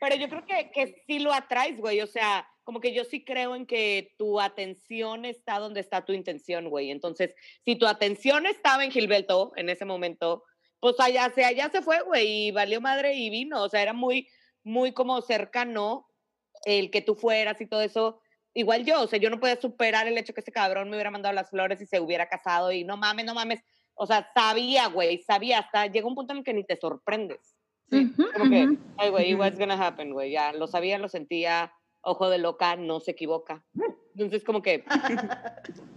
Pero 0.00 0.16
yo 0.16 0.28
creo 0.28 0.44
que, 0.44 0.70
que 0.72 1.02
sí 1.06 1.18
lo 1.20 1.32
atraes, 1.32 1.76
güey. 1.78 2.00
O 2.02 2.06
sea, 2.06 2.46
como 2.66 2.80
que 2.80 2.92
yo 2.92 3.04
sí 3.04 3.24
creo 3.24 3.54
en 3.54 3.64
que 3.64 4.12
tu 4.18 4.40
atención 4.40 5.24
está 5.24 5.60
donde 5.60 5.78
está 5.78 6.04
tu 6.04 6.12
intención, 6.12 6.68
güey. 6.68 6.90
Entonces, 6.90 7.32
si 7.64 7.76
tu 7.76 7.86
atención 7.86 8.44
estaba 8.44 8.84
en 8.84 8.90
Gilberto 8.90 9.52
en 9.54 9.68
ese 9.68 9.84
momento, 9.84 10.42
pues 10.80 10.98
allá 10.98 11.30
se, 11.32 11.44
allá 11.44 11.70
se 11.70 11.80
fue, 11.80 12.02
güey, 12.02 12.48
y 12.48 12.50
valió 12.50 12.80
madre 12.80 13.14
y 13.14 13.30
vino. 13.30 13.62
O 13.62 13.68
sea, 13.68 13.82
era 13.82 13.92
muy, 13.92 14.28
muy 14.64 14.90
como 14.90 15.22
cercano 15.22 16.08
el 16.64 16.90
que 16.90 17.02
tú 17.02 17.14
fueras 17.14 17.60
y 17.60 17.66
todo 17.66 17.82
eso. 17.82 18.20
Igual 18.52 18.84
yo, 18.84 19.00
o 19.00 19.06
sea, 19.06 19.20
yo 19.20 19.30
no 19.30 19.38
podía 19.38 19.60
superar 19.60 20.08
el 20.08 20.18
hecho 20.18 20.34
que 20.34 20.40
ese 20.40 20.50
cabrón 20.50 20.90
me 20.90 20.96
hubiera 20.96 21.12
mandado 21.12 21.36
las 21.36 21.50
flores 21.50 21.80
y 21.80 21.86
se 21.86 22.00
hubiera 22.00 22.28
casado 22.28 22.72
y 22.72 22.82
no 22.82 22.96
mames, 22.96 23.26
no 23.26 23.34
mames. 23.34 23.60
O 23.94 24.08
sea, 24.08 24.28
sabía, 24.34 24.88
güey, 24.88 25.18
sabía, 25.18 25.60
hasta 25.60 25.86
llega 25.86 26.08
un 26.08 26.16
punto 26.16 26.32
en 26.32 26.38
el 26.38 26.44
que 26.44 26.52
ni 26.52 26.64
te 26.64 26.76
sorprendes. 26.76 27.54
Sí, 27.88 28.12
como 28.36 28.50
que, 28.50 28.76
ay, 28.96 29.10
güey, 29.10 29.34
what's 29.36 29.56
gonna 29.56 29.86
happen, 29.86 30.12
güey, 30.12 30.32
ya 30.32 30.52
lo 30.52 30.66
sabía, 30.66 30.98
lo 30.98 31.08
sentía, 31.08 31.72
ojo 32.06 32.30
de 32.30 32.38
loca, 32.38 32.76
no 32.76 33.00
se 33.00 33.10
equivoca. 33.10 33.62
Entonces, 34.14 34.44
como 34.44 34.62
que 34.62 34.84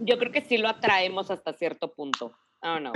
yo 0.00 0.18
creo 0.18 0.32
que 0.32 0.44
sí 0.44 0.58
lo 0.58 0.68
atraemos 0.68 1.30
hasta 1.30 1.54
cierto 1.54 1.94
punto. 1.94 2.34
I 2.62 2.66
don't 2.66 2.80
know. 2.80 2.92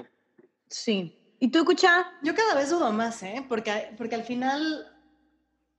Sí. 0.69 1.19
¿Y 1.39 1.49
tú, 1.49 1.59
escucha? 1.61 2.13
Yo 2.23 2.35
cada 2.35 2.55
vez 2.55 2.71
dudo 2.71 2.93
más, 2.93 3.23
¿eh? 3.23 3.45
Porque, 3.49 3.95
porque 3.97 4.17
al 4.17 4.25
final, 4.25 4.93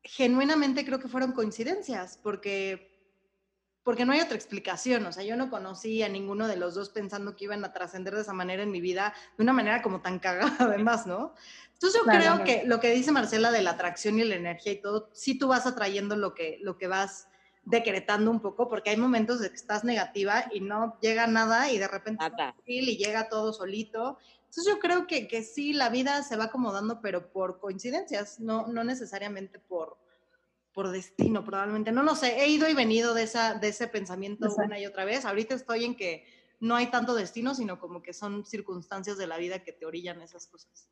genuinamente 0.04 0.86
creo 0.86 1.00
que 1.00 1.08
fueron 1.08 1.34
coincidencias, 1.34 2.20
porque 2.24 2.95
porque 3.86 4.04
no 4.04 4.14
hay 4.14 4.20
otra 4.20 4.36
explicación, 4.36 5.06
o 5.06 5.12
sea, 5.12 5.24
yo 5.24 5.38
no 5.38 5.52
conocí 5.52 6.02
a 6.02 6.10
ninguno 6.10 6.48
de 6.48 6.58
los 6.58 6.74
dos 6.74 6.90
pensando 6.90 7.36
que 7.36 7.44
iban 7.44 7.64
a 7.64 7.72
trascender 7.72 8.16
de 8.16 8.22
esa 8.22 8.34
manera 8.34 8.64
en 8.64 8.72
mi 8.72 8.82
vida, 8.82 9.14
de 9.38 9.44
una 9.44 9.54
manera 9.54 9.84
como 9.84 10.02
tan 10.02 10.18
cagada 10.18 10.56
además, 10.60 11.06
¿no? 11.06 11.36
Entonces 11.74 12.02
yo 12.04 12.10
creo 12.10 12.44
que 12.44 12.64
lo 12.66 12.80
que 12.80 12.90
dice 12.90 13.12
Marcela 13.12 13.52
de 13.52 13.62
la 13.62 13.72
atracción 13.72 14.18
y 14.18 14.24
la 14.24 14.36
energía 14.36 14.72
y 14.72 14.82
todo, 14.82 15.12
sí 15.14 15.38
tú 15.38 15.50
vas 15.50 15.68
atrayendo 15.68 16.16
lo 16.16 16.34
que, 16.34 16.58
lo 16.64 16.80
que 16.80 16.88
vas 16.88 17.28
decretando 17.64 18.32
un 18.32 18.40
poco, 18.40 18.68
porque 18.70 18.90
hay 18.90 18.98
momentos 18.98 19.40
de 19.40 19.50
que 19.50 19.56
estás 19.56 19.84
negativa 19.84 20.46
y 20.52 20.62
no 20.62 20.98
llega 21.00 21.28
nada 21.28 21.72
y 21.72 21.78
de 21.78 21.88
repente 21.88 22.26
y 22.66 22.98
llega 22.98 23.30
todo 23.30 23.54
solito. 23.54 24.18
Entonces 24.46 24.66
yo 24.66 24.80
creo 24.80 25.06
que, 25.06 25.28
que 25.28 25.44
sí, 25.44 25.74
la 25.74 25.90
vida 25.90 26.24
se 26.24 26.38
va 26.38 26.46
acomodando, 26.46 27.02
pero 27.02 27.32
por 27.32 27.60
coincidencias, 27.60 28.40
no, 28.40 28.66
no 28.66 28.84
necesariamente 28.84 29.60
por, 29.60 29.98
por 30.76 30.92
destino, 30.92 31.46
probablemente. 31.46 31.94
No 31.94 32.04
lo 32.04 32.16
sé, 32.16 32.44
he 32.44 32.50
ido 32.50 32.68
y 32.70 32.74
venido 32.74 33.14
de, 33.14 33.24
esa, 33.24 33.56
de 33.56 33.70
ese 33.70 33.88
pensamiento 33.88 34.54
una 34.58 34.78
y 34.78 34.86
otra 34.86 35.06
vez. 35.06 35.24
Ahorita 35.24 35.56
estoy 35.56 35.86
en 35.86 35.96
que 35.96 36.26
no 36.60 36.76
hay 36.76 36.88
tanto 36.88 37.16
destino, 37.16 37.56
sino 37.56 37.80
como 37.80 38.04
que 38.04 38.12
son 38.12 38.46
circunstancias 38.46 39.18
de 39.18 39.26
la 39.26 39.38
vida 39.38 39.64
que 39.64 39.72
te 39.72 39.86
orillan 39.86 40.22
esas 40.22 40.48
cosas. 40.48 40.90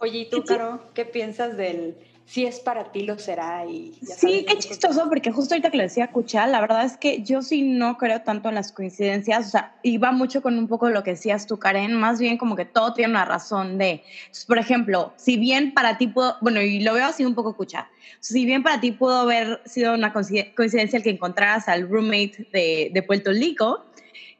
Oye, 0.00 0.18
¿y 0.18 0.30
tú, 0.30 0.44
Caro, 0.44 0.92
qué 0.92 1.06
piensas 1.06 1.56
del 1.56 1.96
si 2.26 2.44
es 2.44 2.58
para 2.58 2.90
ti 2.90 3.02
lo 3.02 3.18
será? 3.18 3.64
Y 3.66 3.92
sí, 4.02 4.44
qué 4.46 4.58
chistoso, 4.58 5.08
porque 5.08 5.30
justo 5.30 5.54
ahorita 5.54 5.70
que 5.70 5.76
le 5.76 5.84
decía 5.84 6.10
Cucha, 6.10 6.46
la 6.48 6.60
verdad 6.60 6.84
es 6.84 6.96
que 6.96 7.22
yo 7.22 7.40
sí 7.40 7.62
no 7.62 7.96
creo 7.96 8.22
tanto 8.22 8.48
en 8.48 8.56
las 8.56 8.72
coincidencias, 8.72 9.46
o 9.46 9.50
sea, 9.50 9.76
iba 9.84 10.10
mucho 10.10 10.42
con 10.42 10.58
un 10.58 10.66
poco 10.66 10.90
lo 10.90 11.04
que 11.04 11.12
decías 11.12 11.46
tú, 11.46 11.58
Karen, 11.58 11.94
más 11.94 12.18
bien 12.18 12.36
como 12.36 12.56
que 12.56 12.64
todo 12.64 12.92
tiene 12.94 13.12
una 13.12 13.24
razón 13.24 13.78
de, 13.78 14.02
por 14.48 14.58
ejemplo, 14.58 15.14
si 15.16 15.36
bien 15.36 15.72
para 15.72 15.98
ti 15.98 16.08
pudo, 16.08 16.36
bueno, 16.40 16.60
y 16.60 16.80
lo 16.80 16.94
veo 16.94 17.06
así 17.06 17.24
un 17.24 17.36
poco 17.36 17.56
Cucha, 17.56 17.88
si 18.18 18.44
bien 18.44 18.64
para 18.64 18.80
ti 18.80 18.90
pudo 18.90 19.18
haber 19.18 19.62
sido 19.64 19.94
una 19.94 20.12
coincidencia 20.12 20.96
el 20.96 21.04
que 21.04 21.10
encontraras 21.10 21.68
al 21.68 21.88
roommate 21.88 22.48
de, 22.52 22.90
de 22.92 23.02
Puerto 23.04 23.30
Rico, 23.30 23.86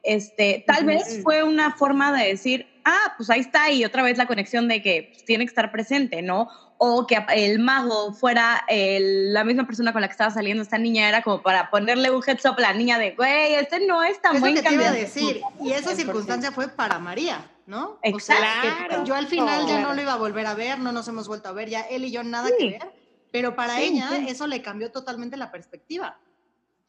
este, 0.03 0.63
tal 0.65 0.85
vez 0.85 1.21
fue 1.23 1.43
una 1.43 1.71
forma 1.75 2.17
de 2.17 2.29
decir, 2.29 2.67
ah, 2.87 3.13
pues 3.17 3.29
ahí 3.29 3.41
está, 3.41 3.69
y 3.69 3.83
otra 3.83 4.01
vez 4.01 4.17
la 4.17 4.25
conexión 4.25 4.67
de 4.67 4.81
que 4.81 5.09
pues, 5.11 5.25
tiene 5.25 5.43
que 5.43 5.49
estar 5.49 5.71
presente, 5.71 6.21
¿no? 6.21 6.49
O 6.77 7.05
que 7.05 7.17
el 7.35 7.59
mago 7.59 8.13
fuera 8.13 8.63
la 8.69 9.43
misma 9.43 9.65
persona 9.65 9.91
con 9.91 10.01
la 10.01 10.07
que 10.07 10.13
estaba 10.13 10.31
saliendo 10.31 10.63
esta 10.63 10.77
niña, 10.77 11.09
era 11.09 11.21
como 11.21 11.41
para 11.41 11.69
ponerle 11.69 12.09
un 12.11 12.23
heads 12.25 12.45
up 12.45 12.55
a 12.57 12.61
la 12.61 12.73
niña 12.73 12.97
de, 12.97 13.11
güey, 13.11 13.55
este 13.55 13.85
no 13.85 14.03
es 14.03 14.21
tan 14.21 14.39
buen 14.39 14.55
que 14.55 14.61
te 14.61 14.73
iba 14.73 14.87
a 14.87 14.91
decir, 14.91 15.41
y 15.61 15.71
esa 15.71 15.95
circunstancia 15.95 16.51
fue 16.51 16.69
para 16.69 16.97
María, 16.99 17.45
¿no? 17.65 17.99
Exacto. 18.03 19.03
yo 19.03 19.15
al 19.15 19.27
final 19.27 19.67
ya 19.67 19.81
no 19.81 19.93
lo 19.93 20.01
iba 20.01 20.13
a 20.13 20.17
volver 20.17 20.45
a 20.45 20.53
ver, 20.53 20.79
no 20.79 20.91
nos 20.91 21.07
hemos 21.07 21.27
vuelto 21.27 21.49
a 21.49 21.51
ver, 21.51 21.69
ya 21.69 21.81
él 21.81 22.05
y 22.05 22.11
yo 22.11 22.23
nada 22.23 22.49
que 22.57 22.69
ver, 22.69 22.91
pero 23.31 23.55
para 23.55 23.81
ella 23.81 24.09
eso 24.27 24.47
le 24.47 24.61
cambió 24.61 24.91
totalmente 24.91 25.35
la 25.35 25.51
perspectiva. 25.51 26.17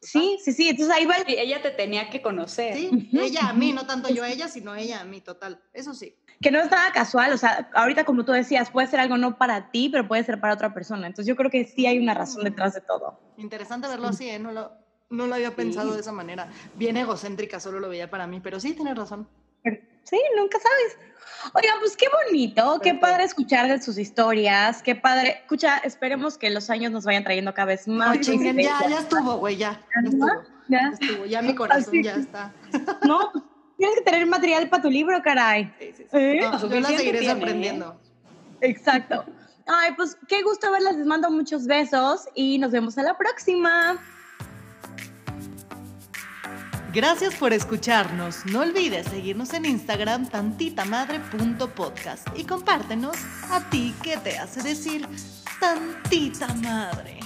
Sí, 0.01 0.39
sí, 0.43 0.53
sí, 0.53 0.69
entonces 0.69 0.95
ahí 0.95 1.05
va. 1.05 1.15
ella 1.27 1.61
te 1.61 1.71
tenía 1.71 2.09
que 2.09 2.21
conocer. 2.21 2.75
Sí, 2.75 3.09
ella 3.11 3.49
a 3.49 3.53
mí, 3.53 3.73
no 3.73 3.85
tanto 3.85 4.09
yo 4.09 4.23
a 4.23 4.29
ella, 4.29 4.47
sino 4.47 4.73
ella 4.75 5.01
a 5.01 5.03
mí, 5.03 5.19
total. 5.19 5.61
Eso 5.73 5.93
sí. 5.93 6.15
Que 6.41 6.51
no 6.51 6.59
es 6.59 6.71
nada 6.71 6.91
casual, 6.93 7.33
o 7.33 7.37
sea, 7.37 7.69
ahorita 7.73 8.05
como 8.05 8.23
tú 8.23 8.31
decías, 8.31 8.69
puede 8.69 8.87
ser 8.87 9.01
algo 9.01 9.17
no 9.17 9.37
para 9.37 9.71
ti, 9.71 9.89
pero 9.89 10.07
puede 10.07 10.23
ser 10.23 10.39
para 10.39 10.53
otra 10.53 10.73
persona. 10.73 11.07
Entonces 11.07 11.27
yo 11.27 11.35
creo 11.35 11.51
que 11.51 11.65
sí 11.65 11.85
hay 11.85 11.99
una 11.99 12.13
razón 12.13 12.45
detrás 12.45 12.73
de 12.73 12.81
todo. 12.81 13.19
Interesante 13.37 13.89
verlo 13.89 14.07
así, 14.07 14.29
¿eh? 14.29 14.39
No 14.39 14.53
lo, 14.53 14.71
no 15.09 15.27
lo 15.27 15.35
había 15.35 15.53
pensado 15.55 15.93
de 15.93 15.99
esa 15.99 16.13
manera. 16.13 16.49
Bien 16.75 16.95
egocéntrica, 16.95 17.59
solo 17.59 17.81
lo 17.81 17.89
veía 17.89 18.09
para 18.09 18.25
mí, 18.25 18.39
pero 18.39 18.59
sí, 18.61 18.73
tienes 18.73 18.95
razón. 18.95 19.27
Sí, 19.63 20.19
nunca 20.35 20.57
sabes. 20.59 20.97
Oigan, 21.53 21.79
pues 21.79 21.95
qué 21.95 22.07
bonito, 22.25 22.79
qué 22.81 22.95
padre 22.95 23.23
escuchar 23.23 23.67
de 23.67 23.81
sus 23.81 23.97
historias, 23.97 24.81
qué 24.81 24.95
padre. 24.95 25.41
Escucha, 25.41 25.77
esperemos 25.77 26.37
que 26.37 26.49
los 26.49 26.69
años 26.69 26.91
nos 26.91 27.05
vayan 27.05 27.23
trayendo 27.23 27.53
cada 27.53 27.67
vez 27.67 27.87
más. 27.87 28.15
No, 28.15 28.21
chinguen, 28.21 28.57
ya, 28.57 28.79
ya 28.89 28.99
estuvo, 28.99 29.37
güey, 29.37 29.57
ya. 29.57 29.79
Ya 29.95 30.09
estuvo. 30.09 30.27
Ya, 30.67 30.91
estuvo, 30.93 31.25
ya 31.25 31.41
mi 31.41 31.55
corazón 31.55 32.03
ya 32.03 32.15
está. 32.15 32.53
No, 33.05 33.31
pues, 33.31 33.43
tienes 33.77 33.95
que 33.95 34.01
tener 34.01 34.25
material 34.27 34.69
para 34.69 34.83
tu 34.83 34.89
libro, 34.89 35.21
caray. 35.21 35.73
Sí, 35.79 35.93
sí, 35.95 36.03
sí. 36.03 36.17
¿Eh? 36.17 36.41
yo 36.41 36.79
la 36.79 36.89
seguiré 36.89 37.25
sorprendiendo. 37.25 37.99
Exacto. 38.61 39.25
Ay, 39.67 39.93
pues 39.95 40.17
qué 40.27 40.41
gusto 40.41 40.71
verlas, 40.71 40.95
les 40.95 41.05
mando 41.05 41.29
muchos 41.29 41.67
besos 41.67 42.27
y 42.33 42.57
nos 42.57 42.71
vemos 42.71 42.97
a 42.97 43.03
la 43.03 43.17
próxima. 43.17 43.99
Gracias 46.91 47.35
por 47.35 47.53
escucharnos. 47.53 48.47
No 48.47 48.61
olvides 48.61 49.05
seguirnos 49.05 49.53
en 49.53 49.65
Instagram 49.65 50.27
tantitamadre.podcast 50.27 52.27
y 52.35 52.45
compártenos 52.45 53.15
a 53.51 53.69
ti 53.69 53.93
qué 54.01 54.17
te 54.17 54.39
hace 54.39 54.63
decir 54.63 55.07
tantita 55.59 56.51
madre. 56.55 57.19